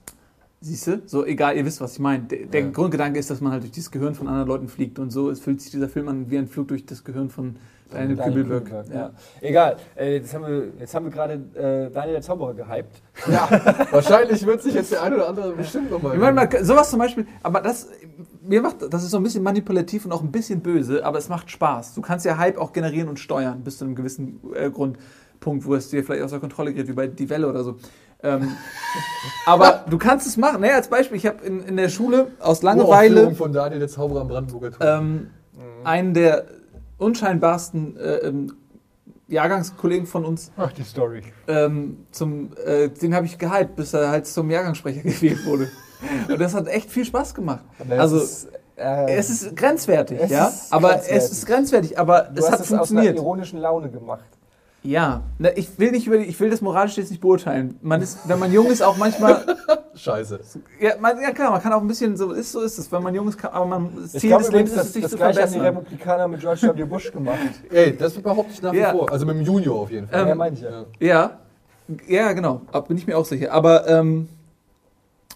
[0.59, 1.01] Siehst du?
[1.05, 2.23] So, egal, ihr wisst, was ich meine.
[2.23, 2.69] Der, der Ja.
[2.69, 4.97] Grundgedanke ist, dass man halt durch das Gehirn von anderen Leuten fliegt.
[4.97, 7.57] Und so es fühlt sich dieser Film an wie ein Flug durch das Gehirn von
[7.91, 8.65] Daniel Kübelberg.
[8.65, 9.11] Kübelberg, ja.
[9.39, 13.01] Egal, äh, jetzt haben wir, jetzt haben wir gerade äh, Daniel der Zauberer gehypt.
[13.91, 16.15] Wahrscheinlich wird sich jetzt der eine oder andere bestimmt nochmal.
[16.15, 17.87] Ich meine, mal, sowas zum Beispiel, aber das,
[18.41, 21.29] mir macht, das ist so ein bisschen manipulativ und auch ein bisschen böse, aber es
[21.29, 21.93] macht Spaß.
[21.93, 24.69] Du kannst ja Hype auch generieren und steuern, bis zu einem gewissen äh,
[25.39, 27.77] Grundpunkt, wo es dir vielleicht außer Kontrolle gerät, wie bei Die Welle oder so.
[28.23, 28.49] Ähm,
[29.45, 30.61] aber du kannst es machen.
[30.61, 34.21] Ne, als Beispiel, ich habe in, in der Schule aus Langeweile von Daniel der Zauberer
[34.21, 34.85] am Brandenburger Tor.
[34.99, 35.27] ähm,
[35.83, 36.45] einen der
[36.97, 38.53] unscheinbarsten äh, ähm,
[39.27, 41.21] Jahrgangskollegen von uns Ach, die Story.
[41.47, 45.69] ähm, zum, äh, den habe ich gehypt, bis er halt zum Jahrgangssprecher gewählt wurde.
[46.29, 47.63] Und das hat echt viel Spaß gemacht.
[47.89, 51.17] Also ist, äh, es ist grenzwertig, Es ja, ist aber grenzwertig.
[51.23, 53.15] es ist grenzwertig, aber du es hast hat es aus einer funktioniert.
[53.17, 54.36] ironischen Laune gemacht.
[54.83, 57.77] Ja, Na, ich will nicht über, die- ich will das moralisch jetzt nicht beurteilen.
[57.81, 59.43] Man ist, wenn man jung ist, auch manchmal,
[59.95, 60.39] Scheiße.
[60.79, 63.03] ja, man, ja klar, man kann auch ein bisschen so ist so ist es, wenn
[63.03, 65.11] man jung ist, kann, aber man das Ziel des Lebens ist das, es, sich das
[65.11, 65.77] zu gleiche haben die verbessern.
[65.77, 66.83] Republikaner mit George W.
[66.85, 67.37] Bush gemacht.
[67.71, 68.91] Ey, das behaupte ich nach wie Ja.
[68.91, 69.11] vor.
[69.11, 70.21] Also mit dem Junior auf jeden Fall.
[70.21, 70.85] Ähm, ja, meine ich ja.
[70.99, 71.31] Ja,
[72.07, 72.61] ja, genau.
[72.87, 73.51] Bin ich mir auch sicher.
[73.51, 74.29] Aber ähm,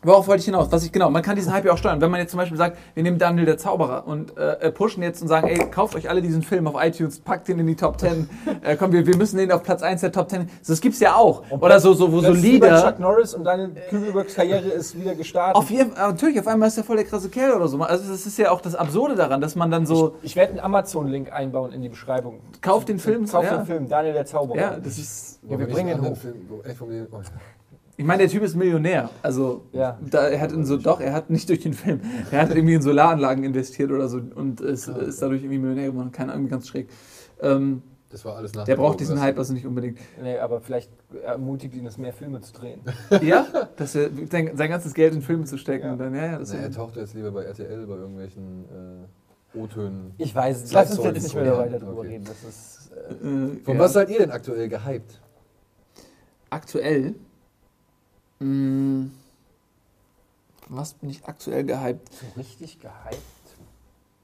[0.04, 0.72] worauf wollte ich hinaus?
[0.72, 2.02] Was ich genau, man kann diesen Hype ja auch steuern.
[2.02, 5.22] Wenn man jetzt zum Beispiel sagt, wir nehmen Daniel der Zauberer und äh, pushen jetzt
[5.22, 7.99] und sagen, ey, kauft euch alle diesen Film auf iTunes, packt den in die Top
[7.99, 8.30] 10.
[8.64, 10.49] äh, komm, wir, wir müssen den auf Platz 1 der Top 10.
[10.66, 11.43] Das gibt's ja auch.
[11.49, 12.82] Und Oder so, so, wo so Lieder.
[12.82, 15.56] Chuck Norris und deine Kübelbergs Karriere ist wieder gestartet.
[15.56, 17.82] Auf jeden Fall, natürlich, auf einmal ist er voll der krasse Kerl oder so.
[17.82, 20.60] Also das ist ja auch das Absurde daran, dass man dann so, ich werde einen
[20.60, 22.39] Amazon-Link einbauen in die Beschreibung.
[22.62, 23.28] kauft den Film.
[23.28, 23.58] Kauf ja.
[23.58, 24.58] den Film, Daniel der Zauberer.
[24.60, 25.39] Ja, das ist.
[25.43, 26.20] Ja, wir ich bringen ihn anderen hoch.
[26.20, 26.47] Film,
[28.02, 29.12] Ich meine, der Typ ist Millionär.
[29.22, 29.99] Also, Ja.
[30.10, 32.74] da, er hat in so, doch, er hat nicht durch den Film, er hat irgendwie
[32.74, 36.12] in Solaranlagen investiert oder so und ist, ist dadurch irgendwie Millionär geworden.
[36.12, 36.89] Keine Ahnung, ganz schräg.
[37.43, 39.99] Ähm, Das war alles nach der der braucht diesen Hype also nicht unbedingt.
[40.20, 40.89] Nee, aber vielleicht
[41.24, 42.82] ermutigt ihn es mehr Filme zu drehen.
[43.22, 43.45] Ja,
[43.76, 45.86] dass er sein, sein ganzes Geld in Filme zu stecken.
[45.86, 45.91] Ja.
[45.93, 48.66] Und dann, ja, ja, das Das nee, er taucht jetzt lieber bei RTL bei irgendwelchen
[49.54, 50.16] äh, O-Tönen.
[50.18, 50.74] Ich weiß es.
[50.74, 52.08] Lass uns jetzt nicht mehr weiter drüber Okay.
[52.14, 52.26] reden.
[52.26, 53.80] Das ist, äh, äh, Von ja.
[53.80, 55.22] was seid ihr denn aktuell gehypt?
[56.49, 57.14] aktuell?
[58.41, 59.09] Mh,
[60.69, 62.09] was bin ich aktuell gehypt?
[62.13, 63.21] so richtig gehypt.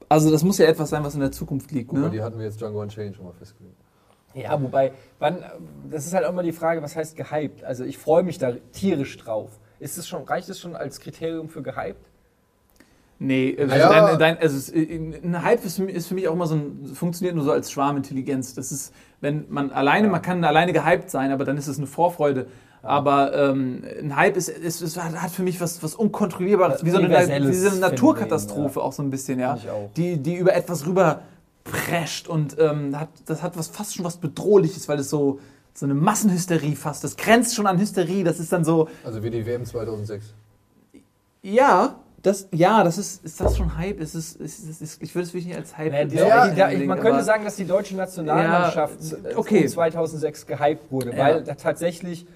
[0.08, 2.10] Also, das muss ja etwas sein, was in der Zukunft liegt, Guck mal, ne?
[2.10, 3.76] die hatten wir jetzt Django Unchained schon mal festgelegt.
[4.34, 5.42] Ja, wobei, wann,
[5.90, 7.64] das ist halt auch immer die Frage, was heißt gehypt?
[7.64, 9.50] Also ich freue mich da tierisch drauf.
[9.80, 12.00] Ist es schon, reicht es schon als Kriterium für gehypt?
[13.18, 14.06] Nee, also, Naja.
[14.10, 16.54] dein, dein, also es- ein Hype ist für, mich, ist für mich auch immer so
[16.54, 18.54] ein, funktioniert nur so als Schwarmintelligenz.
[18.54, 21.86] Das ist, wenn man alleine, man kann alleine gehypt sein, aber dann ist es eine
[21.88, 22.46] Vorfreude.
[22.82, 26.90] Aber ähm, ein Hype ist, ist, ist, hat für mich was, was Unkontrollierbares, Was wie
[26.90, 29.58] so eine, Universelles wie so eine Phänomen, Naturkatastrophe auch so ein bisschen, ja.
[29.96, 31.22] Die, die über etwas rüber
[31.64, 35.38] prescht und ähm, hat, das hat was, fast schon was Bedrohliches, weil es so,
[35.74, 39.30] so eine Massenhysterie fast, das grenzt schon an Hysterie, das ist dann so, Also wie
[39.30, 40.32] die WM 2006.
[41.42, 44.00] ja, das, ja, das ist, ist das schon Hype?
[44.00, 46.48] Ist es, ist, ist, ist, ich würde es wirklich nicht als Hype Ja, die, Ja,
[46.48, 49.62] unbedingt, man könnte aber- sagen, dass die deutsche Nationalmannschaft Ja, okay.
[49.62, 51.18] um 2006 gehypt wurde, Ja.
[51.18, 52.26] weil da tatsächlich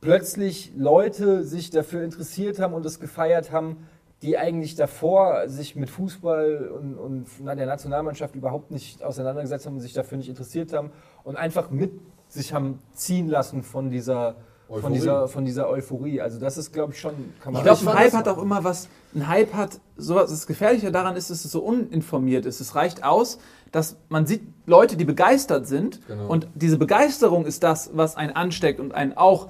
[0.00, 3.88] plötzlich Leute sich dafür interessiert haben und es gefeiert haben,
[4.22, 9.74] die eigentlich davor sich mit Fußball und, und na, der Nationalmannschaft überhaupt nicht auseinandergesetzt haben
[9.74, 10.90] und sich dafür nicht interessiert haben
[11.22, 11.92] und einfach mit
[12.28, 14.34] sich haben ziehen lassen von dieser,
[14.66, 14.92] von Euphorie.
[14.94, 16.20] dieser, von dieser Euphorie.
[16.20, 18.64] Also das ist, glaube ich, schon, kann man Ich glaube, ein Hype hat auch immer
[18.64, 18.88] was.
[19.14, 20.30] Ein Hype hat sowas.
[20.30, 22.60] Das Gefährliche daran ist, dass es so uninformiert ist.
[22.60, 23.38] Es reicht aus,
[23.70, 26.06] dass man sieht Leute, die begeistert sind.
[26.08, 26.26] Genau.
[26.26, 29.48] Und diese Begeisterung ist das, was einen ansteckt und einen auch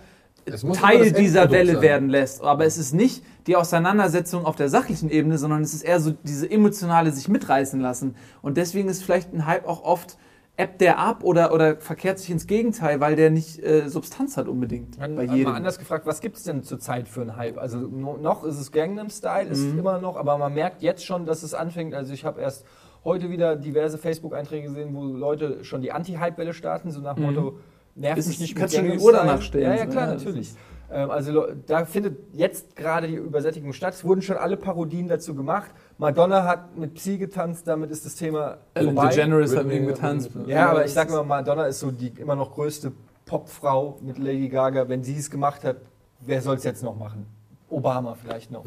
[0.72, 1.82] Teil dieser Welle sein.
[1.82, 2.42] werden lässt.
[2.42, 6.12] Aber es ist nicht die Auseinandersetzung auf der sachlichen Ebene, sondern es ist eher so
[6.24, 8.14] diese emotionale sich mitreißen lassen.
[8.42, 10.18] Und deswegen ist vielleicht ein Hype auch oft
[10.56, 14.48] ebbt der ab oder, oder verkehrt sich ins Gegenteil, weil der nicht äh, Substanz hat
[14.48, 15.52] unbedingt Dann bei mal jedem.
[15.52, 17.58] anders gefragt, was gibt es denn zurzeit für einen Hype?
[17.58, 19.78] Also no, noch ist es Gangnam Style, ist Mhm.
[19.78, 21.94] immer noch, aber man merkt jetzt schon, dass es anfängt.
[21.94, 22.64] Also ich habe erst
[23.04, 27.34] heute wieder diverse Facebook-Einträge gesehen, wo Leute schon die Anti-Hype-Welle starten, so nach dem Mhm.
[27.34, 27.58] Motto,
[27.98, 29.64] nervt Ist mich nicht kannst du Gangnam die Uhr danach stellen?
[29.64, 30.54] Ja, ja, klar, Ja, natürlich.
[30.90, 33.92] Ähm, also da findet jetzt gerade die Übersättigung statt.
[33.94, 35.70] Es wurden schon alle Parodien dazu gemacht.
[35.98, 39.10] Madonna hat mit Psy getanzt, damit ist das Thema Ellen vorbei.
[39.10, 40.30] DeGeneres hat Britney- wegen getanzt.
[40.46, 42.92] Ja, aber ich das sag ist- immer, Madonna ist so die immer noch größte
[43.26, 44.88] Popfrau mit Lady Gaga.
[44.88, 45.76] Wenn sie es gemacht hat,
[46.20, 47.26] wer soll es jetzt noch machen?
[47.68, 48.64] Obama vielleicht noch.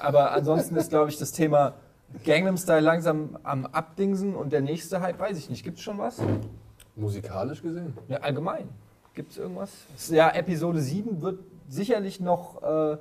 [0.00, 1.74] Aber ansonsten ist, glaube ich, das Thema
[2.26, 5.62] Gangnam Style langsam am Abdingsen und der nächste Hype, weiß ich nicht.
[5.62, 6.16] Gibt es schon was?
[6.96, 7.94] Musikalisch gesehen.
[8.08, 8.68] Ja, allgemein.
[9.14, 9.70] Gibt es irgendwas?
[10.10, 11.38] Ja, Episode 7 wird
[11.68, 12.96] sicherlich noch, äh,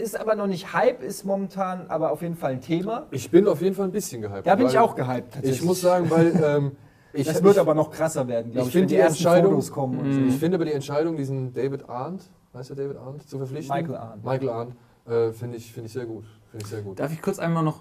[0.00, 3.06] ist aber noch nicht Hype, ist momentan aber auf jeden Fall ein Thema.
[3.10, 4.46] Ich bin auf jeden Fall ein bisschen gehypt.
[4.46, 5.32] Da bin ich auch gehypt.
[5.34, 5.60] tatsächlich.
[5.60, 6.72] Ich muss sagen, weil ähm,
[7.12, 9.72] ich, das wird ich, aber noch krasser werden, glaube ich ich, finde die Entscheidung- Fotos
[9.72, 9.98] kommen.
[9.98, 10.20] Und so.
[10.20, 12.22] ich finde aber die Entscheidung, diesen David Arndt,
[12.54, 13.74] heißt der David Arndt, zu verpflichten.
[13.76, 14.24] Michael Arndt.
[14.24, 16.24] Michael Arndt, äh, finde ich, finde ich sehr gut.
[16.50, 17.00] Finde ich sehr gut.
[17.00, 17.80] Darf ich kurz einmal noch,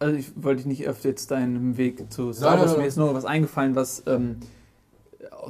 [0.00, 3.14] also ich wollte dich nicht auf jetzt deinen Weg zu Star Wars, mir ist nur
[3.14, 4.40] was eingefallen, was ähm,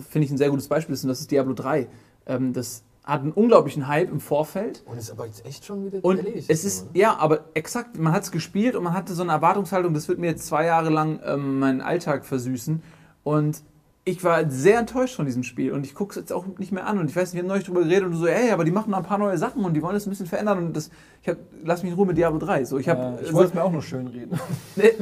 [0.09, 1.89] finde ich ein sehr gutes Beispiel ist und das ist Diablo 3.
[2.27, 6.05] Ähm, das hat einen unglaublichen Hype im Vorfeld Und ist aber jetzt echt schon wieder
[6.05, 6.51] und erledigt.
[6.51, 9.95] es ist, ja, aber exakt, man hat es gespielt und man hatte so eine Erwartungshaltung,
[9.95, 12.83] das wird mir jetzt zwei Jahre lang ähm, meinen Alltag versüßen
[13.25, 13.63] und
[14.07, 16.87] ich war sehr enttäuscht von diesem Spiel und ich gucke es jetzt auch nicht mehr
[16.87, 18.65] an und ich weiß nicht, wir haben neulich drüber geredet und du so, ey, aber
[18.65, 20.77] die machen noch ein paar neue Sachen und die wollen es ein bisschen verändern und
[20.77, 20.91] das,
[21.23, 22.65] ich hab, lass mich in Ruhe mit Diablo 3.
[22.65, 24.41] So, ich hab, Ja, ich so- wollte es mir auch nur schön reden.
[24.77, 24.93] Nee,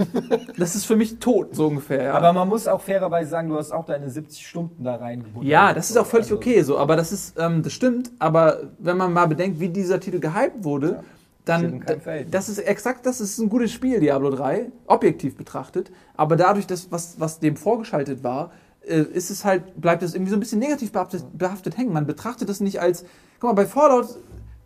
[0.57, 2.03] das ist für mich tot, so ungefähr.
[2.03, 5.49] Ja, Aber man muss auch fairerweise sagen, du hast auch deine 70 Stunden da reingebunden.
[5.49, 6.77] ja das ist auch völlig Also, okay so.
[6.77, 8.11] Aber das ist, ähm, das stimmt.
[8.19, 11.05] Aber wenn man mal bedenkt, wie dieser Titel gehypt wurde, steht
[11.45, 11.83] dann,
[12.31, 15.91] das ist exakt, das ist ein gutes Spiel, Diablo 3, objektiv betrachtet.
[16.17, 18.51] Aber dadurch, dass, was, was dem vorgeschaltet war,
[18.95, 21.93] ist es halt, bleibt es irgendwie so ein bisschen negativ behaftet, behaftet hängen.
[21.93, 23.05] Man betrachtet das nicht als,
[23.41, 24.18] guck mal, bei Fallout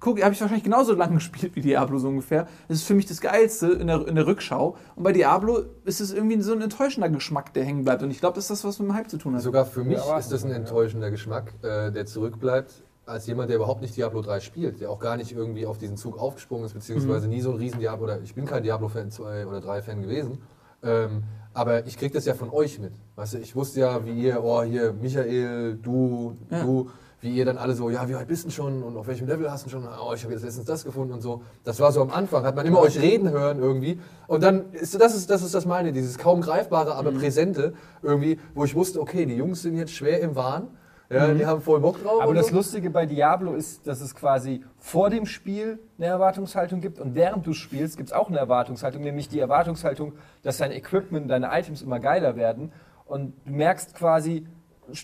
[0.05, 2.49] habe ich wahrscheinlich genauso lange gespielt wie Diablo so ungefähr.
[2.69, 4.77] Das ist für mich das Geilste in der, in der Rückschau.
[4.97, 8.03] Und bei Diablo ist es irgendwie so ein enttäuschender Geschmack, der hängen bleibt.
[8.03, 9.43] Und ich glaube, das ist das, was mit dem Hype zu tun hat.
[9.43, 13.57] Sogar für mich Ja, ist das ein enttäuschender Geschmack, äh, der zurückbleibt, als jemand, der
[13.57, 16.75] überhaupt nicht Diablo 3 spielt, der auch gar nicht irgendwie auf diesen Zug aufgesprungen ist,
[16.75, 20.03] beziehungsweise nie so ein riesen Diablo, oder ich bin kein Diablo-Fan 2 oder 3 Fan
[20.03, 20.39] gewesen.
[20.83, 21.25] Ähm,
[21.55, 22.93] aber ich krieg das ja von euch mit.
[23.17, 26.63] Weißt du, ich wusste ja, wie ihr, oh, hier, Michael, du, Ja.
[26.63, 26.91] du,
[27.21, 29.49] wie ihr dann alle so, ja, wie alt bist du schon und auf welchem Level
[29.51, 29.85] hast du schon?
[29.85, 31.43] Oh, ich habe jetzt letztens das gefunden und so.
[31.63, 34.01] Das war so am Anfang, hat man immer euch reden hören irgendwie.
[34.27, 38.41] Und dann ist das ist das ist das meine, dieses kaum greifbare, aber präsente irgendwie,
[38.55, 40.69] wo ich wusste, okay, die Jungs sind jetzt schwer im Wahn.
[41.13, 42.23] Ja, die haben voll Bock drauf.
[42.23, 42.55] Aber das so.
[42.57, 47.47] Lustige bei Diablo ist, dass es quasi vor dem Spiel eine Erwartungshaltung gibt und während
[47.47, 51.83] du spielst gibt es auch eine Erwartungshaltung, nämlich die Erwartungshaltung, dass dein Equipment, deine Items
[51.83, 52.73] immer geiler werden.
[53.07, 54.47] Und du merkst quasi,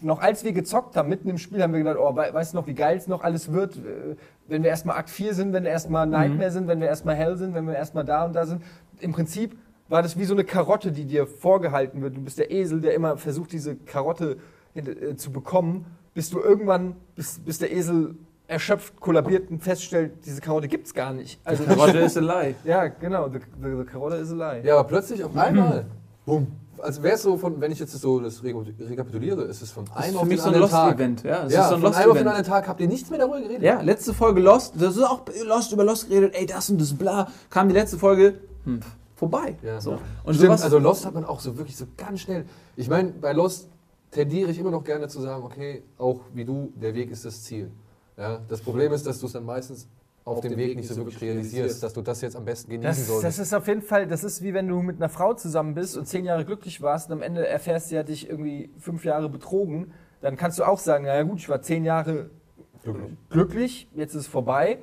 [0.03, 2.57] noch als wir gezockt haben, mitten im Spiel, haben wir gedacht, oh, we- weißt du
[2.59, 4.17] noch, wie geil es noch alles wird, äh,
[4.49, 7.37] wenn wir erstmal Akt 4 sind, wenn wir erstmal Nightmare sind, wenn wir erstmal Hell
[7.37, 8.63] sind, wenn wir erstmal da und da sind.
[9.01, 9.57] Im Prinzip
[9.89, 12.17] war das wie so eine Karotte, die dir vorgehalten wird.
[12.17, 14.37] Du bist der Esel, der immer versucht, diese Karotte äh,
[15.17, 18.15] zu bekommen, bis du irgendwann, bis, bis der Esel
[18.47, 21.39] erschöpft, kollabiert und feststellt, diese Karotte gibt es gar nicht.
[21.45, 22.55] Also, Karotte ist a lie.
[22.65, 23.41] ja, genau, the
[23.85, 24.67] Karotte is a lie.
[24.67, 25.87] Ja, aber plötzlich auf einmal,
[26.25, 26.47] bumm.
[26.81, 29.85] Also wäre es so von, wenn ich jetzt so das re- rekapituliere, ist es von
[29.97, 30.87] einem ist auf den so ein anderen Tag.
[30.91, 31.23] Lost-Event.
[31.25, 33.11] Ja, es ja, ist so ein von einem auf den anderen Tag habt ihr nichts
[33.11, 33.63] mehr darüber geredet.
[33.63, 36.95] Ja, letzte Folge Lost, das ist auch Lost über Lost geredet, ey, das und das,
[36.95, 37.27] bla.
[37.51, 38.79] Kam die letzte Folge, hm,
[39.17, 39.57] vorbei.
[39.63, 39.81] Ja.
[39.81, 39.91] So.
[39.93, 42.45] Und Und Stimmt, sowas, also Lost hat man auch so wirklich so ganz schnell.
[42.77, 43.69] Ich meine, bei Lost
[44.11, 47.43] tendiere ich immer noch gerne zu sagen, okay, auch wie du, der Weg ist das
[47.45, 47.71] Ziel.
[48.17, 49.89] Ja, das Problem ist, dass du es dann meistens
[50.25, 53.07] auf, dem Weg nicht so wirklich realisierst, dass du das jetzt am besten genießen Das,
[53.07, 53.25] solltest.
[53.25, 55.97] das ist auf jeden Fall, das ist wie wenn du mit einer Frau zusammen bist
[55.97, 59.31] und zehn Jahre glücklich warst und am Ende erfährst, sie hat dich irgendwie fünf Jahre
[59.31, 59.93] betrogen.
[60.21, 62.29] Dann kannst du auch sagen, naja gut, ich war zehn Jahre
[62.83, 63.17] Glücklich.
[63.31, 64.79] glücklich, jetzt ist es vorbei.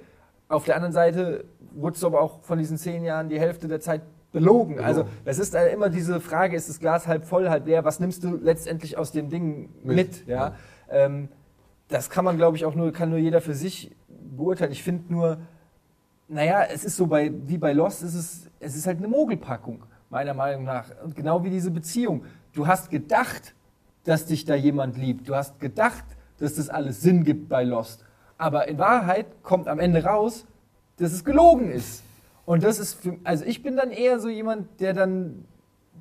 [0.47, 3.81] Auf der anderen Seite wurdest du aber auch von diesen zehn Jahren die Hälfte der
[3.81, 4.01] Zeit
[4.35, 4.79] belogen.
[4.79, 7.85] Also das ist äh, immer diese Frage, ist das Glas halb voll, halb leer?
[7.85, 9.95] Was nimmst du letztendlich aus dem Ding mit?
[9.95, 10.55] Mit, ja?
[10.89, 11.29] Ähm,
[11.87, 14.73] das kann man, glaube ich, auch nur, kann nur jeder für sich beurteilen.
[14.73, 15.37] Ich finde nur,
[16.27, 19.83] naja, es ist so bei, wie bei Lost, es ist, es ist halt eine Mogelpackung,
[20.09, 20.89] meiner Meinung nach.
[21.03, 22.25] Und genau wie diese Beziehung.
[22.51, 23.53] Du hast gedacht,
[24.03, 25.29] dass dich da jemand liebt.
[25.29, 26.03] Du hast gedacht,
[26.39, 28.03] dass das alles Sinn gibt bei Lost.
[28.37, 30.45] Aber in Wahrheit kommt am Ende raus,
[30.97, 32.03] dass es gelogen ist.
[32.45, 35.45] Und das ist, für, also ich bin dann eher so jemand, der dann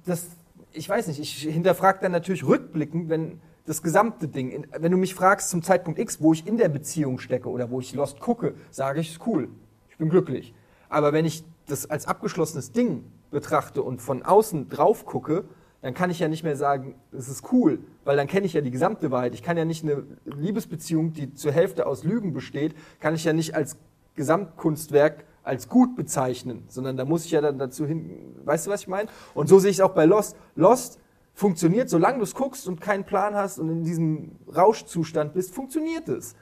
[0.05, 0.29] das,
[0.73, 4.99] ich weiß nicht, ich hinterfrage dann natürlich rückblickend, wenn das gesamte Ding, in- wenn du
[4.99, 8.21] mich fragst zum Zeitpunkt X, wo ich in der Beziehung stecke oder wo ich Lost
[8.21, 9.49] gucke, sage ich, ist cool,
[9.89, 10.53] ich bin glücklich.
[10.91, 15.45] Aber wenn ich das als abgeschlossenes Ding betrachte und von außen drauf gucke,
[15.81, 18.61] dann kann ich ja nicht mehr sagen, es ist cool, weil dann kenne ich ja
[18.61, 19.35] die gesamte Wahrheit.
[19.35, 23.33] Ich kann ja nicht eine Liebesbeziehung, die zur Hälfte aus Lügen besteht, kann ich ja
[23.33, 23.77] nicht als
[24.15, 28.83] Gesamtkunstwerk als gut bezeichnen, sondern da muss ich ja dann dazu hin, weißt du, was
[28.83, 29.09] ich meine?
[29.35, 30.37] Und so sehe ich es auch bei Lost.
[30.57, 30.99] Lost
[31.35, 36.09] funktioniert, solange du es guckst und keinen Plan hast und in diesem Rauschzustand bist, funktioniert
[36.09, 36.35] es.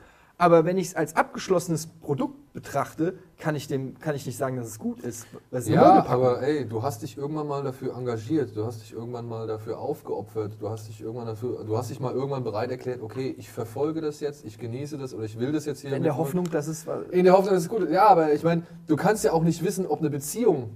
[0.43, 4.57] Aber wenn ich es als abgeschlossenes Produkt betrachte, kann ich, dem, kann ich nicht sagen,
[4.57, 5.25] dass es gut ist.
[5.53, 9.29] eine Ja, aber ey, du hast dich irgendwann mal dafür engagiert, du hast dich irgendwann
[9.29, 13.03] mal dafür aufgeopfert, du hast dich irgendwann dafür, du hast dich mal irgendwann bereit erklärt,
[13.03, 15.93] okay, ich verfolge das jetzt, ich genieße das oder ich will das jetzt hier.
[15.93, 16.17] in der.
[16.17, 17.93] Hoffnung, dass es In der Hoffnung, dass es gut ist.
[17.93, 20.71] Ja, aber ich meine, du kannst ja auch nicht wissen, ob eine Beziehung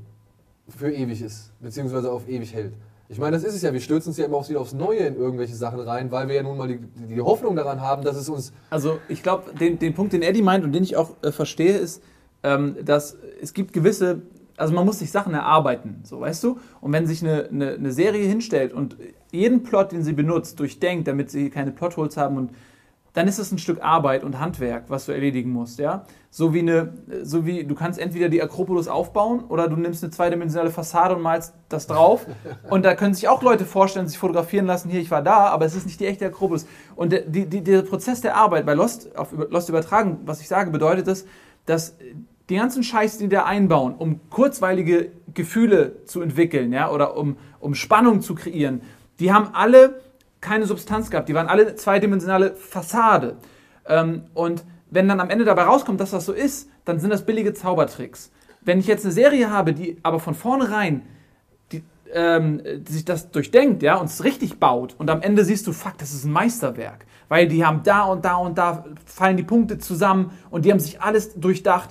[0.68, 2.74] für ewig ist, beziehungsweise auf ewig hält.
[3.08, 3.72] Ich meine, das ist es ja.
[3.72, 6.34] Wir stürzen uns ja immer auch wieder aufs Neue in irgendwelche Sachen rein, weil wir
[6.34, 8.52] ja nun mal die, die Hoffnung daran haben, dass es uns.
[8.70, 11.76] Also ich glaube, den, den Punkt, den Eddie meint und den ich auch äh, verstehe,
[11.76, 12.02] ist,
[12.42, 14.22] ähm, dass es gibt gewisse,
[14.56, 16.58] also man muss sich Sachen erarbeiten, so weißt du?
[16.80, 18.96] Und wenn sich eine, eine, eine Serie hinstellt und
[19.30, 22.50] jeden Plot, den sie benutzt, durchdenkt, damit sie keine Plotholes haben und
[23.16, 26.04] dann ist es ein Stück Arbeit und Handwerk, was du erledigen musst, ja?
[26.28, 26.92] So wie eine,
[27.22, 31.22] so wie du kannst entweder die Akropolis aufbauen oder du nimmst eine zweidimensionale Fassade und
[31.22, 32.26] malst das drauf.
[32.70, 35.64] und da können sich auch Leute vorstellen, sich fotografieren lassen, hier, ich war da, aber
[35.64, 36.66] es ist nicht die echte Akropolis.
[36.94, 40.48] Und der, die, die, der Prozess der Arbeit bei Lost, auf Lost übertragen, was ich
[40.48, 41.24] sage, bedeutet es,
[41.64, 41.96] dass
[42.50, 47.74] die ganzen Scheiß, die da einbauen, um kurzweilige Gefühle zu entwickeln, ja, oder um, um
[47.74, 48.82] Spannung zu kreieren,
[49.20, 50.02] die haben alle
[50.40, 51.28] keine Substanz gehabt.
[51.28, 53.36] Die waren alle zweidimensionale Fassade.
[53.86, 57.26] Ähm, und wenn dann am Ende dabei rauskommt, dass das so ist, dann sind das
[57.26, 58.30] billige Zaubertricks.
[58.60, 61.02] Wenn ich jetzt eine Serie habe, die aber von vornherein
[61.72, 61.82] die,
[62.12, 65.72] ähm, die sich das durchdenkt, ja, und es richtig baut, und am Ende siehst du,
[65.72, 67.06] fuck, das ist ein Meisterwerk.
[67.28, 70.78] Weil die haben da und da und da fallen die Punkte zusammen und die haben
[70.78, 71.90] sich alles durchdacht.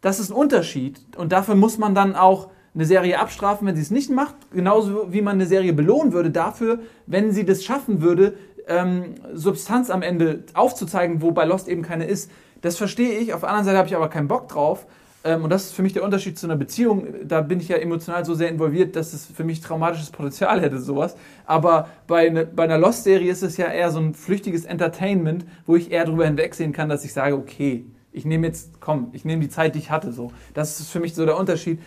[0.00, 1.00] Das ist ein Unterschied.
[1.16, 4.34] Und dafür muss man dann auch eine Serie abstrafen, wenn sie es nicht macht.
[4.52, 8.34] Genauso wie man eine Serie belohnen würde dafür, wenn sie das schaffen würde,
[8.66, 12.30] ähm, Substanz am Ende aufzuzeigen, wo bei Lost eben keine ist.
[12.60, 13.34] Das verstehe ich.
[13.34, 14.86] Auf der anderen Seite habe ich aber keinen Bock drauf.
[15.24, 17.06] Ähm, und das ist für mich der Unterschied zu einer Beziehung.
[17.24, 20.80] Da bin ich ja emotional so sehr involviert, dass es für mich traumatisches Potenzial hätte,
[20.80, 21.16] sowas.
[21.44, 25.76] Aber bei, ne, bei einer Lost-Serie ist es ja eher so ein flüchtiges Entertainment, wo
[25.76, 29.40] ich eher darüber hinwegsehen kann, dass ich sage, okay, ich nehme jetzt, komm, ich nehme
[29.40, 30.12] die Zeit, die ich hatte.
[30.12, 30.32] So.
[30.54, 31.80] Das ist für mich so der Unterschied.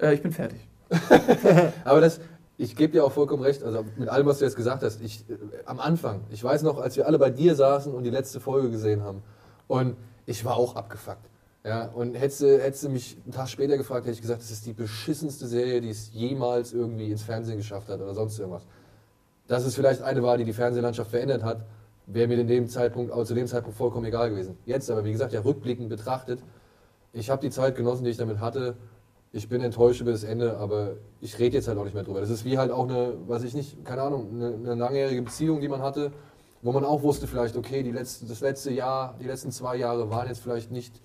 [0.00, 0.66] Äh, ich bin fertig.
[1.84, 2.20] Aber das,
[2.58, 5.02] ich gebe dir auch vollkommen recht, also mit allem, was du jetzt gesagt hast.
[5.02, 5.34] Ich, äh,
[5.64, 8.70] am Anfang, ich weiß noch, als wir alle bei dir saßen und die letzte Folge
[8.70, 9.22] gesehen haben,
[9.68, 9.96] und
[10.26, 11.28] ich war auch abgefuckt.
[11.64, 14.72] Ja, und hättest du, mich einen Tag später gefragt, hätte ich gesagt, das ist die
[14.72, 18.64] beschissenste Serie, die es jemals irgendwie ins Fernsehen geschafft hat oder sonst irgendwas.
[19.48, 21.66] Dass es vielleicht eine war, die die Fernsehlandschaft verändert hat,
[22.06, 24.56] wäre mir in dem Zeitpunkt, auch zu dem Zeitpunkt vollkommen egal gewesen.
[24.64, 26.38] Jetzt aber, wie gesagt, ja rückblickend betrachtet,
[27.12, 28.76] ich habe die Zeit genossen, die ich damit hatte.
[29.36, 32.20] Ich bin enttäuscht über das Ende, aber ich rede jetzt halt auch nicht mehr drüber.
[32.20, 35.60] Das ist wie halt auch eine, weiß ich nicht, keine Ahnung, eine, eine langjährige Beziehung,
[35.60, 36.10] die man hatte,
[36.62, 40.08] wo man auch wusste vielleicht, okay, die letzte, das letzte Jahr, die letzten zwei Jahre
[40.08, 41.02] waren jetzt vielleicht nicht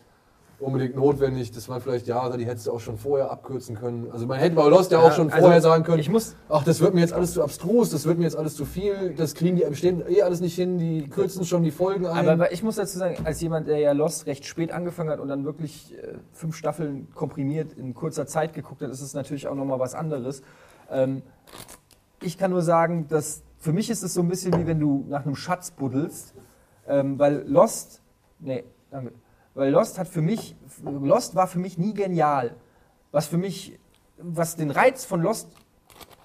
[0.62, 1.52] unbedingt notwendig.
[1.52, 4.10] Das waren vielleicht Jahre, die hättest du auch schon vorher abkürzen können.
[4.12, 6.64] Also man hätte bei Lost ja auch schon also vorher sagen können, Ich muss, ach,
[6.64, 9.34] das wird mir jetzt alles zu abstrus, das wird mir jetzt alles zu viel, das
[9.34, 12.28] kriegen die stehen eh alles nicht hin, die kürzen schon die Folgen ein.
[12.28, 15.28] Aber ich muss dazu sagen, als jemand, der ja Lost recht spät angefangen hat und
[15.28, 19.56] dann wirklich äh, fünf Staffeln komprimiert in kurzer Zeit geguckt hat, ist es natürlich auch
[19.56, 20.42] nochmal was anderes.
[20.90, 21.24] Ähm,
[22.22, 25.06] ich kann nur sagen, dass für mich ist es so ein bisschen wie wenn du
[25.10, 26.34] nach einem Schatz buddelst,
[26.88, 28.02] ähm, weil Lost,
[28.40, 29.12] nee, danke,
[29.54, 32.56] weil Lost hat für mich, Lost war für mich nie genial.
[33.12, 33.80] Was für mich
[34.24, 35.50] was den Reiz von Lost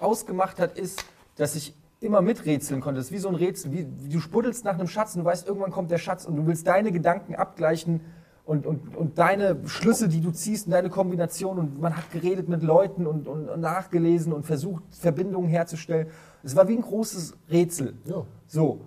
[0.01, 1.05] ausgemacht hat, ist,
[1.37, 2.99] dass ich immer miträtseln konnte.
[2.99, 3.73] Das ist wie so ein Rätsel.
[3.73, 6.47] Wie, du spuddelst nach einem Schatz und du weißt, irgendwann kommt der Schatz und du
[6.47, 8.01] willst deine Gedanken abgleichen
[8.45, 11.59] und, und, und deine Schlüsse, die du ziehst, und deine Kombination.
[11.59, 16.09] Und man hat geredet mit Leuten und, und, und nachgelesen und versucht, Verbindungen herzustellen.
[16.43, 17.95] Es war wie ein großes Rätsel.
[18.05, 18.25] Ja.
[18.47, 18.81] So.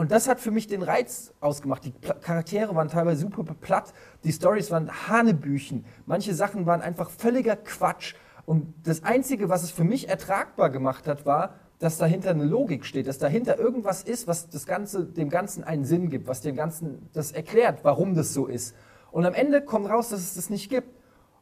[0.00, 1.84] Und das hat für mich den Reiz ausgemacht.
[1.84, 3.92] Die Charaktere waren teilweise super platt,
[4.24, 8.14] die Stories waren Hanebüchen, manche Sachen waren einfach völliger Quatsch.
[8.46, 12.86] Und das Einzige, was es für mich ertragbar gemacht hat, war, dass dahinter eine Logik
[12.86, 16.56] steht, dass dahinter irgendwas ist, was das Ganze, dem Ganzen einen Sinn gibt, was dem
[16.56, 18.74] Ganzen das erklärt, warum das so ist.
[19.10, 20.88] Und am Ende kommt raus, dass es das nicht gibt.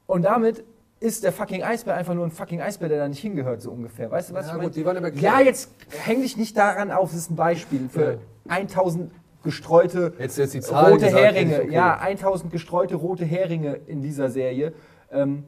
[0.08, 0.64] Und damit
[1.00, 4.10] ist der fucking Eisbär einfach nur ein fucking Eisbär, der da nicht hingehört, so ungefähr.
[4.10, 5.70] Weißt du, was Ja, ich gut, die waren aber Ja, jetzt
[6.04, 8.18] häng dich nicht daran auf, das ist ein Beispiel für
[8.48, 9.12] 1000
[9.44, 11.62] gestreute du jetzt die Zahlen rote gesagt, Heringe.
[11.62, 11.72] okay.
[11.72, 14.72] Ja, 1000 gestreute rote Heringe in dieser Serie,
[15.12, 15.44] ähm,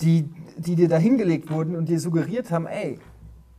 [0.00, 2.98] die, die dir da hingelegt wurden und dir suggeriert haben, ey,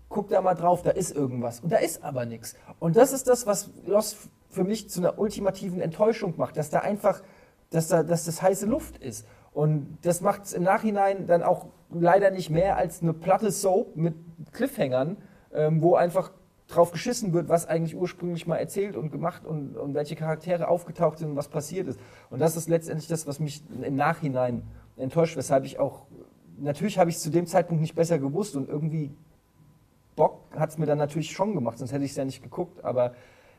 [0.10, 1.62] guck da mal drauf, da ist irgendwas.
[1.62, 2.56] Und da ist aber nichts.
[2.80, 4.18] Und das ist das, was Lost
[4.50, 7.24] für mich zu einer ultimativen Enttäuschung macht, dass da einfach,
[7.70, 9.26] dass, da, dass das heiße Luft ist.
[9.54, 13.96] Und das macht es im Nachhinein dann auch leider nicht mehr als eine platte Soap
[13.96, 14.16] mit
[14.52, 15.18] Cliffhängern,
[15.54, 16.32] ähm, wo einfach
[16.68, 21.20] drauf geschissen wird, was eigentlich ursprünglich mal erzählt und gemacht und, und welche Charaktere aufgetaucht
[21.20, 22.00] sind und was passiert ist.
[22.30, 24.64] Und das ist letztendlich das, was mich im Nachhinein
[24.98, 26.08] enttäuscht, weshalb ich auch,
[26.58, 29.12] natürlich habe ich es zu dem Zeitpunkt nicht besser gewusst und irgendwie
[30.16, 32.84] Bock hat es mir dann natürlich schon gemacht, sonst hätte ich es ja nicht geguckt,
[32.84, 33.14] aber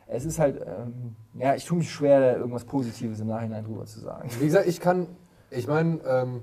[0.07, 4.01] es ist halt, ähm, ja, ich tue mich schwer, irgendwas Positives im Nachhinein drüber zu
[4.01, 4.29] sagen.
[4.39, 5.07] Wie gesagt, ich kann,
[5.51, 6.43] ich meine, ähm,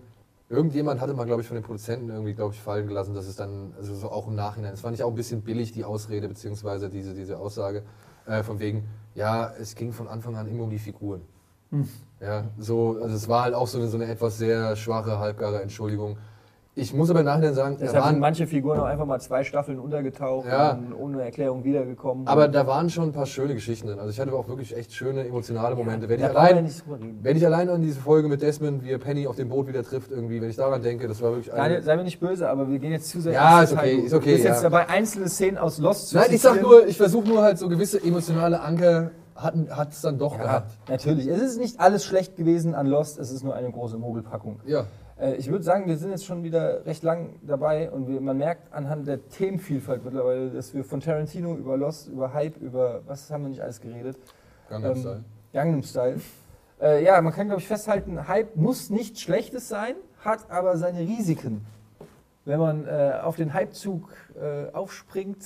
[0.49, 3.35] irgendjemand hatte mal, glaube ich, von den Produzenten irgendwie, glaube ich, fallen gelassen, dass es
[3.35, 6.27] dann, also so auch im Nachhinein, es fand ich auch ein bisschen billig, die Ausrede,
[6.27, 7.83] beziehungsweise diese, diese Aussage,
[8.25, 11.21] äh, von wegen, ja, es ging von Anfang an immer um die Figuren.
[12.19, 15.61] Ja, so, also es war halt auch so eine, so eine etwas sehr schwache, halbgare
[15.61, 16.17] Entschuldigung.
[16.73, 19.19] Ich muss aber im Nachhinein sagen, da Deshalb sind waren, manche Figuren auch einfach mal
[19.19, 20.71] zwei Staffeln untergetaucht Ja.
[20.71, 22.25] und ohne Erklärung wiedergekommen.
[22.27, 23.99] aber da waren schon ein paar schöne Geschichten drin.
[23.99, 26.07] Also ich hatte auch wirklich echt schöne, emotionale Momente.
[26.07, 26.71] Wenn ich da allein,
[27.23, 29.83] wenn ich allein an diese Folge mit Desmond, wie er Penny auf dem Boot wieder
[29.83, 32.69] trifft, irgendwie, wenn ich daran denke, das war wirklich eine, sei mir nicht böse, aber
[32.69, 34.69] wir gehen jetzt zu sehr Ja, ist okay, ist okay, Du bist jetzt ja.
[34.69, 37.67] dabei, einzelne Szenen aus Lost zu Nein, ich sag nur, ich versuche nur halt so
[37.67, 40.71] gewisse emotionale Anker hat es dann doch Ja, gehabt.
[40.87, 41.25] natürlich.
[41.27, 44.59] Es ist nicht alles schlecht gewesen an Lost, es ist nur eine große Mogelpackung.
[44.65, 44.85] Ja.
[45.21, 48.37] Äh, Ich würde sagen, wir sind jetzt schon wieder recht lang dabei und wir, man
[48.37, 53.29] merkt anhand der Themenvielfalt mittlerweile, dass wir von Tarantino über Lost, über Hype, über was
[53.31, 54.17] haben wir nicht alles geredet?
[54.69, 55.23] Gangnam Ähm, Style.
[55.53, 56.21] Gangnam Style.
[56.81, 59.95] Äh, ja, man kann glaube ich festhalten, Hype muss nichts Schlechtes sein,
[60.25, 61.65] hat aber seine Risiken.
[62.43, 64.09] Wenn man äh, auf den Hypezug
[64.41, 65.45] äh, aufspringt,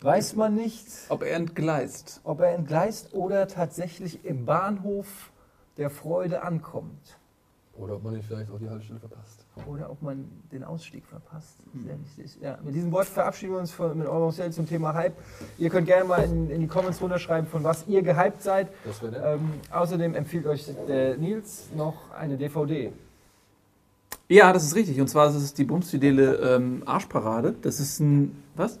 [0.00, 2.20] weiß man nicht, Ob er entgleist.
[2.22, 5.32] ob er entgleist oder tatsächlich im Bahnhof
[5.76, 7.17] der Freude ankommt.
[7.78, 9.44] Oder ob man nicht vielleicht auch die Haltestelle verpasst.
[9.66, 11.58] Oder ob man den Ausstieg verpasst.
[11.84, 12.38] Sehr wichtig.
[12.42, 15.14] Ja, mit diesem Wort verabschieden wir uns von, mit eurem Sale zum Thema Hype.
[15.58, 18.68] Ihr könnt gerne mal in, in die Comments runterschreiben, von was ihr gehypt seid.
[18.84, 19.34] Das wäre.
[19.34, 22.92] Ähm, außerdem empfiehlt euch der Nils noch eine DVD.
[24.28, 25.00] Ja, das ist richtig.
[25.00, 27.54] Und zwar ist es die Bumsfidele ähm, Arschparade.
[27.62, 28.42] Das ist ein.
[28.56, 28.78] Was?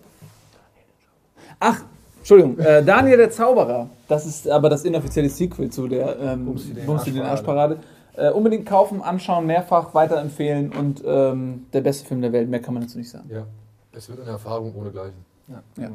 [1.60, 1.84] Ach,
[2.18, 2.58] Entschuldigung.
[2.58, 3.88] Äh, Daniel der Zauberer.
[4.08, 6.88] Das ist aber das inoffizielle Sequel zu der ähm, Bumsfidelen
[7.26, 7.76] Arschparade.
[7.76, 7.78] Arschparade.
[8.18, 12.48] Äh, unbedingt kaufen, anschauen, mehrfach weiterempfehlen und ähm, der beste Film der Welt.
[12.48, 13.30] Mehr kann man dazu nicht sagen.
[13.32, 13.46] Ja.
[13.92, 15.24] Es wird eine Erfahrung ohne Gleichen.
[15.46, 15.90] Ja, Ja.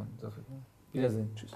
[0.94, 1.30] Wiedersehen.
[1.36, 1.52] Tschüss.